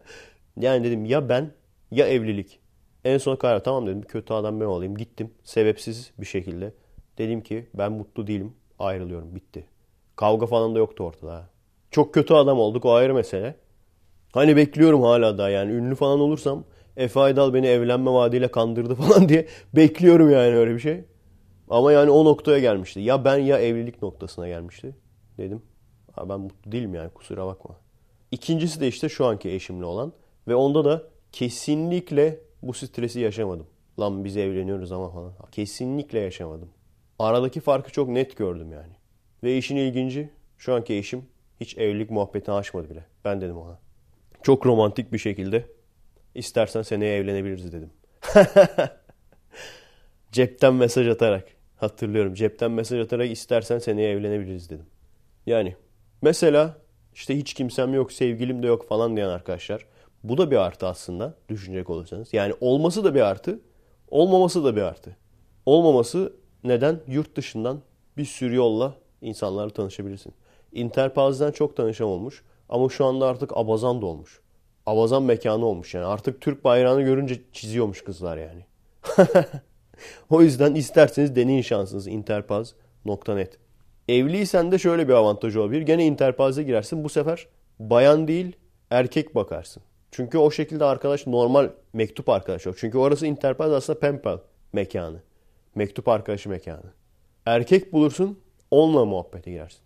yani 0.60 0.84
dedim 0.84 1.04
ya 1.04 1.28
ben 1.28 1.50
ya 1.90 2.06
evlilik. 2.06 2.60
En 3.04 3.18
son 3.18 3.36
karar 3.36 3.64
tamam 3.64 3.86
dedim 3.86 4.02
kötü 4.02 4.34
adam 4.34 4.60
ben 4.60 4.64
olayım. 4.64 4.96
Gittim 4.96 5.30
sebepsiz 5.44 6.10
bir 6.18 6.26
şekilde. 6.26 6.72
Dedim 7.18 7.40
ki 7.40 7.66
ben 7.74 7.92
mutlu 7.92 8.26
değilim 8.26 8.52
ayrılıyorum 8.78 9.34
bitti. 9.34 9.64
Kavga 10.16 10.46
falan 10.46 10.74
da 10.74 10.78
yoktu 10.78 11.04
ortada. 11.04 11.48
Çok 11.90 12.14
kötü 12.14 12.34
adam 12.34 12.58
olduk 12.58 12.84
o 12.84 12.94
ayrı 12.94 13.14
mesele. 13.14 13.56
Hani 14.32 14.56
bekliyorum 14.56 15.02
hala 15.02 15.38
da 15.38 15.50
yani 15.50 15.72
ünlü 15.72 15.94
falan 15.94 16.20
olursam 16.20 16.64
Efe 16.96 17.20
Aydal 17.20 17.54
beni 17.54 17.66
evlenme 17.66 18.10
vaadiyle 18.10 18.48
kandırdı 18.48 18.94
falan 19.02 19.28
diye 19.28 19.46
bekliyorum 19.76 20.30
yani 20.30 20.56
öyle 20.56 20.74
bir 20.74 20.80
şey. 20.80 21.04
Ama 21.70 21.92
yani 21.92 22.10
o 22.10 22.24
noktaya 22.24 22.58
gelmişti. 22.58 23.00
Ya 23.00 23.24
ben 23.24 23.38
ya 23.38 23.58
evlilik 23.58 24.02
noktasına 24.02 24.48
gelmişti. 24.48 24.94
Dedim. 25.38 25.62
Ha 26.12 26.28
ben 26.28 26.40
mutlu 26.40 26.72
değilim 26.72 26.94
yani 26.94 27.10
kusura 27.10 27.46
bakma. 27.46 27.76
İkincisi 28.30 28.80
de 28.80 28.88
işte 28.88 29.08
şu 29.08 29.26
anki 29.26 29.50
eşimle 29.50 29.84
olan. 29.84 30.12
Ve 30.48 30.54
onda 30.54 30.84
da 30.84 31.02
kesinlikle 31.32 32.40
bu 32.62 32.74
stresi 32.74 33.20
yaşamadım. 33.20 33.66
Lan 34.00 34.24
biz 34.24 34.36
evleniyoruz 34.36 34.92
ama 34.92 35.10
falan. 35.10 35.32
Kesinlikle 35.52 36.18
yaşamadım. 36.18 36.68
Aradaki 37.18 37.60
farkı 37.60 37.92
çok 37.92 38.08
net 38.08 38.36
gördüm 38.36 38.72
yani. 38.72 38.92
Ve 39.42 39.56
işin 39.56 39.76
ilginci 39.76 40.30
şu 40.58 40.74
anki 40.74 40.94
eşim 40.94 41.24
hiç 41.60 41.78
evlilik 41.78 42.10
muhabbetini 42.10 42.54
açmadı 42.54 42.90
bile. 42.90 43.04
Ben 43.24 43.40
dedim 43.40 43.56
ona. 43.56 43.78
Çok 44.42 44.66
romantik 44.66 45.12
bir 45.12 45.18
şekilde 45.18 45.66
istersen 46.34 46.82
seneye 46.82 47.16
evlenebiliriz 47.16 47.72
dedim. 47.72 47.90
Cepten 50.32 50.74
mesaj 50.74 51.08
atarak 51.08 51.44
hatırlıyorum. 51.76 52.34
Cepten 52.34 52.70
mesaj 52.70 53.00
atarak 53.00 53.30
istersen 53.30 53.78
seneye 53.78 54.10
evlenebiliriz 54.10 54.70
dedim. 54.70 54.86
Yani 55.46 55.76
mesela 56.22 56.76
işte 57.14 57.38
hiç 57.38 57.54
kimsem 57.54 57.94
yok, 57.94 58.12
sevgilim 58.12 58.62
de 58.62 58.66
yok 58.66 58.88
falan 58.88 59.16
diyen 59.16 59.28
arkadaşlar. 59.28 59.86
Bu 60.24 60.38
da 60.38 60.50
bir 60.50 60.56
artı 60.56 60.86
aslında 60.86 61.34
düşünecek 61.48 61.90
olursanız. 61.90 62.34
Yani 62.34 62.54
olması 62.60 63.04
da 63.04 63.14
bir 63.14 63.20
artı, 63.20 63.60
olmaması 64.08 64.64
da 64.64 64.76
bir 64.76 64.82
artı. 64.82 65.16
Olmaması 65.66 66.32
neden? 66.64 67.00
Yurt 67.06 67.36
dışından 67.36 67.80
bir 68.16 68.24
sürü 68.24 68.54
yolla 68.54 68.94
insanlarla 69.20 69.70
tanışabilirsin. 69.70 70.34
Interpaz'dan 70.72 71.52
çok 71.52 71.76
tanışan 71.76 72.06
olmuş 72.06 72.42
ama 72.68 72.88
şu 72.88 73.04
anda 73.04 73.26
artık 73.26 73.56
Abazan 73.56 74.02
da 74.02 74.06
olmuş. 74.06 74.40
Abazan 74.86 75.22
mekanı 75.22 75.66
olmuş 75.66 75.94
yani. 75.94 76.04
Artık 76.04 76.40
Türk 76.40 76.64
bayrağını 76.64 77.02
görünce 77.02 77.40
çiziyormuş 77.52 78.04
kızlar 78.04 78.36
yani. 78.36 78.66
o 80.30 80.42
yüzden 80.42 80.74
isterseniz 80.74 81.36
deneyin 81.36 81.62
şansınızı 81.62 82.10
interpaz.net. 82.10 83.58
Evliysen 84.08 84.72
de 84.72 84.78
şöyle 84.78 85.08
bir 85.08 85.12
avantajı 85.12 85.62
olabilir. 85.62 85.82
Gene 85.82 86.06
interpaze 86.06 86.62
girersin. 86.62 87.04
Bu 87.04 87.08
sefer 87.08 87.46
bayan 87.78 88.28
değil 88.28 88.56
erkek 88.90 89.34
bakarsın. 89.34 89.82
Çünkü 90.10 90.38
o 90.38 90.50
şekilde 90.50 90.84
arkadaş 90.84 91.26
normal 91.26 91.70
mektup 91.92 92.28
arkadaşı 92.28 92.68
yok. 92.68 92.78
Çünkü 92.78 92.98
orası 92.98 93.26
interpaz 93.26 93.72
aslında 93.72 93.98
penpal 93.98 94.38
mekanı. 94.72 95.20
Mektup 95.74 96.08
arkadaşı 96.08 96.48
mekanı. 96.48 96.92
Erkek 97.46 97.92
bulursun 97.92 98.38
onunla 98.70 99.04
muhabbete 99.04 99.50
girersin. 99.50 99.80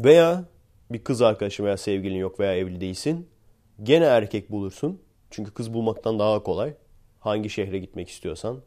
Veya 0.00 0.44
bir 0.90 1.04
kız 1.04 1.22
arkadaşın 1.22 1.64
veya 1.64 1.76
sevgilin 1.76 2.16
yok 2.16 2.40
veya 2.40 2.56
evli 2.56 2.80
değilsin. 2.80 3.28
Gene 3.82 4.04
erkek 4.04 4.50
bulursun. 4.50 5.00
Çünkü 5.30 5.50
kız 5.50 5.74
bulmaktan 5.74 6.18
daha 6.18 6.42
kolay. 6.42 6.74
Hangi 7.20 7.50
şehre 7.50 7.78
gitmek 7.78 8.08
istiyorsan. 8.08 8.60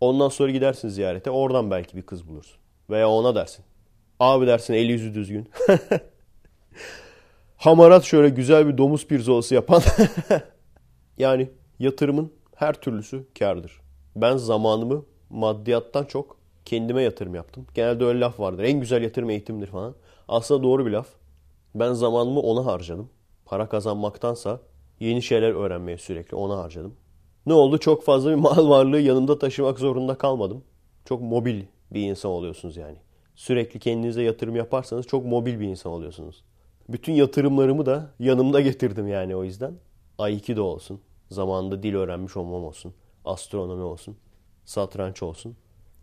Ondan 0.00 0.28
sonra 0.28 0.50
gidersin 0.50 0.88
ziyarete. 0.88 1.30
Oradan 1.30 1.70
belki 1.70 1.96
bir 1.96 2.02
kız 2.02 2.28
bulursun. 2.28 2.58
Veya 2.90 3.08
ona 3.08 3.34
dersin. 3.34 3.64
Abi 4.20 4.46
dersin 4.46 4.74
eli 4.74 4.92
yüzü 4.92 5.14
düzgün. 5.14 5.50
Hamarat 7.56 8.04
şöyle 8.04 8.28
güzel 8.28 8.68
bir 8.68 8.78
domuz 8.78 9.06
pirzolası 9.06 9.54
yapan. 9.54 9.82
yani 11.18 11.50
yatırımın 11.78 12.32
her 12.54 12.74
türlüsü 12.80 13.26
kardır. 13.38 13.80
Ben 14.16 14.36
zamanımı 14.36 15.04
maddiyattan 15.30 16.04
çok 16.04 16.36
kendime 16.64 17.02
yatırım 17.02 17.34
yaptım. 17.34 17.66
Genelde 17.74 18.04
öyle 18.04 18.20
laf 18.20 18.40
vardır. 18.40 18.64
En 18.64 18.80
güzel 18.80 19.02
yatırım 19.02 19.30
eğitimdir 19.30 19.66
falan. 19.66 19.94
Aslında 20.28 20.62
doğru 20.62 20.86
bir 20.86 20.90
laf. 20.90 21.08
Ben 21.74 21.92
zamanımı 21.92 22.40
ona 22.40 22.66
harcadım. 22.66 23.10
Para 23.48 23.68
kazanmaktansa 23.68 24.60
yeni 25.00 25.22
şeyler 25.22 25.50
öğrenmeye 25.50 25.98
sürekli 25.98 26.36
ona 26.36 26.58
harcadım. 26.58 26.94
Ne 27.46 27.52
oldu? 27.52 27.78
Çok 27.78 28.04
fazla 28.04 28.30
bir 28.30 28.34
mal 28.40 28.68
varlığı 28.68 29.00
yanımda 29.00 29.38
taşımak 29.38 29.78
zorunda 29.78 30.18
kalmadım. 30.18 30.64
Çok 31.04 31.22
mobil 31.22 31.62
bir 31.90 32.02
insan 32.02 32.30
oluyorsunuz 32.30 32.76
yani. 32.76 32.96
Sürekli 33.34 33.80
kendinize 33.80 34.22
yatırım 34.22 34.56
yaparsanız 34.56 35.06
çok 35.06 35.24
mobil 35.26 35.60
bir 35.60 35.68
insan 35.68 35.92
oluyorsunuz. 35.92 36.44
Bütün 36.88 37.12
yatırımlarımı 37.12 37.86
da 37.86 38.10
yanımda 38.18 38.60
getirdim 38.60 39.08
yani 39.08 39.36
o 39.36 39.44
yüzden. 39.44 39.74
Aikido 40.18 40.62
olsun. 40.62 41.00
Zamanında 41.30 41.82
dil 41.82 41.94
öğrenmiş 41.94 42.36
olmam 42.36 42.64
olsun. 42.64 42.94
Astronomi 43.24 43.82
olsun. 43.82 44.16
Satranç 44.64 45.22
olsun. 45.22 45.56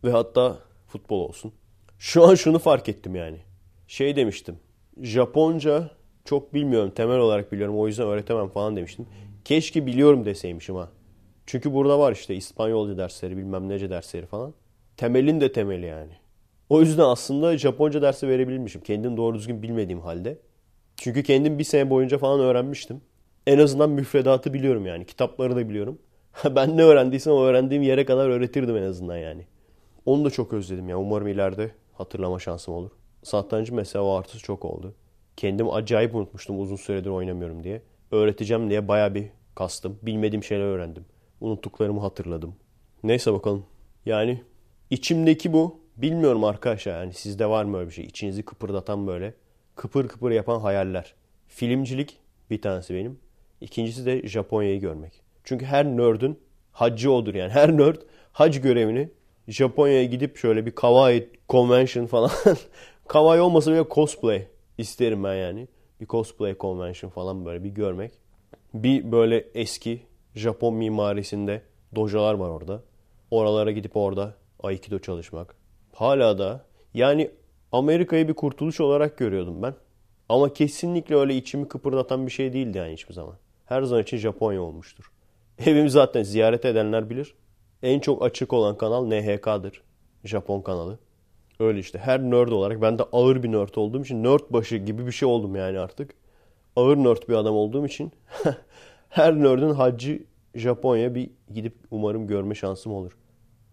Ve 0.03 0.11
hatta 0.11 0.57
futbol 0.87 1.19
olsun. 1.19 1.53
Şu 1.99 2.23
an 2.23 2.35
şunu 2.35 2.59
fark 2.59 2.89
ettim 2.89 3.15
yani. 3.15 3.37
Şey 3.87 4.15
demiştim. 4.15 4.59
Japonca 5.01 5.91
çok 6.25 6.53
bilmiyorum. 6.53 6.91
Temel 6.95 7.17
olarak 7.19 7.51
biliyorum. 7.51 7.79
O 7.79 7.87
yüzden 7.87 8.07
öğretemem 8.07 8.49
falan 8.49 8.75
demiştim. 8.75 9.05
Keşke 9.45 9.85
biliyorum 9.85 10.25
deseymişim 10.25 10.75
ha. 10.75 10.89
Çünkü 11.45 11.73
burada 11.73 11.99
var 11.99 12.11
işte 12.11 12.35
İspanyolca 12.35 12.97
dersleri 12.97 13.37
bilmem 13.37 13.69
nece 13.69 13.89
dersleri 13.89 14.25
falan. 14.25 14.53
Temelin 14.97 15.41
de 15.41 15.51
temeli 15.51 15.85
yani. 15.85 16.11
O 16.69 16.81
yüzden 16.81 17.03
aslında 17.03 17.57
Japonca 17.57 18.01
dersi 18.01 18.27
verebilmişim. 18.27 18.81
Kendim 18.81 19.17
doğru 19.17 19.35
düzgün 19.35 19.63
bilmediğim 19.63 20.01
halde. 20.01 20.37
Çünkü 20.97 21.23
kendim 21.23 21.59
bir 21.59 21.63
sene 21.63 21.89
boyunca 21.89 22.17
falan 22.17 22.39
öğrenmiştim. 22.39 23.01
En 23.47 23.59
azından 23.59 23.89
müfredatı 23.89 24.53
biliyorum 24.53 24.85
yani. 24.85 25.05
Kitapları 25.05 25.55
da 25.55 25.69
biliyorum. 25.69 25.99
ben 26.55 26.77
ne 26.77 26.83
öğrendiysem 26.83 27.33
öğrendiğim 27.33 27.83
yere 27.83 28.05
kadar 28.05 28.29
öğretirdim 28.29 28.77
en 28.77 28.83
azından 28.83 29.17
yani. 29.17 29.45
Onu 30.05 30.25
da 30.25 30.29
çok 30.29 30.53
özledim 30.53 30.89
ya. 30.89 30.99
Umarım 30.99 31.27
ileride 31.27 31.71
hatırlama 31.93 32.39
şansım 32.39 32.73
olur. 32.73 32.91
Satrancı 33.23 33.75
mesela 33.75 34.05
o 34.05 34.15
artısı 34.15 34.39
çok 34.39 34.65
oldu. 34.65 34.93
Kendim 35.37 35.69
acayip 35.69 36.15
unutmuştum 36.15 36.59
uzun 36.59 36.75
süredir 36.75 37.09
oynamıyorum 37.09 37.63
diye. 37.63 37.81
Öğreteceğim 38.11 38.69
diye 38.69 38.87
baya 38.87 39.15
bir 39.15 39.25
kastım. 39.55 39.99
Bilmediğim 40.01 40.43
şeyler 40.43 40.63
öğrendim. 40.63 41.05
Unuttuklarımı 41.41 41.99
hatırladım. 42.01 42.55
Neyse 43.03 43.33
bakalım. 43.33 43.65
Yani 44.05 44.43
içimdeki 44.89 45.53
bu. 45.53 45.85
Bilmiyorum 45.97 46.43
arkadaşlar 46.43 46.99
yani 46.99 47.13
sizde 47.13 47.49
var 47.49 47.65
mı 47.65 47.77
öyle 47.77 47.89
bir 47.89 47.93
şey? 47.93 48.05
İçinizi 48.05 48.43
kıpırdatan 48.43 49.07
böyle 49.07 49.33
kıpır 49.75 50.07
kıpır 50.07 50.31
yapan 50.31 50.59
hayaller. 50.59 51.13
Filmcilik 51.47 52.17
bir 52.49 52.61
tanesi 52.61 52.93
benim. 52.93 53.19
İkincisi 53.61 54.05
de 54.05 54.27
Japonya'yı 54.27 54.79
görmek. 54.79 55.21
Çünkü 55.43 55.65
her 55.65 55.85
nerd'ün 55.85 56.39
haccı 56.71 57.11
odur 57.11 57.35
yani. 57.35 57.51
Her 57.51 57.77
nerd 57.77 57.97
hac 58.31 58.61
görevini 58.61 59.09
Japonya'ya 59.47 60.03
gidip 60.03 60.37
şöyle 60.37 60.65
bir 60.65 60.71
kawaii 60.71 61.29
convention 61.49 62.05
falan. 62.05 62.31
kawaii 63.07 63.41
olmasa 63.41 63.71
bile 63.71 63.83
cosplay 63.91 64.47
isterim 64.77 65.23
ben 65.23 65.35
yani. 65.35 65.67
Bir 66.01 66.05
cosplay 66.05 66.57
convention 66.57 67.09
falan 67.09 67.45
böyle 67.45 67.63
bir 67.63 67.69
görmek. 67.69 68.11
Bir 68.73 69.11
böyle 69.11 69.45
eski 69.53 70.01
Japon 70.35 70.73
mimarisinde 70.73 71.61
dojalar 71.95 72.33
var 72.33 72.49
orada. 72.49 72.83
Oralara 73.31 73.71
gidip 73.71 73.97
orada 73.97 74.35
Aikido 74.63 74.99
çalışmak. 74.99 75.55
Hala 75.93 76.37
da 76.37 76.65
yani 76.93 77.31
Amerika'yı 77.71 78.27
bir 78.27 78.33
kurtuluş 78.33 78.79
olarak 78.79 79.17
görüyordum 79.17 79.61
ben. 79.63 79.75
Ama 80.29 80.53
kesinlikle 80.53 81.15
öyle 81.15 81.35
içimi 81.35 81.67
kıpırdatan 81.67 82.25
bir 82.25 82.31
şey 82.31 82.53
değildi 82.53 82.77
yani 82.77 82.93
hiçbir 82.93 83.13
zaman. 83.13 83.35
Her 83.65 83.83
zaman 83.83 84.03
için 84.03 84.17
Japonya 84.17 84.61
olmuştur. 84.61 85.11
Evimi 85.65 85.89
zaten 85.89 86.23
ziyaret 86.23 86.65
edenler 86.65 87.09
bilir. 87.09 87.35
En 87.83 87.99
çok 87.99 88.23
açık 88.23 88.53
olan 88.53 88.77
kanal 88.77 89.05
NHK'dır. 89.05 89.81
Japon 90.23 90.61
kanalı. 90.61 90.99
Öyle 91.59 91.79
işte 91.79 91.99
her 91.99 92.21
nerd 92.21 92.47
olarak 92.47 92.81
ben 92.81 92.99
de 92.99 93.03
ağır 93.11 93.43
bir 93.43 93.51
nerd 93.51 93.75
olduğum 93.75 94.01
için 94.01 94.23
nerd 94.23 94.41
başı 94.49 94.77
gibi 94.77 95.07
bir 95.07 95.11
şey 95.11 95.27
oldum 95.27 95.55
yani 95.55 95.79
artık. 95.79 96.13
Ağır 96.75 96.97
nerd 96.97 97.29
bir 97.29 97.33
adam 97.33 97.55
olduğum 97.55 97.85
için 97.85 98.11
her 99.09 99.35
nerd'ün 99.35 99.69
haccı 99.69 100.23
Japonya 100.55 101.15
bir 101.15 101.29
gidip 101.53 101.75
umarım 101.91 102.27
görme 102.27 102.55
şansım 102.55 102.93
olur. 102.93 103.17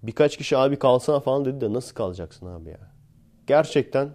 Birkaç 0.02 0.36
kişi 0.36 0.56
abi 0.56 0.78
kalsana 0.78 1.20
falan 1.20 1.44
dedi 1.44 1.60
de 1.60 1.72
nasıl 1.72 1.94
kalacaksın 1.94 2.46
abi 2.46 2.70
ya? 2.70 2.92
Gerçekten 3.46 4.08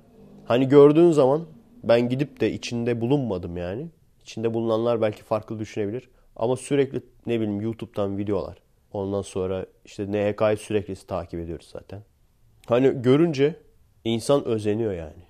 hani 0.45 0.67
gördüğün 0.67 1.11
zaman 1.11 1.45
ben 1.83 2.09
gidip 2.09 2.39
de 2.39 2.51
içinde 2.51 3.01
bulunmadım 3.01 3.57
yani. 3.57 3.87
İçinde 4.21 4.53
bulunanlar 4.53 5.01
belki 5.01 5.23
farklı 5.23 5.59
düşünebilir. 5.59 6.09
Ama 6.35 6.55
sürekli 6.55 7.01
ne 7.25 7.39
bileyim 7.39 7.61
YouTube'dan 7.61 8.17
videolar. 8.17 8.57
Ondan 8.93 9.21
sonra 9.21 9.65
işte 9.85 10.11
NHK'yı 10.11 10.57
sürekli 10.57 10.95
takip 10.95 11.39
ediyoruz 11.39 11.69
zaten. 11.73 12.03
Hani 12.67 13.01
görünce 13.01 13.55
insan 14.03 14.45
özeniyor 14.45 14.93
yani. 14.93 15.23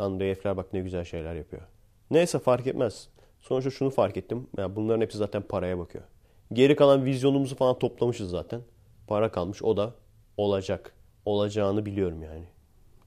Lan 0.00 0.20
herifler 0.20 0.56
bak 0.56 0.72
ne 0.72 0.80
güzel 0.80 1.04
şeyler 1.04 1.34
yapıyor. 1.34 1.62
Neyse 2.10 2.38
fark 2.38 2.66
etmez. 2.66 3.08
Sonuçta 3.40 3.70
şunu 3.70 3.90
fark 3.90 4.16
ettim. 4.16 4.46
Yani 4.58 4.76
bunların 4.76 5.00
hepsi 5.00 5.18
zaten 5.18 5.42
paraya 5.42 5.78
bakıyor. 5.78 6.04
Geri 6.52 6.76
kalan 6.76 7.04
vizyonumuzu 7.04 7.56
falan 7.56 7.78
toplamışız 7.78 8.30
zaten. 8.30 8.60
Para 9.06 9.32
kalmış 9.32 9.62
o 9.62 9.76
da 9.76 9.94
olacak. 10.36 10.94
Olacağını 11.24 11.86
biliyorum 11.86 12.22
yani. 12.22 12.44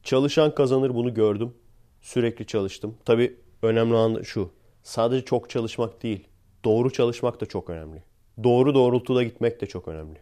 Çalışan 0.03 0.55
kazanır 0.55 0.95
bunu 0.95 1.13
gördüm. 1.13 1.53
Sürekli 2.01 2.45
çalıştım. 2.45 2.97
Tabii 3.05 3.35
önemli 3.61 3.93
olan 3.93 4.21
şu. 4.21 4.51
Sadece 4.83 5.25
çok 5.25 5.49
çalışmak 5.49 6.03
değil. 6.03 6.27
Doğru 6.65 6.91
çalışmak 6.93 7.41
da 7.41 7.45
çok 7.45 7.69
önemli. 7.69 8.03
Doğru 8.43 8.75
doğrultuda 8.75 9.23
gitmek 9.23 9.61
de 9.61 9.65
çok 9.65 9.87
önemli. 9.87 10.19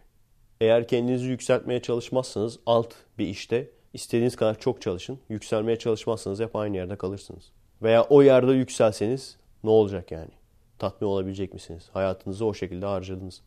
Eğer 0.60 0.88
kendinizi 0.88 1.28
yükseltmeye 1.28 1.82
çalışmazsanız 1.82 2.58
alt 2.66 2.94
bir 3.18 3.26
işte 3.26 3.70
istediğiniz 3.94 4.36
kadar 4.36 4.58
çok 4.58 4.82
çalışın. 4.82 5.18
Yükselmeye 5.28 5.78
çalışmazsanız 5.78 6.40
hep 6.40 6.56
aynı 6.56 6.76
yerde 6.76 6.96
kalırsınız. 6.96 7.52
Veya 7.82 8.02
o 8.02 8.22
yerde 8.22 8.52
yükselseniz 8.52 9.36
ne 9.64 9.70
olacak 9.70 10.10
yani? 10.10 10.30
Tatmin 10.78 11.08
olabilecek 11.08 11.54
misiniz? 11.54 11.88
Hayatınızı 11.92 12.46
o 12.46 12.54
şekilde 12.54 12.86
harcadınız. 12.86 13.42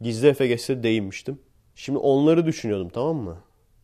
Gizli 0.00 0.28
Efeges'e 0.28 0.82
değinmiştim. 0.82 1.38
Şimdi 1.74 1.98
onları 1.98 2.46
düşünüyordum 2.46 2.88
tamam 2.88 3.16
mı? 3.16 3.38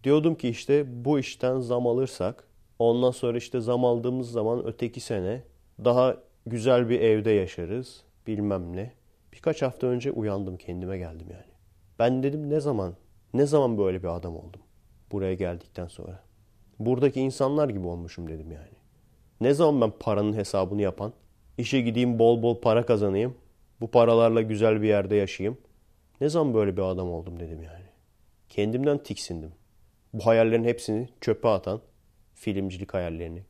Diyordum 0.04 0.34
ki 0.34 0.48
işte 0.48 1.04
bu 1.04 1.18
işten 1.18 1.60
zam 1.60 1.86
alırsak 1.86 2.44
ondan 2.78 3.10
sonra 3.10 3.38
işte 3.38 3.60
zam 3.60 3.84
aldığımız 3.84 4.30
zaman 4.32 4.66
öteki 4.66 5.00
sene 5.00 5.42
daha 5.84 6.16
güzel 6.46 6.88
bir 6.88 7.00
evde 7.00 7.30
yaşarız 7.30 8.02
bilmem 8.26 8.76
ne. 8.76 8.92
Birkaç 9.32 9.62
hafta 9.62 9.86
önce 9.86 10.10
uyandım 10.10 10.56
kendime 10.56 10.98
geldim 10.98 11.26
yani. 11.30 11.47
Ben 11.98 12.22
dedim 12.22 12.50
ne 12.50 12.60
zaman 12.60 12.94
ne 13.34 13.46
zaman 13.46 13.78
böyle 13.78 14.02
bir 14.02 14.16
adam 14.16 14.36
oldum 14.36 14.60
buraya 15.12 15.34
geldikten 15.34 15.86
sonra. 15.86 16.20
Buradaki 16.78 17.20
insanlar 17.20 17.68
gibi 17.68 17.86
olmuşum 17.86 18.28
dedim 18.28 18.52
yani. 18.52 18.78
Ne 19.40 19.54
zaman 19.54 19.80
ben 19.80 19.98
paranın 20.00 20.32
hesabını 20.32 20.82
yapan, 20.82 21.12
işe 21.58 21.80
gideyim 21.80 22.18
bol 22.18 22.42
bol 22.42 22.60
para 22.60 22.86
kazanayım, 22.86 23.34
bu 23.80 23.90
paralarla 23.90 24.42
güzel 24.42 24.82
bir 24.82 24.88
yerde 24.88 25.16
yaşayayım. 25.16 25.58
Ne 26.20 26.28
zaman 26.28 26.54
böyle 26.54 26.76
bir 26.76 26.82
adam 26.82 27.10
oldum 27.10 27.40
dedim 27.40 27.62
yani. 27.62 27.84
Kendimden 28.48 28.98
tiksindim. 28.98 29.52
Bu 30.12 30.26
hayallerin 30.26 30.64
hepsini 30.64 31.08
çöpe 31.20 31.48
atan 31.48 31.80
filmcilik 32.34 32.94
hayallerini, 32.94 33.42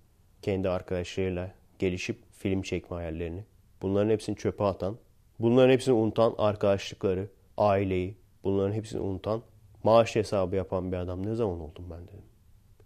kendi 0.43 0.69
arkadaşlarıyla 0.69 1.55
gelişip 1.79 2.19
film 2.33 2.63
çekme 2.63 2.97
hayallerini, 2.97 3.45
bunların 3.83 4.11
hepsini 4.11 4.37
çöpe 4.37 4.65
atan, 4.65 4.97
bunların 5.39 5.73
hepsini 5.73 5.95
unutan 5.95 6.35
arkadaşlıkları, 6.39 7.29
aileyi, 7.57 8.17
bunların 8.49 8.73
hepsini 8.73 9.01
unutan, 9.01 9.43
maaş 9.85 10.17
hesabı 10.17 10.57
yapan 10.57 10.93
bir 10.93 10.97
adam 10.97 11.27
ne 11.27 11.35
zaman 11.35 11.61
oldum 11.61 11.85
ben 11.91 12.03
dedim. 12.03 12.23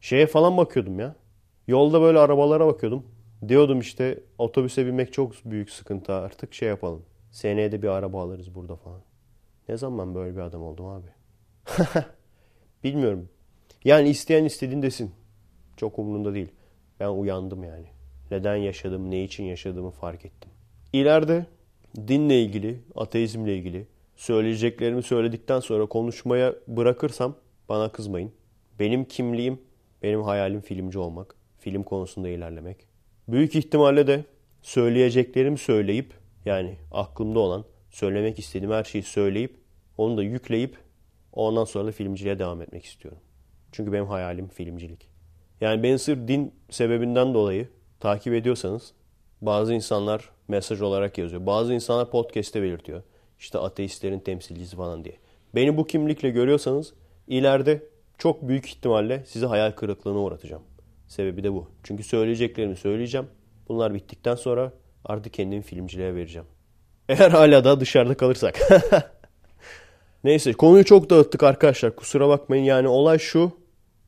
Şeye 0.00 0.26
falan 0.26 0.56
bakıyordum 0.56 1.00
ya. 1.00 1.14
Yolda 1.66 2.00
böyle 2.00 2.18
arabalara 2.18 2.66
bakıyordum. 2.66 3.06
Diyordum 3.48 3.80
işte 3.80 4.20
otobüse 4.38 4.86
binmek 4.86 5.12
çok 5.12 5.32
büyük 5.44 5.70
sıkıntı 5.70 6.12
artık 6.12 6.54
şey 6.54 6.68
yapalım. 6.68 7.02
Seneye 7.30 7.82
bir 7.82 7.88
araba 7.88 8.22
alırız 8.22 8.54
burada 8.54 8.76
falan. 8.76 9.00
Ne 9.68 9.76
zaman 9.76 10.06
ben 10.06 10.14
böyle 10.14 10.36
bir 10.36 10.40
adam 10.40 10.62
oldum 10.62 10.86
abi? 10.86 11.06
Bilmiyorum. 12.84 13.28
Yani 13.84 14.08
isteyen 14.08 14.44
istediğin 14.44 14.82
desin. 14.82 15.10
Çok 15.76 15.98
umurumda 15.98 16.34
değil. 16.34 16.48
Ben 17.00 17.08
uyandım 17.08 17.64
yani. 17.64 17.86
Neden 18.30 18.56
yaşadım, 18.56 19.10
ne 19.10 19.24
için 19.24 19.44
yaşadığımı 19.44 19.90
fark 19.90 20.24
ettim. 20.24 20.50
İleride 20.92 21.46
dinle 21.96 22.42
ilgili, 22.42 22.80
ateizmle 22.94 23.56
ilgili 23.56 23.86
söyleyeceklerimi 24.22 25.02
söyledikten 25.02 25.60
sonra 25.60 25.86
konuşmaya 25.86 26.54
bırakırsam 26.68 27.36
bana 27.68 27.92
kızmayın. 27.92 28.32
Benim 28.78 29.04
kimliğim, 29.04 29.60
benim 30.02 30.22
hayalim 30.22 30.60
filmci 30.60 30.98
olmak. 30.98 31.34
Film 31.58 31.82
konusunda 31.82 32.28
ilerlemek. 32.28 32.86
Büyük 33.28 33.54
ihtimalle 33.54 34.06
de 34.06 34.24
söyleyeceklerimi 34.62 35.58
söyleyip 35.58 36.14
yani 36.44 36.76
aklımda 36.92 37.38
olan 37.38 37.64
söylemek 37.90 38.38
istediğim 38.38 38.72
her 38.72 38.84
şeyi 38.84 39.02
söyleyip 39.02 39.56
onu 39.98 40.16
da 40.16 40.22
yükleyip 40.22 40.76
ondan 41.32 41.64
sonra 41.64 41.86
da 41.86 41.92
filmciliğe 41.92 42.38
devam 42.38 42.62
etmek 42.62 42.84
istiyorum. 42.84 43.20
Çünkü 43.72 43.92
benim 43.92 44.06
hayalim 44.06 44.48
filmcilik. 44.48 45.08
Yani 45.60 45.82
beni 45.82 45.98
sırf 45.98 46.28
din 46.28 46.54
sebebinden 46.70 47.34
dolayı 47.34 47.68
takip 48.00 48.34
ediyorsanız 48.34 48.92
bazı 49.40 49.74
insanlar 49.74 50.30
mesaj 50.48 50.80
olarak 50.80 51.18
yazıyor. 51.18 51.46
Bazı 51.46 51.74
insanlar 51.74 52.10
podcast'te 52.10 52.62
belirtiyor. 52.62 53.02
İşte 53.43 53.59
ateistlerin 53.59 54.18
temsilcisi 54.20 54.76
falan 54.76 55.05
diye. 55.05 55.16
Beni 55.55 55.76
bu 55.76 55.86
kimlikle 55.86 56.30
görüyorsanız 56.30 56.93
ileride 57.28 57.82
çok 58.18 58.49
büyük 58.49 58.66
ihtimalle 58.66 59.22
sizi 59.26 59.47
hayal 59.47 59.72
kırıklığına 59.72 60.18
uğratacağım. 60.18 60.62
Sebebi 61.09 61.45
de 61.45 61.53
bu. 61.53 61.68
Çünkü 61.82 62.03
söyleyeceklerimi 62.03 62.76
söyleyeceğim. 62.76 63.26
Bunlar 63.68 63.95
bittikten 63.95 64.34
sonra 64.34 64.72
artık 65.05 65.32
kendimi 65.32 65.62
filmciliğe 65.62 66.14
vereceğim. 66.14 66.47
Eğer 67.09 67.30
hala 67.30 67.64
da 67.64 67.80
dışarıda 67.80 68.14
kalırsak. 68.14 68.59
Neyse 70.24 70.53
konuyu 70.53 70.84
çok 70.84 71.11
dağıttık 71.11 71.43
arkadaşlar. 71.43 71.97
Kusura 71.97 72.28
bakmayın 72.28 72.64
yani 72.64 72.88
olay 72.88 73.18
şu. 73.18 73.53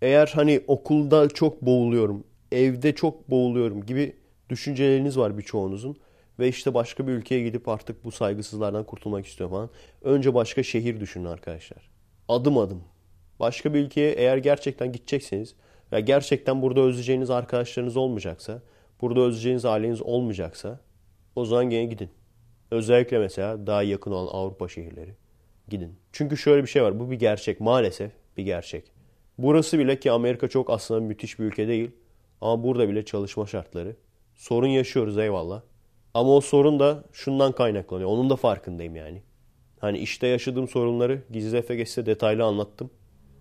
Eğer 0.02 0.32
hani 0.34 0.60
okulda 0.66 1.28
çok 1.28 1.62
boğuluyorum, 1.62 2.24
evde 2.52 2.94
çok 2.94 3.30
boğuluyorum 3.30 3.86
gibi 3.86 4.16
düşünceleriniz 4.50 5.18
var 5.18 5.38
birçoğunuzun. 5.38 5.96
Ve 6.38 6.48
işte 6.48 6.74
başka 6.74 7.06
bir 7.06 7.12
ülkeye 7.12 7.42
gidip 7.42 7.68
artık 7.68 8.04
bu 8.04 8.10
saygısızlardan 8.10 8.84
kurtulmak 8.84 9.26
istiyor 9.26 9.50
falan. 9.50 9.70
Önce 10.02 10.34
başka 10.34 10.62
şehir 10.62 11.00
düşünün 11.00 11.24
arkadaşlar. 11.24 11.90
Adım 12.28 12.58
adım. 12.58 12.82
Başka 13.40 13.74
bir 13.74 13.80
ülkeye 13.80 14.12
eğer 14.12 14.36
gerçekten 14.36 14.92
gidecekseniz 14.92 15.54
ve 15.92 16.00
gerçekten 16.00 16.62
burada 16.62 16.80
özleyeceğiniz 16.80 17.30
arkadaşlarınız 17.30 17.96
olmayacaksa, 17.96 18.62
burada 19.00 19.20
özleyeceğiniz 19.20 19.64
aileniz 19.64 20.02
olmayacaksa 20.02 20.80
o 21.36 21.44
zaman 21.44 21.70
gene 21.70 21.84
gidin. 21.84 22.10
Özellikle 22.70 23.18
mesela 23.18 23.66
daha 23.66 23.82
yakın 23.82 24.10
olan 24.10 24.26
Avrupa 24.32 24.68
şehirleri. 24.68 25.14
Gidin. 25.68 25.96
Çünkü 26.12 26.36
şöyle 26.36 26.62
bir 26.62 26.68
şey 26.68 26.82
var. 26.82 27.00
Bu 27.00 27.10
bir 27.10 27.18
gerçek. 27.18 27.60
Maalesef 27.60 28.12
bir 28.36 28.42
gerçek. 28.42 28.84
Burası 29.38 29.78
bile 29.78 30.00
ki 30.00 30.10
Amerika 30.10 30.48
çok 30.48 30.70
aslında 30.70 31.00
müthiş 31.00 31.38
bir 31.38 31.44
ülke 31.44 31.68
değil. 31.68 31.90
Ama 32.40 32.64
burada 32.64 32.88
bile 32.88 33.04
çalışma 33.04 33.46
şartları. 33.46 33.96
Sorun 34.34 34.66
yaşıyoruz 34.66 35.18
eyvallah. 35.18 35.62
Ama 36.14 36.36
o 36.36 36.40
sorun 36.40 36.80
da 36.80 37.04
şundan 37.12 37.52
kaynaklanıyor. 37.52 38.10
Onun 38.10 38.30
da 38.30 38.36
farkındayım 38.36 38.96
yani. 38.96 39.22
Hani 39.78 39.98
işte 39.98 40.26
yaşadığım 40.26 40.68
sorunları 40.68 41.22
Gizli 41.32 41.56
Efeges'te 41.56 42.06
detaylı 42.06 42.44
anlattım. 42.44 42.90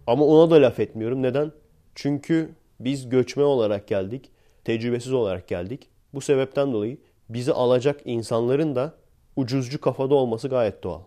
Ama 0.08 0.26
ona 0.26 0.52
da 0.52 0.56
laf 0.56 0.80
etmiyorum. 0.80 1.22
Neden? 1.22 1.52
Çünkü 1.96 2.56
biz 2.80 3.10
göçme 3.10 3.44
olarak 3.44 3.88
geldik. 3.88 4.32
Tecrübesiz 4.64 5.14
olarak 5.14 5.48
geldik. 5.48 5.90
Bu 6.14 6.22
sebepten 6.22 6.74
dolayı 6.74 6.98
bizi 7.30 7.54
alacak 7.54 8.02
insanların 8.06 8.76
da 8.76 8.96
ucuzcu 9.36 9.82
kafada 9.82 10.16
olması 10.16 10.48
gayet 10.48 10.84
doğal. 10.84 11.02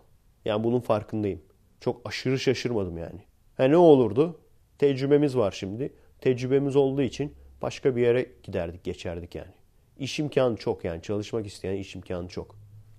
Yani 0.45 0.63
bunun 0.63 0.79
farkındayım. 0.79 1.41
Çok 1.79 2.01
aşırı 2.05 2.39
şaşırmadım 2.39 2.97
yani. 2.97 3.19
Ha 3.57 3.63
ne 3.63 3.77
olurdu? 3.77 4.39
Tecrübemiz 4.77 5.37
var 5.37 5.51
şimdi. 5.51 5.93
Tecrübemiz 6.21 6.75
olduğu 6.75 7.01
için 7.01 7.33
başka 7.61 7.95
bir 7.95 8.01
yere 8.01 8.25
giderdik, 8.43 8.83
geçerdik 8.83 9.35
yani. 9.35 9.56
İş 9.99 10.19
imkanı 10.19 10.57
çok 10.57 10.83
yani. 10.83 11.01
Çalışmak 11.01 11.47
isteyen 11.47 11.75
iş 11.75 11.95
imkanı 11.95 12.27
çok. 12.27 12.55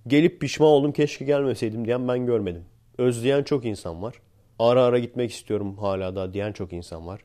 Gelip 0.07 0.41
pişman 0.41 0.69
oldum 0.69 0.93
keşke 0.93 1.25
gelmeseydim 1.25 1.85
diyen 1.85 2.09
ben 2.09 2.27
görmedim. 2.27 2.65
Özleyen 2.99 3.43
çok 3.43 3.65
insan 3.65 4.03
var. 4.03 4.15
Ara 4.59 4.85
ara 4.85 4.99
gitmek 4.99 5.31
istiyorum 5.31 5.79
hala 5.79 6.17
da 6.17 6.35
diyen 6.35 6.53
çok 6.53 6.73
insan 6.73 7.07
var. 7.07 7.21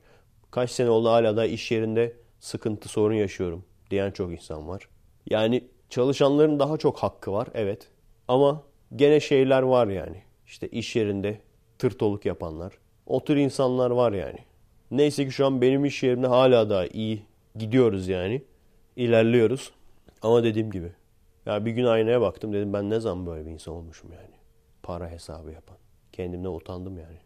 Kaç 0.52 0.72
sene 0.72 0.90
oldu 0.90 1.10
hala 1.10 1.38
da 1.38 1.46
iş 1.46 1.72
yerinde 1.72 2.14
sıkıntı 2.40 2.90
sorun 2.90 3.16
yaşıyorum 3.16 3.66
diyen 3.92 4.12
çok 4.12 4.32
insan 4.32 4.68
var. 4.68 4.88
Yani 5.30 5.64
çalışanların 5.90 6.60
daha 6.60 6.78
çok 6.78 6.98
hakkı 6.98 7.32
var 7.32 7.48
evet. 7.54 7.88
Ama 8.28 8.64
gene 8.96 9.20
şeyler 9.20 9.62
var 9.62 9.88
yani. 9.88 10.22
İşte 10.48 10.68
iş 10.68 10.96
yerinde 10.96 11.42
tırtoluk 11.78 12.26
yapanlar. 12.26 12.74
O 13.08 13.24
tür 13.24 13.36
insanlar 13.36 13.92
var 13.92 14.14
yani. 14.14 14.40
Neyse 14.92 15.26
ki 15.26 15.32
şu 15.32 15.46
an 15.46 15.62
benim 15.62 15.86
iş 15.86 16.04
yerimde 16.04 16.28
hala 16.28 16.70
da 16.70 16.88
iyi 16.88 17.24
gidiyoruz 17.56 18.08
yani. 18.08 18.44
İlerliyoruz. 18.96 19.72
Ama 20.22 20.44
dediğim 20.44 20.72
gibi. 20.72 20.92
Ya 21.46 21.66
bir 21.66 21.72
gün 21.72 21.86
aynaya 21.86 22.22
baktım 22.22 22.54
dedim 22.54 22.74
ben 22.74 22.90
ne 22.90 23.00
zaman 23.00 23.26
böyle 23.26 23.46
bir 23.46 23.52
insan 23.52 23.74
olmuşum 23.74 24.12
yani. 24.12 24.36
Para 24.84 25.10
hesabı 25.10 25.52
yapan. 25.52 25.78
Kendimden 26.12 26.50
utandım 26.50 26.98
yani. 26.98 27.18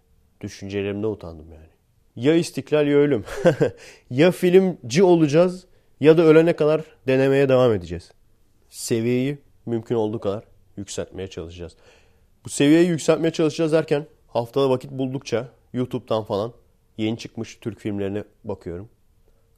Düşüncelerimde 0.41 1.07
utandım 1.07 1.51
yani. 1.51 1.69
Ya 2.15 2.35
istiklal 2.35 2.87
ya 2.87 2.97
ölüm. 2.97 3.25
ya 4.09 4.31
filmci 4.31 5.03
olacağız 5.03 5.67
ya 5.99 6.17
da 6.17 6.23
ölene 6.23 6.55
kadar 6.55 6.81
denemeye 7.07 7.49
devam 7.49 7.73
edeceğiz. 7.73 8.11
Seviyeyi 8.69 9.37
mümkün 9.65 9.95
olduğu 9.95 10.19
kadar 10.19 10.43
yükseltmeye 10.77 11.27
çalışacağız. 11.27 11.75
Bu 12.45 12.49
seviyeyi 12.49 12.87
yükseltmeye 12.87 13.31
çalışacağız 13.31 13.71
derken 13.71 14.05
haftada 14.27 14.69
vakit 14.69 14.91
buldukça 14.91 15.49
YouTube'dan 15.73 16.23
falan 16.23 16.53
yeni 16.97 17.17
çıkmış 17.17 17.55
Türk 17.55 17.79
filmlerine 17.79 18.23
bakıyorum. 18.43 18.89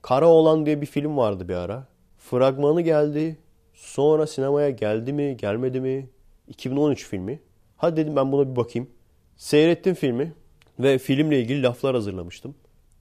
Kara 0.01 0.27
Oğlan 0.27 0.65
diye 0.65 0.81
bir 0.81 0.85
film 0.85 1.17
vardı 1.17 1.49
bir 1.49 1.55
ara. 1.55 1.87
Fragmanı 2.29 2.81
geldi. 2.81 3.37
Sonra 3.73 4.27
sinemaya 4.27 4.69
geldi 4.69 5.13
mi 5.13 5.37
gelmedi 5.37 5.81
mi? 5.81 6.09
2013 6.47 7.07
filmi. 7.07 7.39
Hadi 7.77 7.97
dedim 7.97 8.15
ben 8.15 8.31
buna 8.31 8.51
bir 8.51 8.55
bakayım. 8.55 8.89
Seyrettim 9.37 9.95
filmi 9.95 10.33
ve 10.79 10.97
filmle 10.97 11.39
ilgili 11.39 11.63
laflar 11.63 11.95
hazırlamıştım. 11.95 12.55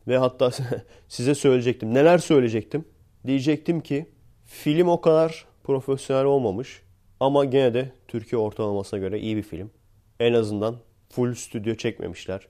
Ve 0.08 0.18
hatta 0.18 0.50
size 1.08 1.34
söyleyecektim. 1.34 1.94
Neler 1.94 2.18
söyleyecektim? 2.18 2.84
Diyecektim 3.26 3.80
ki 3.80 4.06
film 4.46 4.88
o 4.88 5.00
kadar 5.00 5.46
profesyonel 5.64 6.24
olmamış 6.24 6.82
ama 7.20 7.44
gene 7.44 7.74
de 7.74 7.92
Türkiye 8.08 8.40
ortalamasına 8.40 9.00
göre 9.00 9.20
iyi 9.20 9.36
bir 9.36 9.42
film. 9.42 9.70
En 10.20 10.32
azından 10.32 10.76
full 11.08 11.34
stüdyo 11.34 11.74
çekmemişler. 11.74 12.48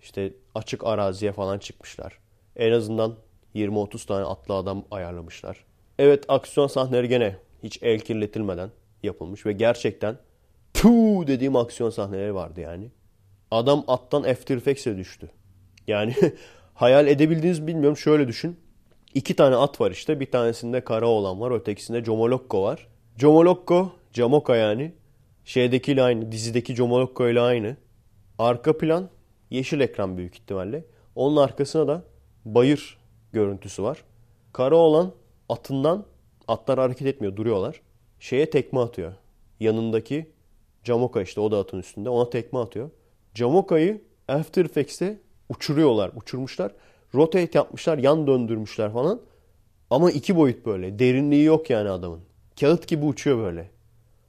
İşte 0.00 0.32
açık 0.54 0.86
araziye 0.86 1.32
falan 1.32 1.58
çıkmışlar. 1.58 2.18
En 2.56 2.72
azından 2.72 3.16
20-30 3.54 4.06
tane 4.06 4.24
atlı 4.24 4.54
adam 4.54 4.84
ayarlamışlar. 4.90 5.69
Evet 6.00 6.24
aksiyon 6.28 6.66
sahneleri 6.66 7.08
gene 7.08 7.36
hiç 7.62 7.78
el 7.82 8.00
kirletilmeden 8.00 8.70
yapılmış 9.02 9.46
ve 9.46 9.52
gerçekten 9.52 10.18
tu 10.74 11.26
dediğim 11.26 11.56
aksiyon 11.56 11.90
sahneleri 11.90 12.34
vardı 12.34 12.60
yani. 12.60 12.90
Adam 13.50 13.84
attan 13.86 14.22
After 14.22 14.56
Effects'e 14.56 14.96
düştü. 14.96 15.30
Yani 15.86 16.14
hayal 16.74 17.06
edebildiğiniz 17.06 17.66
bilmiyorum 17.66 17.96
şöyle 17.96 18.28
düşün. 18.28 18.60
İki 19.14 19.36
tane 19.36 19.56
at 19.56 19.80
var 19.80 19.90
işte. 19.90 20.20
Bir 20.20 20.30
tanesinde 20.30 20.80
kara 20.84 21.06
olan 21.06 21.40
var. 21.40 21.50
Ötekisinde 21.50 22.04
Comolokko 22.04 22.62
var. 22.62 22.88
Comolokko, 23.16 23.92
Camoka 24.12 24.56
yani. 24.56 24.92
Şeydekiyle 25.44 26.02
aynı. 26.02 26.32
Dizideki 26.32 26.74
Comolokko 26.74 27.28
ile 27.28 27.40
aynı. 27.40 27.76
Arka 28.38 28.78
plan 28.78 29.08
yeşil 29.50 29.80
ekran 29.80 30.16
büyük 30.16 30.34
ihtimalle. 30.34 30.84
Onun 31.14 31.36
arkasına 31.36 31.88
da 31.88 32.02
bayır 32.44 32.98
görüntüsü 33.32 33.82
var. 33.82 34.04
Kara 34.52 34.76
olan 34.76 35.12
atından 35.50 36.04
atlar 36.48 36.78
hareket 36.78 37.06
etmiyor 37.06 37.36
duruyorlar. 37.36 37.80
Şeye 38.20 38.50
tekme 38.50 38.80
atıyor. 38.80 39.12
Yanındaki 39.60 40.30
Camoka 40.84 41.22
işte 41.22 41.40
o 41.40 41.50
da 41.50 41.58
atın 41.58 41.78
üstünde 41.78 42.08
ona 42.08 42.30
tekme 42.30 42.58
atıyor. 42.58 42.90
Camoka'yı 43.34 44.02
After 44.28 44.64
Effects'te 44.64 45.20
uçuruyorlar. 45.48 46.10
Uçurmuşlar. 46.16 46.72
Rotate 47.14 47.58
yapmışlar. 47.58 47.98
Yan 47.98 48.26
döndürmüşler 48.26 48.92
falan. 48.92 49.20
Ama 49.90 50.10
iki 50.10 50.36
boyut 50.36 50.66
böyle. 50.66 50.98
Derinliği 50.98 51.44
yok 51.44 51.70
yani 51.70 51.90
adamın. 51.90 52.20
Kağıt 52.60 52.88
gibi 52.88 53.04
uçuyor 53.04 53.38
böyle. 53.38 53.70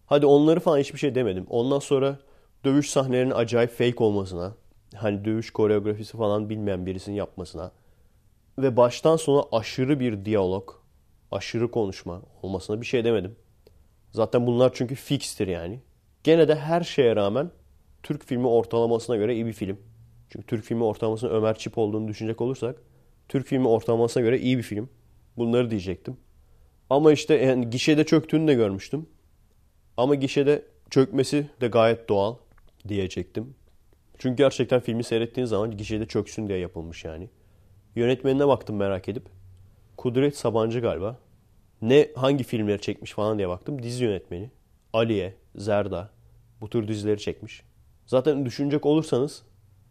Hadi 0.05 0.25
onları 0.25 0.59
falan 0.59 0.77
hiçbir 0.77 0.99
şey 0.99 1.15
demedim. 1.15 1.45
Ondan 1.49 1.79
sonra 1.79 2.19
dövüş 2.63 2.89
sahnelerinin 2.89 3.33
acayip 3.33 3.71
fake 3.71 4.03
olmasına, 4.03 4.53
hani 4.95 5.25
dövüş 5.25 5.51
koreografisi 5.51 6.17
falan 6.17 6.49
bilmeyen 6.49 6.85
birisinin 6.85 7.15
yapmasına 7.15 7.71
ve 8.57 8.77
baştan 8.77 9.15
sona 9.15 9.43
aşırı 9.51 9.99
bir 9.99 10.25
diyalog, 10.25 10.69
aşırı 11.31 11.71
konuşma 11.71 12.21
olmasına 12.41 12.81
bir 12.81 12.85
şey 12.85 13.03
demedim. 13.03 13.35
Zaten 14.11 14.47
bunlar 14.47 14.71
çünkü 14.73 14.95
fixtir 14.95 15.47
yani. 15.47 15.79
Gene 16.23 16.47
de 16.47 16.55
her 16.55 16.81
şeye 16.81 17.15
rağmen 17.15 17.51
Türk 18.03 18.25
filmi 18.25 18.47
ortalamasına 18.47 19.15
göre 19.15 19.35
iyi 19.35 19.45
bir 19.45 19.53
film. 19.53 19.79
Çünkü 20.29 20.47
Türk 20.47 20.63
filmi 20.63 20.83
ortalamasının 20.83 21.31
Ömer 21.31 21.57
Çip 21.57 21.77
olduğunu 21.77 22.07
düşünecek 22.07 22.41
olursak 22.41 22.81
Türk 23.29 23.47
filmi 23.47 23.67
ortalamasına 23.67 24.23
göre 24.23 24.39
iyi 24.39 24.57
bir 24.57 24.63
film. 24.63 24.89
Bunları 25.37 25.71
diyecektim. 25.71 26.17
Ama 26.89 27.11
işte 27.11 27.33
yani 27.33 27.69
gişede 27.69 28.05
çöktüğünü 28.05 28.47
de 28.47 28.53
görmüştüm. 28.53 29.09
Ama 29.97 30.15
gişede 30.15 30.65
çökmesi 30.89 31.47
de 31.61 31.67
gayet 31.67 32.09
doğal 32.09 32.35
diyecektim. 32.87 33.55
Çünkü 34.17 34.35
gerçekten 34.35 34.79
filmi 34.79 35.03
seyrettiğin 35.03 35.47
zaman 35.47 35.77
gişede 35.77 36.05
çöksün 36.05 36.47
diye 36.47 36.57
yapılmış 36.57 37.05
yani. 37.05 37.29
Yönetmenine 37.95 38.47
baktım 38.47 38.75
merak 38.75 39.09
edip. 39.09 39.40
Kudret 39.97 40.37
Sabancı 40.37 40.79
galiba. 40.79 41.17
Ne 41.81 42.07
hangi 42.15 42.43
filmleri 42.43 42.81
çekmiş 42.81 43.11
falan 43.11 43.37
diye 43.37 43.49
baktım. 43.49 43.83
Dizi 43.83 44.03
yönetmeni. 44.03 44.49
Aliye, 44.93 45.33
Zerda 45.55 46.09
bu 46.61 46.69
tür 46.69 46.87
dizileri 46.87 47.19
çekmiş. 47.19 47.63
Zaten 48.05 48.45
düşünecek 48.45 48.85
olursanız 48.85 49.43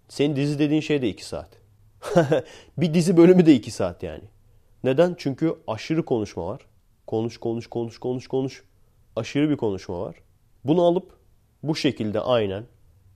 senin 0.08 0.36
dizi 0.36 0.58
dediğin 0.58 0.80
şey 0.80 1.02
de 1.02 1.08
2 1.08 1.26
saat. 1.26 1.48
bir 2.78 2.94
dizi 2.94 3.16
bölümü 3.16 3.46
de 3.46 3.54
2 3.54 3.70
saat 3.70 4.02
yani. 4.02 4.24
Neden? 4.84 5.14
Çünkü 5.18 5.54
aşırı 5.66 6.04
konuşma 6.04 6.46
var. 6.46 6.60
Konuş 7.06 7.38
konuş 7.38 7.66
konuş 7.66 7.98
konuş 7.98 8.28
konuş. 8.28 8.64
Aşırı 9.16 9.50
bir 9.50 9.56
konuşma 9.56 10.00
var. 10.00 10.16
Bunu 10.64 10.82
alıp 10.82 11.12
bu 11.62 11.76
şekilde 11.76 12.20
aynen 12.20 12.64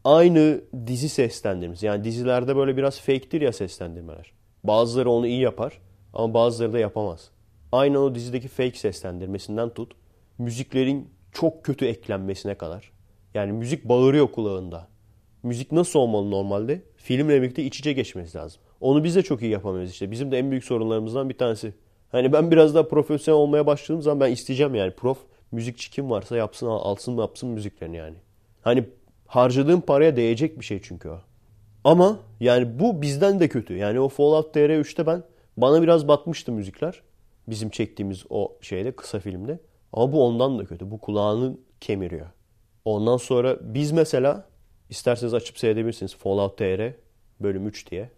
aynı 0.05 0.61
dizi 0.87 1.09
seslendirmesi. 1.09 1.87
Yani 1.87 2.05
dizilerde 2.05 2.57
böyle 2.57 2.77
biraz 2.77 3.01
fake'tir 3.01 3.41
ya 3.41 3.53
seslendirmeler. 3.53 4.33
Bazıları 4.65 5.11
onu 5.11 5.27
iyi 5.27 5.41
yapar 5.41 5.81
ama 6.15 6.35
bazıları 6.35 6.73
da 6.73 6.79
yapamaz. 6.79 7.31
Aynı 7.73 7.99
o 7.99 8.15
dizideki 8.15 8.49
fake 8.49 8.79
seslendirmesinden 8.79 9.71
tut. 9.71 9.93
Müziklerin 10.39 11.11
çok 11.33 11.65
kötü 11.65 11.87
eklenmesine 11.87 12.55
kadar. 12.55 12.93
Yani 13.35 13.53
müzik 13.53 13.85
bağırıyor 13.85 14.33
kulağında. 14.33 14.89
Müzik 15.43 15.73
nasıl 15.73 15.99
olmalı 15.99 16.31
normalde? 16.31 16.83
Filmle 16.97 17.43
birlikte 17.43 17.65
iç 17.65 17.79
içe 17.79 17.93
geçmesi 17.93 18.39
lazım. 18.39 18.61
Onu 18.81 19.05
biz 19.05 19.17
de 19.17 19.23
çok 19.23 19.43
iyi 19.43 19.51
yapamıyoruz 19.51 19.91
işte. 19.91 20.11
Bizim 20.11 20.33
de 20.33 20.39
en 20.39 20.51
büyük 20.51 20.65
sorunlarımızdan 20.65 21.29
bir 21.29 21.39
tanesi. 21.39 21.75
Hani 22.13 22.33
ben 22.33 22.51
biraz 22.51 22.75
daha 22.75 22.89
profesyonel 22.89 23.41
olmaya 23.41 23.67
başladığım 23.67 24.03
zaman 24.03 24.21
ben 24.21 24.33
isteyeceğim 24.33 24.75
yani 24.75 24.91
prof 24.91 25.19
müzikçi 25.53 25.91
kim 25.91 26.11
varsa 26.11 26.37
yapsın 26.37 26.67
alsın 26.67 27.19
yapsın 27.19 27.49
müziklerini 27.49 27.97
yani. 27.97 28.17
Hani 28.63 28.85
harcadığım 29.27 29.81
paraya 29.81 30.17
değecek 30.17 30.61
bir 30.61 30.65
şey 30.65 30.83
çünkü 30.83 31.09
o. 31.09 31.19
Ama 31.85 32.19
yani 32.41 32.79
bu 32.79 33.03
bizden 33.03 33.41
de 33.41 33.49
kötü. 33.49 33.77
Yani 33.77 34.01
o 34.01 34.09
Fallout 34.09 34.57
TR3'te 34.57 35.07
ben 35.07 35.23
bana 35.57 35.83
biraz 35.83 36.09
batmıştı 36.09 36.53
müzikler. 36.53 37.03
Bizim 37.49 37.71
çektiğimiz 37.71 38.25
o 38.31 38.57
şeyde 38.61 38.93
kısa 38.93 39.19
filmde. 39.19 39.59
Ama 39.93 40.13
bu 40.13 40.25
ondan 40.25 40.59
da 40.59 40.65
kötü. 40.65 40.91
Bu 40.91 41.01
kulağını 41.01 41.57
kemiriyor. 41.81 42.27
Ondan 42.85 43.17
sonra 43.17 43.57
biz 43.61 43.93
mesela 43.93 44.49
isterseniz 44.91 45.35
açıp 45.35 45.59
seyredebilirsiniz 45.59 46.17
Fallout 46.17 46.59
TR 46.59 46.93
bölüm 47.41 47.67
3 47.67 47.91
diye. 47.91 48.11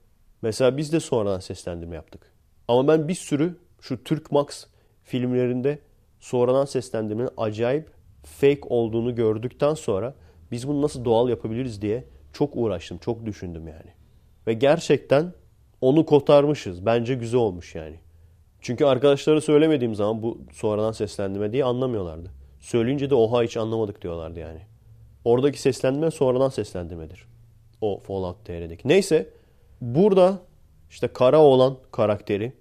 Mesela 0.43 0.77
biz 0.77 0.93
de 0.93 1.01
sonradan 1.01 1.41
seslendirme 1.41 1.97
yaptık. 1.97 2.33
Ama 2.69 2.89
ben 2.89 3.09
bir 3.09 3.15
sürü 3.15 3.59
şu 3.81 4.05
Türk 4.05 4.33
Max 4.33 4.67
filmlerinde 5.03 5.79
sonradan 6.21 6.65
seslendirmenin 6.65 7.31
acayip 7.37 7.91
fake 8.23 8.61
olduğunu 8.63 9.15
gördükten 9.15 9.75
sonra 9.75 10.15
biz 10.51 10.69
bunu 10.69 10.83
nasıl 10.83 11.05
doğal 11.05 11.29
yapabiliriz 11.29 11.83
diye 11.83 12.05
çok 12.33 12.57
uğraştım, 12.57 12.99
çok 12.99 13.27
düşündüm 13.27 13.69
yani. 13.69 13.91
Ve 14.47 14.53
gerçekten 14.53 15.33
onu 15.81 16.07
kotarmışız. 16.07 16.87
Bence 16.87 17.15
güzel 17.15 17.41
olmuş 17.41 17.75
yani. 17.75 17.97
Çünkü 18.61 18.85
arkadaşlara 18.85 19.41
söylemediğim 19.41 19.95
zaman 19.95 20.23
bu 20.23 20.39
sonradan 20.53 20.93
seslendirme 20.93 21.53
diye 21.53 21.65
anlamıyorlardı. 21.65 22.31
Söyleyince 22.61 23.11
de 23.11 23.15
oha 23.15 23.43
hiç 23.43 23.57
anlamadık 23.57 24.03
diyorlardı 24.03 24.41
yani. 24.41 24.61
Oradaki 25.25 25.61
seslendirme 25.61 26.11
sonradan 26.11 26.49
seslendirmedir. 26.49 27.27
O 27.81 27.99
Fallout 27.99 28.45
TR'deki. 28.45 28.89
Neyse 28.89 29.31
burada 29.81 30.39
işte 30.91 31.09
kara 31.09 31.41
olan 31.41 31.77
karakteri 31.93 32.53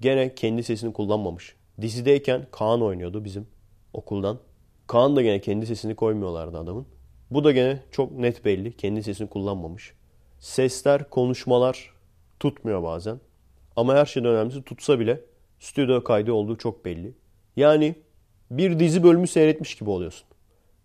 gene 0.00 0.34
kendi 0.34 0.62
sesini 0.62 0.92
kullanmamış. 0.92 1.56
Dizideyken 1.80 2.46
Kaan 2.50 2.82
oynuyordu 2.82 3.24
bizim 3.24 3.46
okuldan. 3.92 4.38
Kaan 4.86 5.16
da 5.16 5.22
gene 5.22 5.40
kendi 5.40 5.66
sesini 5.66 5.94
koymuyorlardı 5.94 6.58
adamın. 6.58 6.86
Bu 7.30 7.44
da 7.44 7.52
gene 7.52 7.82
çok 7.90 8.12
net 8.12 8.44
belli. 8.44 8.76
Kendi 8.76 9.02
sesini 9.02 9.28
kullanmamış. 9.28 9.92
Sesler, 10.40 11.10
konuşmalar 11.10 11.93
tutmuyor 12.40 12.82
bazen. 12.82 13.20
Ama 13.76 13.94
her 13.94 14.06
şeyden 14.06 14.30
önemlisi 14.30 14.62
tutsa 14.62 15.00
bile 15.00 15.20
stüdyo 15.58 16.04
kaydı 16.04 16.32
olduğu 16.32 16.56
çok 16.56 16.84
belli. 16.84 17.14
Yani 17.56 17.94
bir 18.50 18.78
dizi 18.78 19.02
bölümü 19.02 19.26
seyretmiş 19.26 19.74
gibi 19.74 19.90
oluyorsun. 19.90 20.26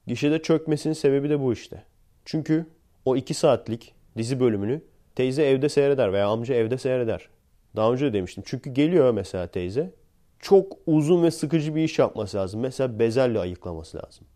Gişede 0.07 0.41
çökmesinin 0.41 0.93
sebebi 0.93 1.29
de 1.29 1.39
bu 1.39 1.53
işte. 1.53 1.83
Çünkü 2.25 2.65
o 3.05 3.15
iki 3.15 3.33
saatlik 3.33 3.93
dizi 4.17 4.39
bölümünü 4.39 4.81
teyze 5.15 5.43
evde 5.43 5.69
seyreder 5.69 6.13
veya 6.13 6.27
amca 6.27 6.55
evde 6.55 6.77
seyreder. 6.77 7.29
Daha 7.75 7.93
önce 7.93 8.05
de 8.05 8.13
demiştim. 8.13 8.43
Çünkü 8.47 8.69
geliyor 8.69 9.11
mesela 9.11 9.47
teyze. 9.47 9.91
Çok 10.39 10.77
uzun 10.87 11.23
ve 11.23 11.31
sıkıcı 11.31 11.75
bir 11.75 11.83
iş 11.83 11.99
yapması 11.99 12.37
lazım. 12.37 12.59
Mesela 12.59 12.99
bezelye 12.99 13.39
ayıklaması 13.39 13.97
lazım. 13.97 14.27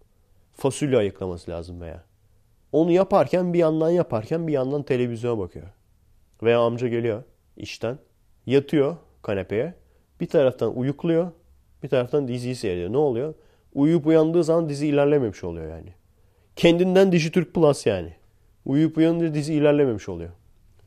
Fasulye 0.53 0.97
ayıklaması 0.97 1.51
lazım 1.51 1.81
veya. 1.81 2.03
Onu 2.71 2.91
yaparken 2.91 3.53
bir 3.53 3.59
yandan 3.59 3.89
yaparken 3.89 4.47
bir 4.47 4.53
yandan 4.53 4.83
televizyona 4.83 5.39
bakıyor. 5.39 5.67
Veya 6.43 6.59
amca 6.59 6.87
geliyor 6.87 7.23
işten. 7.57 7.97
Yatıyor 8.45 8.97
kanepeye. 9.21 9.73
Bir 10.19 10.27
taraftan 10.27 10.77
uyukluyor. 10.77 11.31
Bir 11.83 11.89
taraftan 11.89 12.27
diziyi 12.27 12.55
seyrediyor. 12.55 12.91
Ne 12.91 12.97
oluyor? 12.97 13.33
Uyuyup 13.73 14.07
uyandığı 14.07 14.43
zaman 14.43 14.69
dizi 14.69 14.87
ilerlememiş 14.87 15.43
oluyor 15.43 15.69
yani. 15.69 15.93
Kendinden 16.55 17.11
Dijitürk 17.11 17.53
Plus 17.53 17.85
yani. 17.85 18.13
Uyuyup 18.65 18.97
uyanınca 18.97 19.33
dizi 19.33 19.53
ilerlememiş 19.53 20.09
oluyor. 20.09 20.29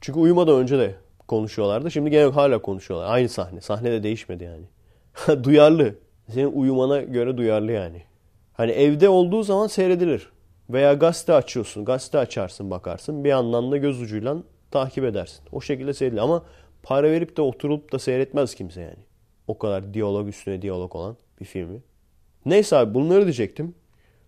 Çünkü 0.00 0.18
uyumadan 0.18 0.58
önce 0.58 0.78
de 0.78 0.94
konuşuyorlardı. 1.28 1.90
Şimdi 1.90 2.10
gene 2.10 2.24
hala 2.24 2.62
konuşuyorlar. 2.62 3.10
Aynı 3.10 3.28
sahne. 3.28 3.60
Sahne 3.60 3.92
de 3.92 4.02
değişmedi 4.02 4.44
yani. 4.44 4.64
duyarlı. 5.44 5.94
Senin 6.30 6.52
uyumana 6.52 7.00
göre 7.00 7.36
duyarlı 7.36 7.72
yani. 7.72 8.02
Hani 8.52 8.70
evde 8.70 9.08
olduğu 9.08 9.42
zaman 9.42 9.66
seyredilir. 9.66 10.30
Veya 10.70 10.94
gazete 10.94 11.32
açıyorsun. 11.32 11.84
Gazete 11.84 12.18
açarsın 12.18 12.70
bakarsın. 12.70 13.24
Bir 13.24 13.28
yandan 13.28 13.72
da 13.72 13.76
göz 13.76 14.02
ucuyla 14.02 14.36
takip 14.70 15.04
edersin. 15.04 15.44
O 15.52 15.60
şekilde 15.60 15.94
seyredilir. 15.94 16.20
Ama 16.20 16.44
para 16.82 17.10
verip 17.10 17.36
de 17.36 17.42
oturup 17.42 17.92
da 17.92 17.98
seyretmez 17.98 18.54
kimse 18.54 18.80
yani. 18.80 19.04
O 19.48 19.58
kadar 19.58 19.94
diyalog 19.94 20.28
üstüne 20.28 20.62
diyalog 20.62 20.94
olan 20.94 21.16
bir 21.40 21.44
filmi. 21.44 21.82
Neyse 22.46 22.76
abi 22.76 22.94
bunları 22.94 23.22
diyecektim. 23.22 23.74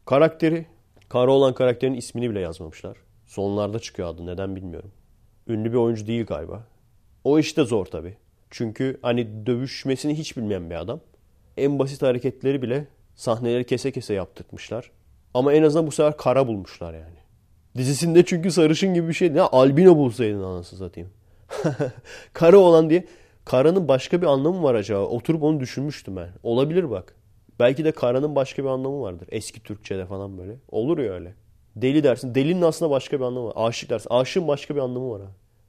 Karakteri, 0.05 0.67
kara 1.09 1.31
olan 1.31 1.55
karakterin 1.55 1.95
ismini 1.95 2.31
bile 2.31 2.41
yazmamışlar. 2.41 2.97
Sonlarda 3.27 3.79
çıkıyor 3.79 4.09
adı 4.09 4.27
neden 4.27 4.57
bilmiyorum. 4.57 4.93
Ünlü 5.49 5.73
bir 5.73 5.77
oyuncu 5.77 6.07
değil 6.07 6.27
galiba. 6.27 6.67
O 7.25 7.39
işte 7.39 7.65
zor 7.65 7.87
tabii. 7.87 8.17
Çünkü 8.51 8.99
hani 9.03 9.47
dövüşmesini 9.47 10.15
hiç 10.15 10.37
bilmeyen 10.37 10.71
bir 10.71 10.75
adam. 10.75 11.01
En 11.57 11.79
basit 11.79 12.03
hareketleri 12.03 12.63
bile 12.63 12.87
sahneleri 13.15 13.67
kese 13.67 13.93
kese 13.93 14.15
yaptırtmışlar. 14.15 14.91
Ama 15.35 15.53
en 15.53 15.63
azından 15.63 15.87
bu 15.87 15.91
sefer 15.91 16.17
kara 16.17 16.47
bulmuşlar 16.47 16.95
yani. 16.95 17.17
Dizisinde 17.77 18.25
çünkü 18.25 18.51
sarışın 18.51 18.95
gibi 18.95 19.09
bir 19.09 19.13
şey. 19.13 19.35
Ne 19.35 19.41
albino 19.41 19.97
bulsaydın 19.97 20.43
anasını 20.43 20.79
satayım. 20.79 21.11
kara 22.33 22.59
olan 22.59 22.91
diye. 22.91 23.07
Karanın 23.45 23.89
başka 23.89 24.23
bir 24.23 24.27
anlamı 24.27 24.63
var 24.63 24.75
acaba? 24.75 25.01
Oturup 25.01 25.43
onu 25.43 25.61
düşünmüştüm 25.61 26.17
ben. 26.17 26.29
Olabilir 26.43 26.91
bak. 26.91 27.15
Belki 27.59 27.85
de 27.85 27.93
karanın 27.93 28.35
başka 28.35 28.65
bir 28.65 28.69
anlamı 28.69 29.01
vardır. 29.01 29.29
Eski 29.31 29.63
Türkçe'de 29.63 30.07
falan 30.07 30.39
böyle. 30.39 30.57
Olur 30.69 30.99
ya 30.99 31.13
öyle. 31.13 31.35
Deli 31.77 32.05
dersin. 32.05 32.35
Delinin 32.35 32.63
aslında 32.63 32.91
başka 32.91 33.19
bir 33.19 33.25
anlamı 33.25 33.47
var. 33.47 33.53
Aşık 33.57 33.91
dersin. 33.91 34.11
Aşığın 34.11 34.49
başka 34.49 34.75
bir 34.75 34.81
anlamı 34.81 35.11
var 35.11 35.23
ha. 35.23 35.29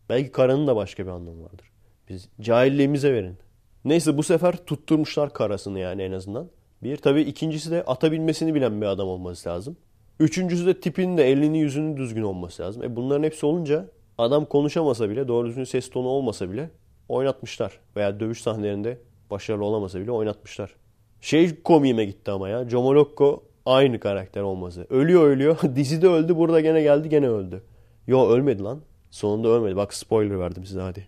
Belki 0.10 0.32
karanın 0.32 0.68
da 0.68 0.76
başka 0.76 1.06
bir 1.06 1.12
anlamı 1.12 1.44
vardır. 1.44 1.72
Biz 2.10 2.30
cahilliğimize 2.42 3.14
verin. 3.14 3.38
Neyse 3.86 4.18
bu 4.18 4.24
sefer 4.24 4.56
tutturmuşlar 4.66 5.34
karasını 5.34 5.80
yani 5.80 6.02
en 6.02 6.12
azından. 6.12 6.50
Bir 6.84 6.98
tabii 6.98 7.22
ikincisi 7.22 7.72
de 7.72 7.84
atabilmesini 7.84 8.56
bilen 8.56 8.82
bir 8.82 8.86
adam 8.86 9.08
olması 9.08 9.50
lazım. 9.50 9.78
Üçüncüsü 10.20 10.66
de 10.66 10.80
tipinin 10.80 11.18
de 11.18 11.32
elini 11.32 11.60
yüzünün 11.60 11.98
düzgün 11.98 12.22
olması 12.22 12.64
lazım. 12.64 12.84
E 12.84 12.96
bunların 12.96 13.24
hepsi 13.24 13.46
olunca 13.46 13.86
adam 14.18 14.46
konuşamasa 14.46 15.10
bile 15.10 15.28
doğru 15.28 15.48
düzgün 15.48 15.64
ses 15.64 15.90
tonu 15.90 16.08
olmasa 16.08 16.52
bile 16.52 16.70
oynatmışlar. 17.10 17.80
Veya 17.96 18.20
dövüş 18.20 18.42
sahnelerinde 18.42 18.98
başarılı 19.32 19.66
olamasa 19.66 20.00
bile 20.00 20.12
oynatmışlar. 20.12 20.76
Şey 21.22 21.62
komiğime 21.62 22.06
gitti 22.06 22.32
ama 22.32 22.50
ya. 22.50 22.70
Jomolokko 22.70 23.44
aynı 23.66 24.00
karakter 24.00 24.42
olması. 24.42 24.88
Ölüyor 24.90 25.24
ölüyor. 25.24 25.58
Dizide 25.76 26.08
öldü 26.08 26.38
burada 26.38 26.60
gene 26.60 26.82
geldi 26.82 27.10
gene 27.10 27.30
öldü. 27.30 27.64
Yo 28.08 28.30
ölmedi 28.30 28.64
lan. 28.64 28.82
Sonunda 29.12 29.48
ölmedi. 29.48 29.76
Bak 29.76 29.94
spoiler 29.94 30.40
verdim 30.40 30.66
size 30.66 30.80
hadi. 30.82 31.08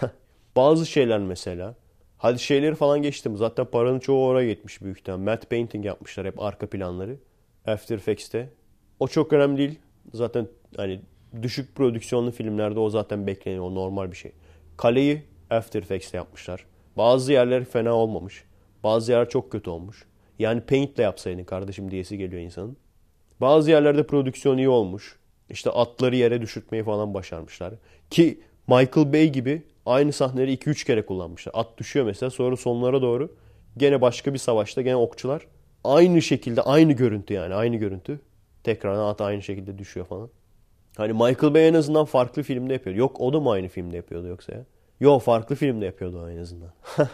Bazı 0.56 0.86
şeyler 0.86 1.18
mesela. 1.18 1.74
Hadi 2.18 2.38
şeyleri 2.38 2.74
falan 2.74 3.02
geçtim. 3.02 3.36
Zaten 3.36 3.64
paranın 3.64 3.98
çoğu 3.98 4.26
oraya 4.26 4.52
gitmiş 4.52 4.82
büyük 4.82 4.98
ihtimal. 4.98 5.18
Matte 5.18 5.48
painting 5.48 5.86
yapmışlar 5.86 6.26
hep 6.26 6.42
arka 6.42 6.66
planları. 6.66 7.16
After 7.66 7.96
Effects'te. 7.96 8.50
O 9.00 9.08
çok 9.08 9.32
önemli 9.32 9.58
değil. 9.58 9.78
Zaten 10.14 10.48
hani 10.76 11.00
düşük 11.42 11.74
prodüksiyonlu 11.74 12.30
filmlerde 12.30 12.80
o 12.80 12.90
zaten 12.90 13.26
bekleniyor. 13.26 13.64
O 13.64 13.74
normal 13.74 14.10
bir 14.10 14.16
şey. 14.16 14.32
Kaleyi 14.76 15.22
After 15.50 15.82
Effects'te 15.82 16.16
yapmışlar. 16.16 16.66
Bazı 16.96 17.32
yerler 17.32 17.64
fena 17.64 17.94
olmamış. 17.94 18.44
Bazı 18.84 19.12
yerler 19.12 19.28
çok 19.28 19.52
kötü 19.52 19.70
olmuş. 19.70 20.04
Yani 20.38 20.60
paintle 20.60 21.02
yapsaydın 21.02 21.44
kardeşim 21.44 21.90
diyesi 21.90 22.18
geliyor 22.18 22.42
insanın. 22.42 22.76
Bazı 23.40 23.70
yerlerde 23.70 24.06
prodüksiyon 24.06 24.58
iyi 24.58 24.68
olmuş. 24.68 25.18
İşte 25.50 25.70
atları 25.70 26.16
yere 26.16 26.42
düşürtmeyi 26.42 26.84
falan 26.84 27.14
başarmışlar. 27.14 27.74
Ki 28.10 28.40
Michael 28.66 29.12
Bay 29.12 29.28
gibi 29.28 29.62
aynı 29.86 30.12
sahneleri 30.12 30.54
2-3 30.54 30.86
kere 30.86 31.06
kullanmışlar. 31.06 31.52
At 31.56 31.78
düşüyor 31.78 32.06
mesela 32.06 32.30
sonra 32.30 32.56
sonlara 32.56 33.02
doğru 33.02 33.36
gene 33.76 34.00
başka 34.00 34.32
bir 34.34 34.38
savaşta 34.38 34.82
gene 34.82 34.96
okçular 34.96 35.46
aynı 35.84 36.22
şekilde 36.22 36.62
aynı 36.62 36.92
görüntü 36.92 37.34
yani 37.34 37.54
aynı 37.54 37.76
görüntü. 37.76 38.20
Tekrardan 38.64 39.06
at 39.06 39.20
aynı 39.20 39.42
şekilde 39.42 39.78
düşüyor 39.78 40.06
falan. 40.06 40.30
Hani 40.96 41.12
Michael 41.12 41.54
Bay 41.54 41.68
en 41.68 41.74
azından 41.74 42.04
farklı 42.04 42.42
filmde 42.42 42.72
yapıyordu. 42.72 42.98
Yok 42.98 43.20
o 43.20 43.32
da 43.32 43.40
mı 43.40 43.50
aynı 43.50 43.68
filmde 43.68 43.96
yapıyordu 43.96 44.26
yoksa 44.26 44.52
ya? 44.52 44.64
Yok 45.00 45.22
farklı 45.22 45.56
filmde 45.56 45.84
yapıyordu 45.84 46.30
en 46.30 46.38
azından. 46.38 46.70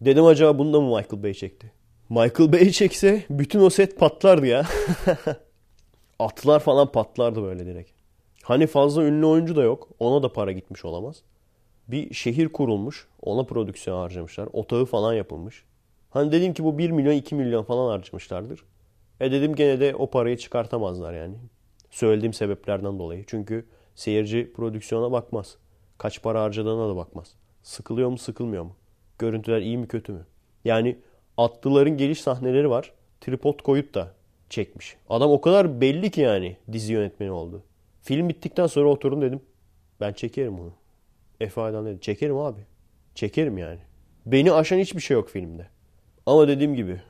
Dedim 0.00 0.24
acaba 0.24 0.58
bunu 0.58 0.72
da 0.72 0.80
mı 0.80 0.96
Michael 0.96 1.22
Bay 1.22 1.34
çekti? 1.34 1.72
Michael 2.08 2.52
Bay 2.52 2.70
çekse 2.70 3.24
bütün 3.30 3.60
o 3.60 3.70
set 3.70 3.98
patlardı 3.98 4.46
ya. 4.46 4.66
Atlar 6.18 6.60
falan 6.60 6.92
patlardı 6.92 7.42
böyle 7.42 7.66
direkt. 7.66 7.90
Hani 8.42 8.66
fazla 8.66 9.04
ünlü 9.04 9.26
oyuncu 9.26 9.56
da 9.56 9.62
yok. 9.62 9.88
Ona 9.98 10.22
da 10.22 10.32
para 10.32 10.52
gitmiş 10.52 10.84
olamaz. 10.84 11.22
Bir 11.88 12.14
şehir 12.14 12.48
kurulmuş. 12.48 13.08
Ona 13.22 13.44
prodüksiyon 13.44 13.98
harcamışlar. 13.98 14.48
Otağı 14.52 14.84
falan 14.84 15.14
yapılmış. 15.14 15.64
Hani 16.10 16.32
dedim 16.32 16.54
ki 16.54 16.64
bu 16.64 16.78
1 16.78 16.90
milyon 16.90 17.12
2 17.12 17.34
milyon 17.34 17.62
falan 17.62 17.90
harcamışlardır. 17.90 18.64
E 19.20 19.32
dedim 19.32 19.54
gene 19.54 19.80
de 19.80 19.94
o 19.94 20.10
parayı 20.10 20.36
çıkartamazlar 20.36 21.14
yani. 21.14 21.34
Söylediğim 21.90 22.32
sebeplerden 22.32 22.98
dolayı. 22.98 23.24
Çünkü 23.26 23.66
seyirci 23.94 24.52
prodüksiyona 24.52 25.12
bakmaz. 25.12 25.56
Kaç 25.98 26.22
para 26.22 26.42
harcadığına 26.42 26.88
da 26.88 26.96
bakmaz. 26.96 27.34
Sıkılıyor 27.62 28.08
mu 28.08 28.18
sıkılmıyor 28.18 28.62
mu? 28.64 28.76
Görüntüler 29.18 29.60
iyi 29.60 29.78
mi 29.78 29.88
kötü 29.88 30.12
mü? 30.12 30.26
Yani 30.64 30.98
atlıların 31.36 31.96
geliş 31.96 32.20
sahneleri 32.20 32.70
var. 32.70 32.92
Tripod 33.20 33.62
koyup 33.62 33.94
da 33.94 34.14
çekmiş. 34.50 34.96
Adam 35.08 35.30
o 35.30 35.40
kadar 35.40 35.80
belli 35.80 36.10
ki 36.10 36.20
yani 36.20 36.56
dizi 36.72 36.92
yönetmeni 36.92 37.30
oldu. 37.30 37.62
Film 38.02 38.28
bittikten 38.28 38.66
sonra 38.66 38.88
oturdum 38.88 39.22
dedim. 39.22 39.40
Ben 40.00 40.12
çekerim 40.12 40.60
onu. 40.60 40.72
Efe 41.40 41.60
Aydan 41.60 41.86
dedi. 41.86 42.00
Çekerim 42.00 42.36
abi. 42.36 42.60
Çekerim 43.14 43.58
yani. 43.58 43.80
Beni 44.26 44.52
aşan 44.52 44.78
hiçbir 44.78 45.00
şey 45.00 45.14
yok 45.14 45.28
filmde. 45.28 45.68
Ama 46.26 46.48
dediğim 46.48 46.74
gibi 46.74 47.00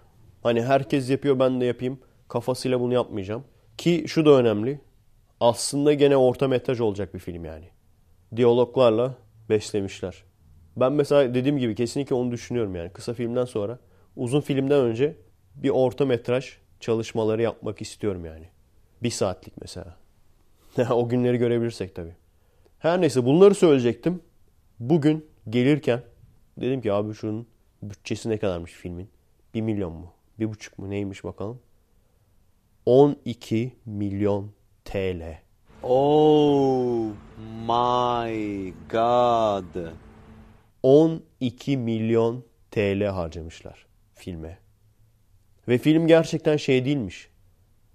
hani 0.43 0.63
herkes 0.63 1.11
yapıyor 1.11 1.39
ben 1.39 1.61
de 1.61 1.65
yapayım. 1.65 1.99
Kafasıyla 2.29 2.81
bunu 2.81 2.95
yapmayacağım. 2.95 3.45
Ki 3.79 4.05
şu 4.09 4.27
da 4.27 4.31
önemli. 4.31 4.81
Aslında 5.41 5.93
gene 5.93 6.17
orta 6.17 6.49
metraj 6.49 6.81
olacak 6.81 7.15
bir 7.15 7.19
film 7.19 7.45
yani. 7.45 7.69
Diyaloglarla 8.37 9.15
beslemişler. 9.49 10.25
Ben 10.77 10.93
mesela 10.93 11.35
dediğim 11.35 11.59
gibi 11.59 11.75
kesinlikle 11.75 12.15
onu 12.15 12.31
düşünüyorum 12.33 12.75
yani. 12.75 12.91
Kısa 12.93 13.15
filmden 13.15 13.45
sonra 13.45 13.79
uzun 14.17 14.41
filmden 14.41 14.81
önce 14.81 15.17
bir 15.55 15.71
orta 15.71 16.05
metraj 16.05 16.59
çalışmaları 16.81 17.43
yapmak 17.43 17.83
istiyorum 17.83 18.25
yani. 18.25 18.49
Bir 19.03 19.11
saatlik 19.11 19.55
mesela. 19.61 19.97
o 20.91 21.09
günleri 21.09 21.39
görebilirsek 21.39 21.95
tabii. 21.95 22.15
Her 22.79 23.01
neyse 23.01 23.25
bunları 23.25 23.55
söyleyecektim. 23.55 24.21
Bugün 24.81 25.27
gelirken 25.51 26.03
dedim 26.61 26.81
ki 26.81 26.93
abi 26.93 27.15
şunun 27.15 27.47
bütçesi 27.91 28.31
ne 28.31 28.39
kadarmış 28.39 28.73
filmin? 28.73 29.11
Bir 29.55 29.61
milyon 29.61 29.93
mu? 29.93 30.13
Bir 30.39 30.49
buçuk 30.51 30.79
mu? 30.79 30.91
Neymiş 30.91 31.25
bakalım. 31.25 31.61
12 32.87 33.77
milyon 33.87 34.51
TL. 34.85 35.39
Oh 35.83 37.07
my 37.69 38.73
god. 38.91 39.93
12 40.83 41.77
milyon 41.77 42.45
TL 42.71 43.03
harcamışlar 43.05 43.87
filme. 44.15 44.59
Ve 45.69 45.79
film 45.79 46.07
gerçekten 46.07 46.57
şey 46.57 46.85
değilmiş. 46.85 47.29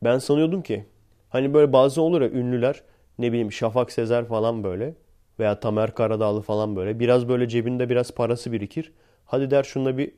Ben 0.04 0.18
sanıyordum 0.18 0.62
ki 0.62 0.86
hani 1.30 1.54
böyle 1.54 1.74
bazı 1.74 2.02
olur 2.02 2.22
ya 2.22 2.30
ünlüler 2.30 2.84
ne 3.20 3.32
bileyim 3.32 3.52
Şafak 3.52 3.92
Sezer 3.92 4.26
falan 4.26 4.64
böyle 4.64 4.94
veya 5.40 5.60
Tamer 5.60 5.96
Karadağlı 5.96 6.42
falan 6.42 6.76
böyle 6.76 7.00
biraz 7.00 7.30
böyle 7.30 7.48
cebinde 7.48 7.90
biraz 7.90 8.12
parası 8.12 8.52
birikir. 8.52 8.92
Hadi 9.32 9.52
der 9.52 9.64
şunda 9.64 9.98
bir 9.98 10.12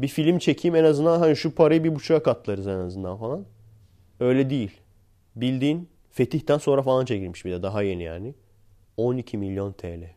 bir 0.00 0.08
film 0.08 0.38
çekeyim 0.38 0.76
en 0.76 0.84
azından 0.84 1.18
hani 1.18 1.36
şu 1.36 1.54
parayı 1.54 1.84
bir 1.84 1.94
buçuğa 1.94 2.22
katlarız 2.22 2.66
en 2.66 2.78
azından 2.78 3.16
falan. 3.16 3.44
Öyle 4.20 4.50
değil. 4.50 4.70
Bildiğin 5.36 5.88
Fetih'ten 6.10 6.58
sonra 6.58 6.82
falan 6.82 7.04
çekilmiş 7.04 7.44
bir 7.44 7.52
de 7.52 7.62
daha 7.62 7.82
yeni 7.82 8.02
yani. 8.02 8.34
12 8.96 9.38
milyon 9.38 9.72
TL. 9.72 10.10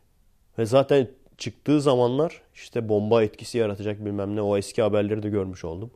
Ve 0.58 0.66
zaten 0.66 1.08
çıktığı 1.38 1.82
zamanlar 1.82 2.42
işte 2.54 2.90
bomba 2.90 3.24
etkisi 3.24 3.58
yaratacak 3.58 4.06
bilmem 4.06 4.36
ne 4.36 4.42
o 4.42 4.58
eski 4.58 4.82
haberleri 4.82 5.24
de 5.24 5.30
görmüş 5.30 5.66
oldum. 5.66 5.92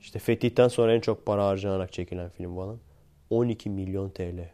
İşte 0.00 0.18
Fetih'ten 0.18 0.68
sonra 0.68 0.94
en 0.94 1.00
çok 1.00 1.26
para 1.26 1.46
harcanarak 1.46 1.92
çekilen 1.92 2.30
film 2.30 2.56
falan. 2.56 2.78
12 3.30 3.70
milyon 3.70 4.10
TL. 4.10 4.50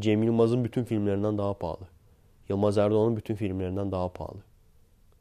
Cem 0.00 0.22
Yılmaz'ın 0.22 0.64
bütün 0.64 0.84
filmlerinden 0.84 1.38
daha 1.38 1.54
pahalı. 1.54 1.88
Yılmaz 2.48 2.78
Erdoğan'ın 2.78 3.16
bütün 3.16 3.34
filmlerinden 3.34 3.92
daha 3.92 4.12
pahalı. 4.12 4.42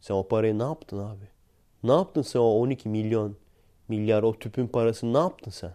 Sen 0.02 0.16
o 0.16 0.28
parayı 0.28 0.60
ne 0.60 0.64
yaptın 0.64 1.00
abi? 1.00 1.34
Ne 1.86 1.91
yaptın 1.91 2.21
sen 2.21 2.39
o 2.39 2.43
12 2.43 2.89
milyon 2.89 3.38
milyar 3.88 4.23
o 4.23 4.39
tüpün 4.39 4.67
parasını 4.67 5.13
ne 5.13 5.17
yaptın 5.17 5.51
sen? 5.51 5.73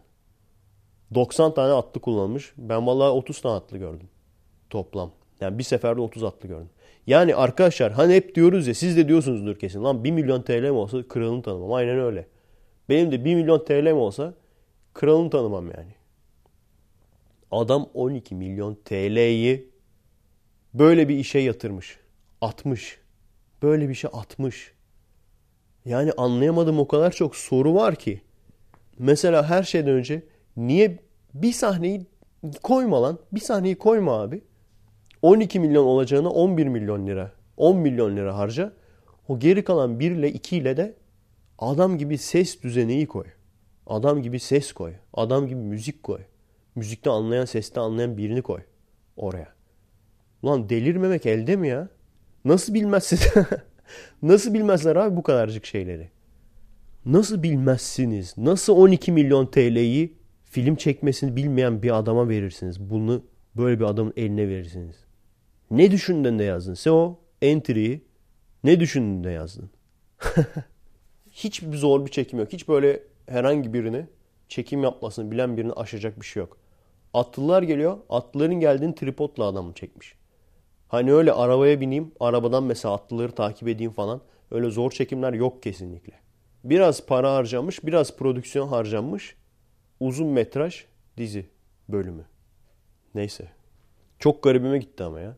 90 1.15 1.55
tane 1.55 1.73
atlı 1.73 2.01
kullanmış. 2.01 2.53
Ben 2.57 2.87
vallahi 2.87 3.11
30 3.11 3.41
tane 3.41 3.55
atlı 3.55 3.79
gördüm. 3.79 4.09
Toplam. 4.71 5.13
Yani 5.41 5.59
bir 5.59 5.63
seferde 5.63 6.01
30 6.01 6.25
atlı 6.25 6.49
gördüm. 6.49 6.71
Yani 7.07 7.35
arkadaşlar 7.35 7.93
hani 7.93 8.15
hep 8.15 8.35
diyoruz 8.35 8.67
ya 8.67 8.75
siz 8.75 8.97
de 8.97 9.09
diyorsunuzdur 9.09 9.59
kesin. 9.59 9.85
Lan 9.85 10.05
1 10.05 10.11
milyon 10.11 10.43
TL 10.43 10.63
mi 10.63 10.71
olsa 10.71 11.09
kralını 11.09 11.43
tanımam. 11.43 11.73
Aynen 11.73 11.99
öyle. 11.99 12.27
Benim 12.89 13.13
de 13.13 13.25
1 13.25 13.35
milyon 13.35 13.65
TL 13.65 13.73
mi 13.83 13.93
olsa 13.93 14.35
kralını 14.95 15.31
tanımam 15.31 15.67
yani. 15.67 15.95
Adam 17.51 17.89
12 17.95 18.35
milyon 18.35 18.75
TL'yi 18.85 19.71
böyle 20.75 21.09
bir 21.09 21.17
işe 21.17 21.39
yatırmış. 21.39 21.99
Atmış. 22.41 22.99
Böyle 23.63 23.89
bir 23.89 23.95
şey 23.95 24.11
atmış. 24.13 24.73
Yani 25.85 26.13
anlayamadım 26.17 26.79
o 26.79 26.89
kadar 26.89 27.11
çok 27.13 27.37
soru 27.37 27.75
var 27.75 27.95
ki. 27.95 28.23
Mesela 28.99 29.49
her 29.49 29.63
şeyden 29.63 29.91
önce 29.91 30.23
niye 30.57 30.99
bir 31.35 31.53
sahneyi 31.53 32.07
koyma 32.63 33.03
lan? 33.03 33.19
Bir 33.33 33.41
sahneyi 33.41 33.79
koyma 33.79 34.21
abi. 34.21 34.43
12 35.23 35.61
milyon 35.61 35.85
olacağına 35.85 36.31
11 36.31 36.67
milyon 36.67 37.07
lira. 37.07 37.33
10 37.57 37.77
milyon 37.77 38.17
lira 38.17 38.39
harca. 38.39 38.73
O 39.29 39.39
geri 39.39 39.65
kalan 39.65 40.01
1 40.01 40.11
ile 40.11 40.33
2 40.33 40.57
ile 40.57 40.77
de 40.77 40.95
adam 41.59 41.99
gibi 41.99 42.19
ses 42.19 42.63
düzeneyi 42.63 43.07
koy. 43.07 43.27
Adam 43.87 44.23
gibi 44.23 44.41
ses 44.41 44.73
koy. 44.73 44.93
Adam 45.15 45.47
gibi 45.47 45.61
müzik 45.61 46.03
koy. 46.03 46.21
Müzikte 46.75 47.11
anlayan, 47.11 47.45
seste 47.45 47.81
anlayan 47.81 48.17
birini 48.17 48.43
koy 48.43 48.61
oraya. 49.17 49.49
Ulan 50.43 50.69
delirmemek 50.69 51.27
elde 51.27 51.57
mi 51.57 51.69
ya? 51.69 51.89
Nasıl 52.45 52.75
bilmezsin? 52.75 53.19
Nasıl 54.23 54.55
bilmezler 54.55 54.97
abi 54.97 55.17
bu 55.17 55.23
kadarcık 55.23 55.67
şeyleri? 55.67 56.11
Nasıl 57.07 57.43
bilmezsiniz? 57.43 58.35
Nasıl 58.39 58.77
12 58.77 59.13
milyon 59.13 59.47
TL'yi 59.47 60.15
film 60.45 60.77
çekmesini 60.77 61.37
bilmeyen 61.37 61.83
bir 61.83 61.99
adama 61.99 62.29
verirsiniz? 62.29 62.91
Bunu 62.91 63.23
böyle 63.57 63.81
bir 63.81 63.85
adamın 63.85 64.13
eline 64.17 64.49
verirsiniz. 64.49 64.97
Ne 65.71 65.91
düşündün 65.91 66.39
de 66.39 66.45
yazdın? 66.45 66.75
Sen 66.75 66.91
o 66.91 67.19
entry'yi 67.43 68.05
ne 68.65 68.81
düşündün 68.81 69.25
de 69.25 69.31
yazdın? 69.31 69.71
Hiç 71.31 71.63
bir 71.63 71.77
zor 71.77 72.07
bir 72.07 72.11
çekim 72.11 72.39
yok. 72.39 72.53
Hiç 72.53 72.69
böyle 72.69 73.03
herhangi 73.27 73.75
birini 73.75 74.07
çekim 74.49 74.83
yapmasını 74.83 75.31
bilen 75.31 75.57
birini 75.57 75.73
aşacak 75.73 76.21
bir 76.21 76.27
şey 76.27 76.41
yok. 76.41 76.57
Atlılar 77.15 77.63
geliyor. 77.63 77.99
Atlıların 78.09 78.61
geldiğini 78.61 78.95
tripodla 78.95 79.45
adamı 79.45 79.75
çekmiş. 79.75 80.15
Hani 80.91 81.13
öyle 81.13 81.33
arabaya 81.33 81.81
bineyim, 81.81 82.13
arabadan 82.21 82.65
mesela 82.65 82.95
atlıları 82.95 83.33
takip 83.33 83.69
edeyim 83.69 83.93
falan. 83.93 84.21
Öyle 84.51 84.71
zor 84.71 84.91
çekimler 84.91 85.33
yok 85.33 85.63
kesinlikle. 85.63 86.13
Biraz 86.65 87.07
para 87.07 87.35
harcamış, 87.35 87.85
biraz 87.85 88.17
prodüksiyon 88.17 88.69
harcanmış. 88.69 89.37
Uzun 90.01 90.27
metraj 90.27 90.85
dizi 91.17 91.47
bölümü. 91.89 92.25
Neyse. 93.15 93.49
Çok 94.19 94.43
garibime 94.43 94.79
gitti 94.79 95.05
ama 95.05 95.21
ya. 95.21 95.37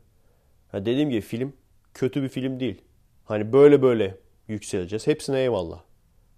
Ha 0.71 0.85
dediğim 0.85 1.11
gibi 1.11 1.21
film 1.21 1.53
kötü 1.95 2.23
bir 2.23 2.29
film 2.29 2.61
değil. 2.61 2.83
Hani 3.25 3.53
böyle 3.53 3.83
böyle 3.83 4.19
yükseleceğiz. 4.49 5.07
Hepsine 5.07 5.41
eyvallah. 5.41 5.81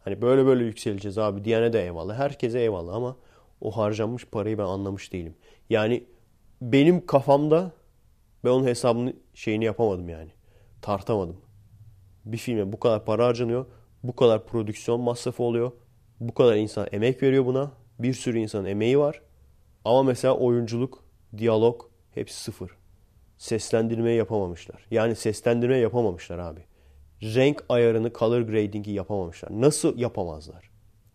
Hani 0.00 0.22
böyle 0.22 0.46
böyle 0.46 0.64
yükseleceğiz 0.64 1.18
abi 1.18 1.44
diyene 1.44 1.72
de 1.72 1.84
eyvallah. 1.84 2.18
Herkese 2.18 2.60
eyvallah 2.60 2.94
ama 2.94 3.16
o 3.60 3.70
harcanmış 3.70 4.26
parayı 4.26 4.58
ben 4.58 4.64
anlamış 4.64 5.12
değilim. 5.12 5.34
Yani 5.70 6.04
benim 6.62 7.06
kafamda 7.06 7.72
ben 8.44 8.50
onun 8.50 8.66
hesabını 8.66 9.12
şeyini 9.34 9.64
yapamadım 9.64 10.08
yani. 10.08 10.30
Tartamadım. 10.82 11.36
Bir 12.24 12.36
filme 12.36 12.72
bu 12.72 12.80
kadar 12.80 13.04
para 13.04 13.26
harcanıyor. 13.26 13.66
Bu 14.02 14.16
kadar 14.16 14.46
prodüksiyon 14.46 15.00
masrafı 15.00 15.42
oluyor. 15.42 15.72
Bu 16.20 16.34
kadar 16.34 16.56
insan 16.56 16.86
emek 16.92 17.22
veriyor 17.22 17.46
buna. 17.46 17.72
Bir 17.98 18.14
sürü 18.14 18.38
insanın 18.38 18.64
emeği 18.64 18.98
var. 18.98 19.22
Ama 19.84 20.02
mesela 20.02 20.36
oyunculuk, 20.36 21.04
diyalog 21.36 21.82
hepsi 22.14 22.42
sıfır. 22.42 22.70
Seslendirme 23.38 24.12
yapamamışlar. 24.12 24.86
Yani 24.90 25.16
seslendirme 25.16 25.76
yapamamışlar 25.76 26.38
abi. 26.38 26.60
Renk 27.22 27.64
ayarını, 27.68 28.12
color 28.12 28.40
grading'i 28.40 28.90
yapamamışlar. 28.90 29.50
Nasıl 29.60 29.98
yapamazlar? 29.98 30.70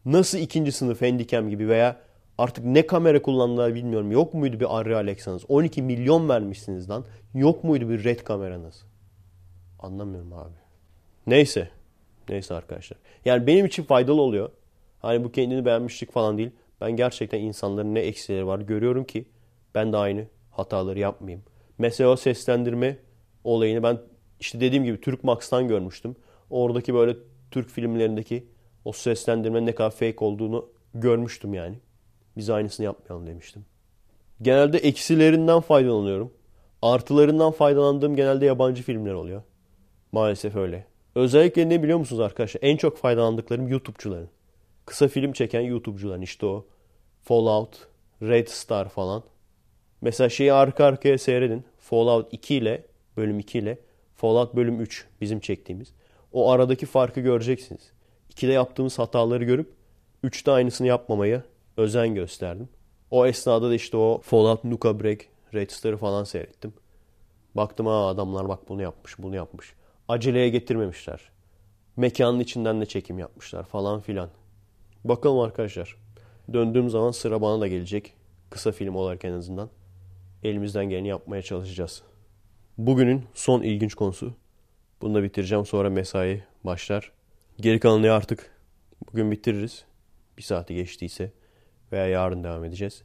Nasıl 0.05 0.37
ikinci 0.37 0.71
sınıf 0.71 1.01
handicam 1.01 1.49
gibi 1.49 1.67
veya 1.67 2.01
Artık 2.39 2.65
ne 2.65 2.87
kamera 2.87 3.21
kullandılar 3.21 3.75
bilmiyorum. 3.75 4.11
Yok 4.11 4.33
muydu 4.33 4.59
bir 4.59 4.79
Arri 4.79 4.95
Alexa'nız? 4.95 5.45
12 5.47 5.81
milyon 5.81 6.29
vermişsiniz 6.29 6.89
lan. 6.89 7.05
Yok 7.33 7.63
muydu 7.63 7.89
bir 7.89 8.03
red 8.03 8.19
kameranız? 8.19 8.85
Anlamıyorum 9.79 10.33
abi. 10.33 10.53
Neyse. 11.27 11.69
Neyse 12.29 12.53
arkadaşlar. 12.53 12.97
Yani 13.25 13.47
benim 13.47 13.65
için 13.65 13.83
faydalı 13.83 14.21
oluyor. 14.21 14.49
Hani 14.99 15.23
bu 15.23 15.31
kendini 15.31 15.65
beğenmişlik 15.65 16.11
falan 16.11 16.37
değil. 16.37 16.51
Ben 16.81 16.91
gerçekten 16.91 17.39
insanların 17.39 17.95
ne 17.95 17.99
eksileri 17.99 18.47
var 18.47 18.59
görüyorum 18.59 19.03
ki 19.03 19.25
ben 19.75 19.93
de 19.93 19.97
aynı 19.97 20.25
hataları 20.51 20.99
yapmayayım. 20.99 21.43
Mesela 21.77 22.09
o 22.09 22.15
seslendirme 22.15 22.97
olayını 23.43 23.83
ben 23.83 23.99
işte 24.39 24.59
dediğim 24.59 24.83
gibi 24.83 25.01
Türk 25.01 25.23
Max'tan 25.23 25.67
görmüştüm. 25.67 26.15
Oradaki 26.49 26.93
böyle 26.93 27.17
Türk 27.51 27.69
filmlerindeki 27.69 28.47
o 28.85 28.91
seslendirmenin 28.91 29.65
ne 29.65 29.75
kadar 29.75 29.91
fake 29.91 30.25
olduğunu 30.25 30.69
görmüştüm 30.93 31.53
yani. 31.53 31.79
Biz 32.39 32.49
aynısını 32.49 32.85
yapmayalım 32.85 33.27
demiştim. 33.27 33.65
Genelde 34.41 34.77
eksilerinden 34.77 35.59
faydalanıyorum. 35.59 36.33
Artılarından 36.81 37.51
faydalandığım 37.51 38.15
genelde 38.15 38.45
yabancı 38.45 38.83
filmler 38.83 39.13
oluyor. 39.13 39.41
Maalesef 40.11 40.55
öyle. 40.55 40.85
Özellikle 41.15 41.69
ne 41.69 41.83
biliyor 41.83 41.99
musunuz 41.99 42.19
arkadaşlar? 42.19 42.61
En 42.63 42.77
çok 42.77 42.97
faydalandıklarım 42.97 43.67
YouTube'cuların. 43.67 44.29
Kısa 44.85 45.07
film 45.07 45.33
çeken 45.33 45.61
YouTube'cuların 45.61 46.21
işte 46.21 46.45
o. 46.45 46.65
Fallout, 47.23 47.87
Red 48.21 48.47
Star 48.47 48.89
falan. 48.89 49.23
Mesela 50.01 50.29
şeyi 50.29 50.53
arka 50.53 50.85
arkaya 50.85 51.17
seyredin. 51.17 51.63
Fallout 51.79 52.33
2 52.33 52.55
ile 52.55 52.85
bölüm 53.17 53.39
2 53.39 53.59
ile 53.59 53.79
Fallout 54.15 54.55
bölüm 54.55 54.81
3 54.81 55.07
bizim 55.21 55.39
çektiğimiz. 55.39 55.93
O 56.33 56.51
aradaki 56.51 56.85
farkı 56.85 57.19
göreceksiniz. 57.19 57.91
2'de 58.33 58.51
yaptığımız 58.51 58.99
hataları 58.99 59.43
görüp 59.43 59.73
3'te 60.23 60.51
aynısını 60.51 60.87
yapmamaya 60.87 61.43
özen 61.79 62.15
gösterdim. 62.15 62.69
O 63.11 63.25
esnada 63.25 63.69
da 63.69 63.75
işte 63.75 63.97
o 63.97 64.21
Fallout 64.23 64.63
Nuka 64.63 64.99
Break, 64.99 65.25
Red 65.53 65.97
falan 65.97 66.23
seyrettim. 66.23 66.73
Baktım 67.55 67.85
ha 67.85 68.07
adamlar 68.07 68.49
bak 68.49 68.69
bunu 68.69 68.81
yapmış, 68.81 69.19
bunu 69.19 69.35
yapmış. 69.35 69.73
Aceleye 70.07 70.49
getirmemişler. 70.49 71.21
Mekanın 71.97 72.39
içinden 72.39 72.81
de 72.81 72.85
çekim 72.85 73.19
yapmışlar 73.19 73.63
falan 73.63 73.99
filan. 73.99 74.29
Bakalım 75.03 75.39
arkadaşlar. 75.39 75.95
Döndüğüm 76.53 76.89
zaman 76.89 77.11
sıra 77.11 77.41
bana 77.41 77.61
da 77.61 77.67
gelecek. 77.67 78.13
Kısa 78.49 78.71
film 78.71 78.95
olarak 78.95 79.25
en 79.25 79.31
azından. 79.31 79.69
Elimizden 80.43 80.89
geleni 80.89 81.07
yapmaya 81.07 81.41
çalışacağız. 81.41 82.03
Bugünün 82.77 83.25
son 83.33 83.61
ilginç 83.61 83.93
konusu. 83.93 84.33
Bunu 85.01 85.15
da 85.15 85.23
bitireceğim 85.23 85.65
sonra 85.65 85.89
mesai 85.89 86.43
başlar. 86.63 87.11
Geri 87.57 87.79
kalanını 87.79 88.11
artık 88.11 88.51
bugün 89.11 89.31
bitiririz. 89.31 89.85
Bir 90.37 90.43
saati 90.43 90.75
geçtiyse 90.75 91.31
veya 91.91 92.07
yarın 92.07 92.43
devam 92.43 92.65
edeceğiz. 92.65 93.03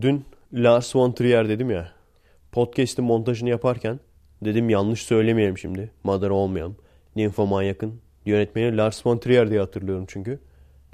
Dün 0.00 0.24
Lars 0.52 0.96
von 0.96 1.12
Trier 1.12 1.48
dedim 1.48 1.70
ya. 1.70 1.92
Podcast'in 2.52 3.04
montajını 3.04 3.48
yaparken 3.48 4.00
dedim 4.44 4.70
yanlış 4.70 5.02
söylemeyelim 5.02 5.58
şimdi. 5.58 5.90
Madara 6.04 6.34
olmayalım. 6.34 6.76
Nymphomaniac'ın 7.16 8.00
yönetmeni 8.26 8.76
Lars 8.76 9.06
von 9.06 9.18
Trier 9.18 9.50
diye 9.50 9.60
hatırlıyorum 9.60 10.04
çünkü. 10.08 10.40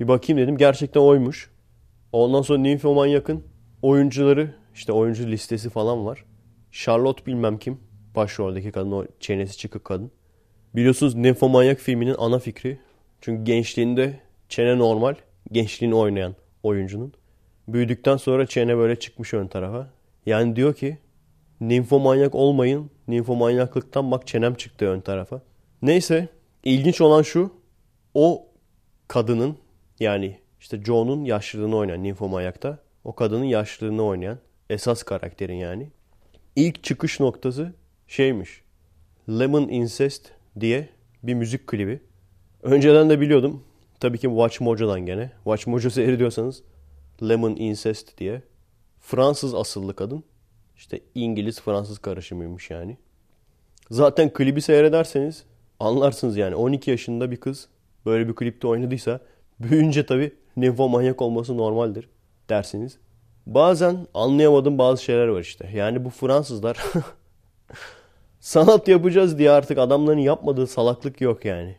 Bir 0.01 0.09
bakayım 0.09 0.43
dedim 0.43 0.57
gerçekten 0.57 1.01
oymuş. 1.01 1.51
Ondan 2.13 2.43
sonra 2.43 2.59
Nymphomaniac'ın 2.59 3.45
oyuncuları 3.83 4.55
işte 4.75 4.93
oyuncu 4.93 5.27
listesi 5.27 5.71
falan 5.71 6.07
var. 6.07 6.25
Charlotte 6.73 7.27
bilmem 7.27 7.59
kim. 7.59 7.81
Başroldeki 8.17 8.73
kadın 8.73 8.93
o 8.93 9.07
çenesi 9.21 9.59
çıkık 9.59 9.85
kadın. 9.85 10.11
Biliyorsunuz 10.75 11.15
Nymphomaniac 11.15 11.81
filminin 11.81 12.15
ana 12.19 12.39
fikri. 12.39 12.79
Çünkü 13.21 13.45
gençliğinde 13.45 14.21
çene 14.49 14.79
normal. 14.79 15.15
Gençliğini 15.53 15.95
oynayan 15.95 16.35
oyuncunun. 16.67 17.13
Büyüdükten 17.69 18.17
sonra 18.17 18.47
çene 18.47 18.77
böyle 18.77 18.97
çıkmış 18.97 19.35
ön 19.35 19.47
tarafa. 19.47 19.91
Yani 20.27 20.57
diyor 20.57 20.75
ki 20.75 20.99
Nymfomanyak 21.61 22.35
olmayın. 22.35 22.91
Nymfomanyaklıktan 23.09 24.11
bak 24.11 24.27
çenem 24.27 24.55
çıktı 24.55 24.87
ön 24.87 25.01
tarafa. 25.01 25.43
Neyse 25.83 26.29
ilginç 26.65 27.01
olan 27.01 27.23
şu. 27.23 27.51
O 28.15 28.47
kadının 29.09 29.57
yani 30.01 30.39
işte 30.61 30.83
Joe'nun 30.85 31.25
yaşlılığını 31.25 31.77
oynayan 31.77 32.03
Nymphomanyak'ta. 32.03 32.79
O 33.05 33.15
kadının 33.15 33.45
yaşlılığını 33.45 34.03
oynayan 34.03 34.39
esas 34.71 35.03
karakterin 35.03 35.55
yani. 35.55 35.89
İlk 36.57 36.85
çıkış 36.85 37.21
noktası 37.21 37.73
şeymiş. 38.07 38.63
Lemon 39.29 39.69
Incest 39.69 40.31
diye 40.61 40.89
bir 41.23 41.35
müzik 41.35 41.67
klibi. 41.67 42.01
Önceden 42.63 43.11
de 43.11 43.21
biliyordum. 43.21 43.63
Tabii 44.01 44.19
ki 44.19 44.27
Watch 44.27 44.61
Mojo'dan 44.61 45.07
gene. 45.07 45.31
Watch 45.45 45.67
Mojo 45.67 45.91
seyrediyorsanız 45.91 46.63
Lemon 47.23 47.57
Incest 47.57 48.19
diye. 48.19 48.43
Fransız 49.01 49.55
asıllı 49.55 49.97
kadın. 49.97 50.25
İşte 50.77 51.01
İngiliz-Fransız 51.15 51.99
karışımıymış 51.99 52.71
yani. 52.71 52.97
Zaten 53.91 54.33
klibi 54.33 54.63
seyrederseniz 54.63 55.45
anlarsınız 55.81 56.37
yani. 56.37 56.55
12 56.55 56.91
yaşında 56.91 57.31
bir 57.31 57.37
kız 57.37 57.69
böyle 58.07 58.29
bir 58.29 58.35
klipte 58.35 58.67
oynadıysa 58.67 59.21
büyüyünce 59.61 60.07
tabii 60.07 60.35
nymfomanyak 60.57 61.23
olması 61.23 61.57
normaldir 61.57 62.09
dersiniz. 62.49 62.99
Bazen 63.47 64.07
anlayamadığım 64.15 64.79
bazı 64.79 65.03
şeyler 65.03 65.29
var 65.29 65.41
işte. 65.41 65.71
Yani 65.75 66.05
bu 66.05 66.11
Fransızlar 66.11 66.79
sanat 68.41 68.89
yapacağız 68.89 69.39
diye 69.39 69.51
artık 69.51 69.79
adamların 69.79 70.19
yapmadığı 70.19 70.67
salaklık 70.67 71.21
yok 71.21 71.45
yani. 71.45 71.77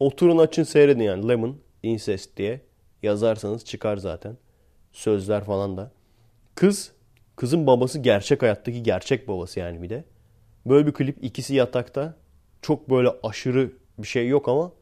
Oturun 0.00 0.38
açın 0.38 0.62
seyredin 0.62 1.02
yani 1.02 1.28
Lemon 1.28 1.56
Incest 1.82 2.36
diye 2.36 2.60
yazarsanız 3.02 3.64
çıkar 3.64 3.96
zaten. 3.96 4.36
Sözler 4.92 5.44
falan 5.44 5.76
da. 5.76 5.90
Kız, 6.54 6.92
kızın 7.36 7.66
babası 7.66 7.98
gerçek 7.98 8.42
hayattaki 8.42 8.82
gerçek 8.82 9.28
babası 9.28 9.60
yani 9.60 9.82
bir 9.82 9.90
de. 9.90 10.04
Böyle 10.66 10.86
bir 10.86 10.92
klip 10.92 11.24
ikisi 11.24 11.54
yatakta. 11.54 12.16
Çok 12.62 12.90
böyle 12.90 13.08
aşırı 13.22 13.72
bir 13.98 14.06
şey 14.06 14.28
yok 14.28 14.48
ama 14.48 14.72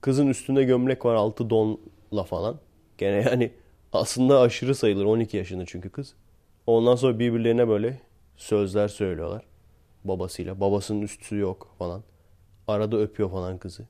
kızın 0.00 0.26
üstünde 0.26 0.64
gömlek 0.64 1.04
var 1.04 1.14
altı 1.14 1.50
donla 1.50 2.24
falan. 2.24 2.58
Gene 2.98 3.16
yani 3.16 3.52
aslında 3.92 4.40
aşırı 4.40 4.74
sayılır 4.74 5.04
12 5.04 5.36
yaşında 5.36 5.66
çünkü 5.66 5.90
kız. 5.90 6.14
Ondan 6.66 6.96
sonra 6.96 7.18
birbirlerine 7.18 7.68
böyle 7.68 8.00
sözler 8.36 8.88
söylüyorlar 8.88 9.42
babasıyla. 10.04 10.60
Babasının 10.60 11.02
üstü 11.02 11.36
yok 11.36 11.74
falan. 11.78 12.02
Arada 12.68 12.96
öpüyor 12.96 13.30
falan 13.30 13.58
kızı. 13.58 13.86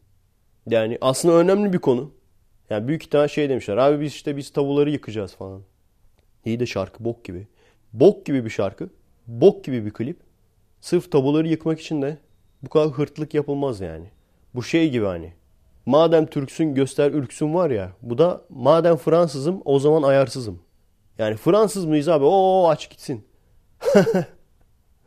Yani 0.67 0.99
aslında 1.01 1.35
önemli 1.35 1.73
bir 1.73 1.79
konu. 1.79 2.11
Yani 2.71 2.89
büyük 2.89 3.03
ihtimal 3.03 3.29
şey 3.29 3.49
demişler. 3.49 3.77
Abi 3.77 4.01
biz 4.01 4.13
işte 4.13 4.37
biz 4.37 4.51
tavuları 4.51 4.91
yıkacağız 4.91 5.35
falan. 5.35 5.63
İyi 6.45 6.61
de 6.61 6.67
şarkı 6.67 7.05
bok 7.05 7.25
gibi. 7.25 7.47
Bok 7.93 8.27
gibi 8.27 8.45
bir 8.45 8.51
şarkı. 8.51 8.89
Bok 9.27 9.65
gibi 9.65 9.87
bir 9.87 9.91
klip. 9.91 10.21
Sırf 10.81 11.13
tabuları 11.13 11.49
yıkmak 11.49 11.81
için 11.81 12.03
de 12.03 12.19
bu 12.63 12.69
kadar 12.69 12.89
hırtlık 12.89 13.35
yapılmaz 13.35 13.81
yani. 13.81 14.11
Bu 14.55 14.63
şey 14.63 14.91
gibi 14.91 15.05
hani. 15.05 15.33
Madem 15.87 16.27
Türksün 16.27 16.75
göster 16.75 17.11
ürksün 17.11 17.55
var 17.55 17.71
ya. 17.71 17.93
Bu 18.03 18.19
da 18.19 18.45
madem 18.49 18.97
Fransızım 18.97 19.63
o 19.65 19.79
zaman 19.79 20.03
ayarsızım. 20.03 20.63
Yani 21.19 21.37
Fransız 21.37 21.85
mıyız 21.85 22.09
abi? 22.09 22.25
Oo 22.25 22.69
aç 22.69 22.91
gitsin. 22.91 23.27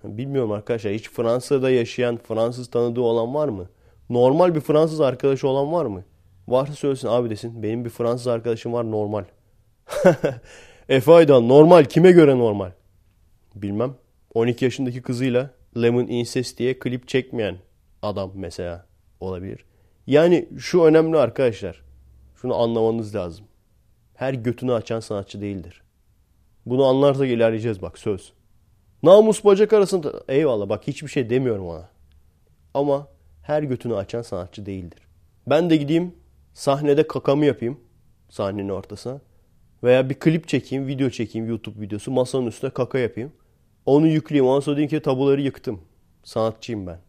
Bilmiyorum 0.04 0.52
arkadaşlar. 0.52 0.94
Hiç 0.94 1.10
Fransa'da 1.10 1.70
yaşayan 1.70 2.18
Fransız 2.18 2.70
tanıdığı 2.70 3.02
olan 3.02 3.34
var 3.34 3.48
mı? 3.48 3.70
Normal 4.10 4.56
bir 4.56 4.60
Fransız 4.60 5.02
arkadaşı 5.02 5.48
olan 5.48 5.72
var 5.72 5.86
mı? 5.86 6.04
Varsa 6.48 6.74
söylesin 6.74 7.08
abi 7.08 7.30
desin. 7.30 7.64
Benim 7.64 7.86
bir 7.86 7.90
Fransız 7.90 8.28
arkadaşım 8.28 8.74
var 8.74 8.92
normal. 8.92 9.24
Efe 10.90 11.12
Aydan 11.12 11.50
normal 11.50 11.84
kime 11.84 12.12
göre 12.12 12.38
normal? 12.38 12.72
Bilmem. 13.56 13.96
12 14.34 14.66
yaşındaki 14.66 15.02
kızıyla 15.02 15.52
Lemon 15.82 16.08
Incest 16.08 16.58
diye 16.58 16.80
klip 16.80 17.08
çekmeyen 17.08 17.58
adam 18.02 18.32
mesela 18.36 18.86
olabilir. 19.20 19.66
Yani 20.08 20.50
şu 20.60 20.84
önemli 20.84 21.18
arkadaşlar. 21.18 21.82
Şunu 22.36 22.56
anlamanız 22.56 23.16
lazım. 23.16 23.46
Her 24.16 24.34
götünü 24.34 24.74
açan 24.74 25.00
sanatçı 25.00 25.42
değildir. 25.42 25.82
Bunu 26.66 26.86
anlarsak 26.86 27.28
ilerleyeceğiz 27.28 27.82
bak 27.82 27.98
söz. 27.98 28.34
Namus 29.04 29.46
bacak 29.46 29.74
arasında 29.74 30.14
eyvallah 30.28 30.70
bak 30.70 30.88
hiçbir 30.88 31.08
şey 31.08 31.30
demiyorum 31.30 31.68
ona. 31.68 31.90
Ama 32.74 33.08
her 33.50 33.64
götünü 33.64 33.96
açan 33.96 34.22
sanatçı 34.22 34.66
değildir. 34.66 35.00
Ben 35.48 35.70
de 35.70 35.78
gideyim 35.78 36.16
sahnede 36.54 37.08
kakamı 37.08 37.46
yapayım 37.46 37.80
sahnenin 38.30 38.70
ortasına. 38.70 39.22
Veya 39.84 40.10
bir 40.10 40.16
klip 40.16 40.48
çekeyim, 40.48 40.88
video 40.88 41.10
çekeyim 41.10 41.48
YouTube 41.48 41.82
videosu. 41.82 42.12
Masanın 42.12 42.46
üstüne 42.46 42.70
kaka 42.70 43.00
yapayım. 43.00 43.32
Onu 43.86 44.08
yükleyeyim. 44.08 44.48
Ondan 44.50 44.60
sonra 44.60 44.78
diyeyim 44.78 44.90
ki 44.90 45.02
tabuları 45.02 45.42
yıktım. 45.42 45.82
Sanatçıyım 46.24 46.88
ben. 46.88 47.00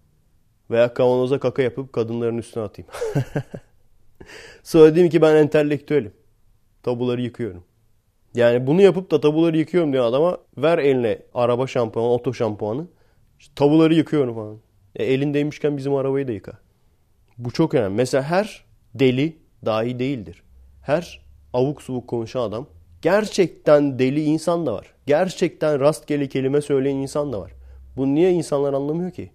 Veya 0.70 0.94
kavanoza 0.94 1.40
kaka 1.40 1.62
yapıp 1.62 1.92
kadınların 1.92 2.38
üstüne 2.38 2.64
atayım. 2.64 2.90
sonra 4.62 4.94
diyeyim 4.94 5.10
ki 5.10 5.22
ben 5.22 5.36
entelektüelim. 5.36 6.12
Tabuları 6.82 7.20
yıkıyorum. 7.20 7.64
Yani 8.34 8.66
bunu 8.66 8.82
yapıp 8.82 9.10
da 9.10 9.20
tabuları 9.20 9.56
yıkıyorum 9.56 9.92
diye 9.92 10.02
adama 10.02 10.38
ver 10.56 10.78
eline 10.78 11.22
araba 11.34 11.66
şampuanı, 11.66 12.06
oto 12.06 12.34
şampuanı. 12.34 12.86
Tabuları 13.56 13.94
yıkıyorum 13.94 14.34
falan. 14.34 14.69
E, 14.96 15.04
elindeymişken 15.04 15.76
bizim 15.76 15.94
arabayı 15.94 16.28
da 16.28 16.32
yıka. 16.32 16.52
Bu 17.38 17.50
çok 17.50 17.74
önemli. 17.74 17.96
Mesela 17.96 18.24
her 18.24 18.64
deli 18.94 19.36
dahi 19.64 19.98
değildir. 19.98 20.42
Her 20.82 21.26
avuk 21.52 21.82
subuk 21.82 22.08
konuşan 22.08 22.40
adam 22.40 22.66
gerçekten 23.02 23.98
deli 23.98 24.22
insan 24.22 24.66
da 24.66 24.74
var. 24.74 24.94
Gerçekten 25.06 25.80
rastgele 25.80 26.28
kelime 26.28 26.60
söyleyen 26.60 26.96
insan 26.96 27.32
da 27.32 27.40
var. 27.40 27.52
Bunu 27.96 28.14
niye 28.14 28.32
insanlar 28.32 28.72
anlamıyor 28.72 29.10
ki? 29.10 29.30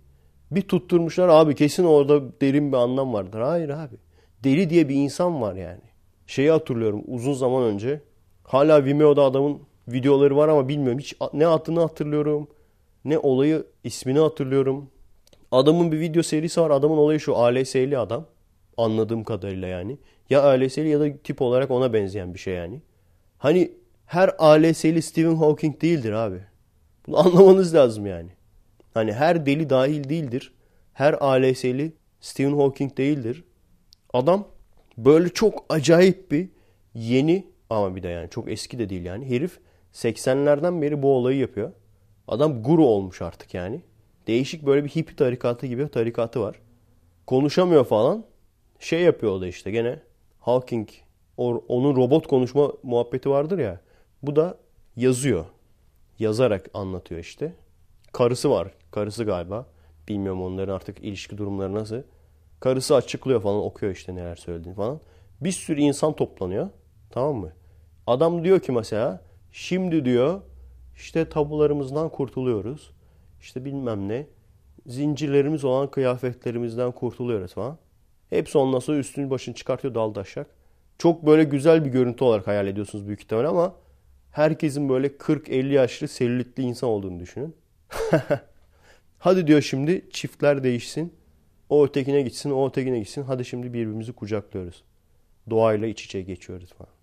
Bir 0.51 0.61
tutturmuşlar 0.61 1.29
abi 1.29 1.55
kesin 1.55 1.83
orada 1.83 2.41
derin 2.41 2.71
bir 2.71 2.77
anlam 2.77 3.13
vardır. 3.13 3.39
Hayır 3.39 3.69
abi. 3.69 3.95
Deli 4.43 4.69
diye 4.69 4.89
bir 4.89 4.95
insan 4.95 5.41
var 5.41 5.55
yani. 5.55 5.81
Şeyi 6.27 6.51
hatırlıyorum 6.51 7.03
uzun 7.07 7.33
zaman 7.33 7.63
önce. 7.63 8.01
Hala 8.43 8.85
Vimeo'da 8.85 9.23
adamın 9.23 9.59
videoları 9.87 10.37
var 10.37 10.47
ama 10.47 10.67
bilmiyorum. 10.67 10.99
Hiç 10.99 11.15
ne 11.33 11.47
adını 11.47 11.79
hatırlıyorum 11.79 12.47
ne 13.05 13.17
olayı 13.17 13.65
ismini 13.83 14.19
hatırlıyorum. 14.19 14.89
Adamın 15.55 15.91
bir 15.91 15.99
video 15.99 16.23
serisi 16.23 16.61
var. 16.61 16.71
Adamın 16.71 16.97
olayı 16.97 17.19
şu 17.19 17.35
ALS'li 17.35 17.97
adam. 17.97 18.25
Anladığım 18.77 19.23
kadarıyla 19.23 19.67
yani. 19.67 19.97
Ya 20.29 20.43
ALS'li 20.43 20.89
ya 20.89 20.99
da 20.99 21.17
tip 21.17 21.41
olarak 21.41 21.71
ona 21.71 21.93
benzeyen 21.93 22.33
bir 22.33 22.39
şey 22.39 22.53
yani. 22.53 22.81
Hani 23.37 23.71
her 24.05 24.35
ALS'li 24.37 25.01
Stephen 25.01 25.35
Hawking 25.35 25.81
değildir 25.81 26.11
abi. 26.11 26.39
Bunu 27.07 27.17
anlamanız 27.25 27.75
lazım 27.75 28.05
yani. 28.05 28.29
Hani 28.93 29.13
her 29.13 29.45
deli 29.45 29.69
dahil 29.69 30.09
değildir. 30.09 30.53
Her 30.93 31.13
ALS'li 31.13 31.93
Stephen 32.19 32.57
Hawking 32.57 32.97
değildir. 32.97 33.43
Adam 34.13 34.47
böyle 34.97 35.29
çok 35.29 35.65
acayip 35.69 36.31
bir 36.31 36.49
yeni 36.93 37.47
ama 37.69 37.95
bir 37.95 38.03
de 38.03 38.07
yani 38.07 38.29
çok 38.29 38.51
eski 38.51 38.79
de 38.79 38.89
değil 38.89 39.05
yani. 39.05 39.29
Herif 39.29 39.59
80'lerden 39.93 40.81
beri 40.81 41.01
bu 41.01 41.15
olayı 41.15 41.37
yapıyor. 41.37 41.71
Adam 42.27 42.63
guru 42.63 42.85
olmuş 42.85 43.21
artık 43.21 43.53
yani. 43.53 43.81
Değişik 44.27 44.65
böyle 44.65 44.83
bir 44.83 44.89
hippie 44.89 45.15
tarikatı 45.15 45.67
gibi 45.67 45.87
tarikatı 45.87 46.41
var. 46.41 46.55
Konuşamıyor 47.27 47.85
falan. 47.85 48.25
Şey 48.79 49.01
yapıyor 49.01 49.31
o 49.31 49.41
da 49.41 49.47
işte 49.47 49.71
gene 49.71 49.99
Hawking 50.39 50.89
onun 51.37 51.95
robot 51.95 52.27
konuşma 52.27 52.71
muhabbeti 52.83 53.29
vardır 53.29 53.59
ya. 53.59 53.81
Bu 54.23 54.35
da 54.35 54.57
yazıyor. 54.95 55.45
Yazarak 56.19 56.69
anlatıyor 56.73 57.21
işte. 57.21 57.53
Karısı 58.11 58.49
var. 58.49 58.71
Karısı 58.91 59.23
galiba. 59.23 59.65
Bilmiyorum 60.07 60.41
onların 60.41 60.75
artık 60.75 60.99
ilişki 60.99 61.37
durumları 61.37 61.73
nasıl. 61.73 62.01
Karısı 62.59 62.95
açıklıyor 62.95 63.41
falan 63.41 63.63
okuyor 63.63 63.91
işte 63.91 64.15
neler 64.15 64.35
söylediğini 64.35 64.75
falan. 64.75 64.99
Bir 65.41 65.51
sürü 65.51 65.81
insan 65.81 66.15
toplanıyor. 66.15 66.69
Tamam 67.09 67.35
mı? 67.35 67.53
Adam 68.07 68.43
diyor 68.43 68.59
ki 68.59 68.71
mesela 68.71 69.21
şimdi 69.51 70.05
diyor 70.05 70.41
işte 70.95 71.29
tabularımızdan 71.29 72.09
kurtuluyoruz. 72.09 72.91
İşte 73.45 73.65
bilmem 73.65 74.09
ne. 74.09 74.27
Zincirlerimiz 74.87 75.63
olan 75.63 75.91
kıyafetlerimizden 75.91 76.91
kurtuluyoruz 76.91 77.53
falan. 77.53 77.77
Hepsi 78.29 78.57
ondan 78.57 78.79
sonra 78.79 78.97
üstünü 78.97 79.29
başını 79.29 79.55
çıkartıyor 79.55 79.95
daldaşak. 79.95 80.47
Çok 80.97 81.25
böyle 81.25 81.43
güzel 81.43 81.85
bir 81.85 81.89
görüntü 81.89 82.23
olarak 82.23 82.47
hayal 82.47 82.67
ediyorsunuz 82.67 83.07
büyük 83.07 83.21
ihtimalle 83.21 83.47
ama 83.47 83.75
herkesin 84.31 84.89
böyle 84.89 85.07
40-50 85.07 85.73
yaşlı 85.73 86.07
selülitli 86.07 86.63
insan 86.63 86.89
olduğunu 86.89 87.19
düşünün. 87.19 87.55
Hadi 89.19 89.47
diyor 89.47 89.61
şimdi 89.61 90.09
çiftler 90.11 90.63
değişsin. 90.63 91.13
O 91.69 91.85
ötekine 91.85 92.21
gitsin, 92.21 92.51
o 92.51 92.67
ötekine 92.67 92.99
gitsin. 92.99 93.23
Hadi 93.23 93.45
şimdi 93.45 93.73
birbirimizi 93.73 94.13
kucaklıyoruz. 94.13 94.83
Doğayla 95.49 95.87
iç 95.87 96.05
içe 96.05 96.21
geçiyoruz 96.21 96.73
falan. 96.73 96.93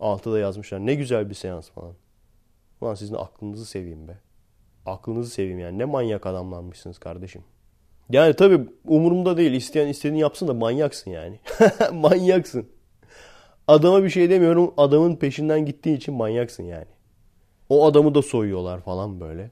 Altıda 0.00 0.38
yazmışlar. 0.38 0.86
Ne 0.86 0.94
güzel 0.94 1.30
bir 1.30 1.34
seans 1.34 1.70
falan. 1.70 1.94
Ulan 2.80 2.94
sizin 2.94 3.14
aklınızı 3.14 3.66
seveyim 3.66 4.08
be. 4.08 4.18
Aklınızı 4.86 5.30
seveyim 5.30 5.58
yani. 5.58 5.78
Ne 5.78 5.84
manyak 5.84 6.26
adamlanmışsınız 6.26 6.98
kardeşim. 6.98 7.44
Yani 8.10 8.34
tabii 8.34 8.68
umurumda 8.86 9.36
değil. 9.36 9.52
İsteyen 9.52 9.88
istediğini 9.88 10.20
yapsın 10.20 10.48
da 10.48 10.54
manyaksın 10.54 11.10
yani. 11.10 11.40
manyaksın. 11.92 12.68
Adama 13.68 14.04
bir 14.04 14.10
şey 14.10 14.30
demiyorum. 14.30 14.74
Adamın 14.76 15.16
peşinden 15.16 15.66
gittiği 15.66 15.96
için 15.96 16.14
manyaksın 16.14 16.62
yani. 16.62 16.86
O 17.68 17.86
adamı 17.86 18.14
da 18.14 18.22
soyuyorlar 18.22 18.80
falan 18.80 19.20
böyle. 19.20 19.50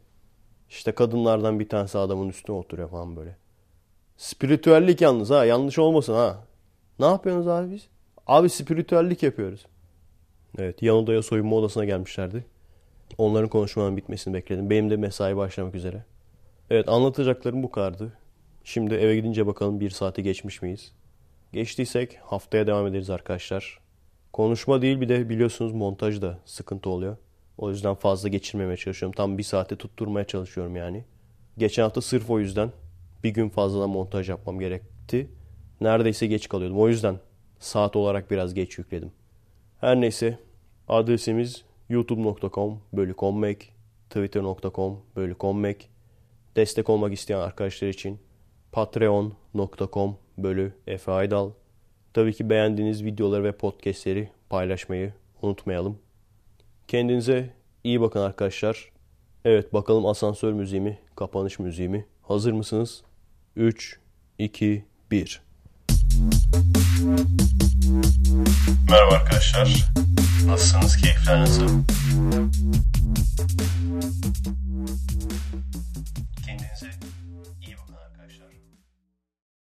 İşte 0.71 0.93
kadınlardan 0.93 1.61
bir 1.61 1.69
tanesi 1.69 1.99
adamın 1.99 2.29
üstüne 2.29 2.57
oturuyor 2.57 2.91
falan 2.91 3.17
böyle. 3.17 3.37
Spiritüellik 4.17 5.01
yalnız 5.01 5.31
ha. 5.31 5.45
Yanlış 5.45 5.79
olmasın 5.79 6.15
ha. 6.15 6.45
Ne 6.99 7.07
yapıyorsunuz 7.07 7.49
abi 7.49 7.71
biz? 7.73 7.89
Abi 8.27 8.51
spiritüellik 8.51 9.23
yapıyoruz. 9.23 9.67
Evet 10.59 10.83
yan 10.83 10.97
odaya 10.97 11.23
soyunma 11.23 11.57
odasına 11.57 11.85
gelmişlerdi. 11.85 12.45
Onların 13.19 13.49
konuşmanın 13.49 13.97
bitmesini 13.97 14.35
bekledim. 14.35 14.71
Benim 14.71 14.91
de 14.91 14.97
mesai 14.97 15.37
başlamak 15.37 15.75
üzere. 15.75 16.05
Evet 16.71 16.89
anlatacaklarım 16.89 17.63
bu 17.63 17.71
kadardı. 17.71 18.13
Şimdi 18.65 18.95
eve 18.95 19.17
gidince 19.17 19.47
bakalım 19.47 19.81
bir 19.81 19.91
saati 19.91 20.23
geçmiş 20.23 20.63
miyiz? 20.63 20.93
Geçtiysek 21.53 22.19
haftaya 22.23 22.67
devam 22.67 22.87
ederiz 22.87 23.11
arkadaşlar. 23.11 23.81
Konuşma 24.33 24.83
değil 24.83 25.01
bir 25.01 25.09
de 25.09 25.29
biliyorsunuz 25.29 25.73
montaj 25.73 26.23
da 26.23 26.39
sıkıntı 26.45 26.91
oluyor. 26.91 27.17
O 27.59 27.71
yüzden 27.71 27.95
fazla 27.95 28.29
geçirmemeye 28.29 28.77
çalışıyorum. 28.77 29.17
Tam 29.17 29.39
bir 29.39 29.43
saate 29.43 29.77
tutturmaya 29.77 30.27
çalışıyorum 30.27 30.77
yani. 30.77 31.05
Geçen 31.59 31.83
hafta 31.83 32.01
sırf 32.01 32.31
o 32.31 32.41
yüzden 32.41 32.73
bir 33.25 33.31
gün 33.31 33.49
fazladan 33.49 33.91
montaj 33.91 34.29
yapmam 34.29 34.61
gerekti. 34.61 35.31
Neredeyse 35.81 36.27
geç 36.27 36.49
kalıyordum. 36.49 36.79
O 36.79 36.89
yüzden 36.89 37.19
saat 37.59 37.97
olarak 37.97 38.31
biraz 38.31 38.55
geç 38.55 38.79
yükledim. 38.79 39.13
Her 39.81 40.01
neyse 40.01 40.39
adresimiz 40.89 41.65
youtube.com 41.89 42.81
bölü 42.93 43.15
kommek, 43.15 43.73
twitter.com 44.11 45.01
bölü 45.17 45.35
kommek. 45.35 45.91
Destek 46.57 46.91
olmak 46.91 47.13
isteyen 47.13 47.39
arkadaşlar 47.39 47.89
için 47.89 48.19
patreon.com 48.73 50.17
bölü 50.39 50.73
Efe 50.87 51.13
Aydal. 51.13 51.51
Tabii 52.15 52.33
ki 52.33 52.51
beğendiğiniz 52.51 53.05
videoları 53.05 53.45
ve 53.45 53.53
podcastleri 53.53 54.31
paylaşmayı 54.51 55.13
unutmayalım. 55.43 55.99
Kendinize 56.89 57.51
iyi 57.85 58.01
bakın 58.01 58.21
arkadaşlar. 58.21 58.93
Evet 59.45 59.75
bakalım 59.75 60.07
asansör 60.07 60.53
müziğimi, 60.53 60.99
kapanış 61.17 61.59
müziğimi. 61.59 62.07
Hazır 62.23 62.53
mısınız? 62.53 63.03
3, 63.57 63.99
2, 64.39 64.85
1. 65.11 65.43
Merhaba 68.91 69.15
arkadaşlar. 69.15 69.89
Passons 70.49 70.97
que 70.97 71.13
França. 71.13 71.61
Quem 76.43 76.57
dizer? 76.57 76.97
Eu. 77.61 77.79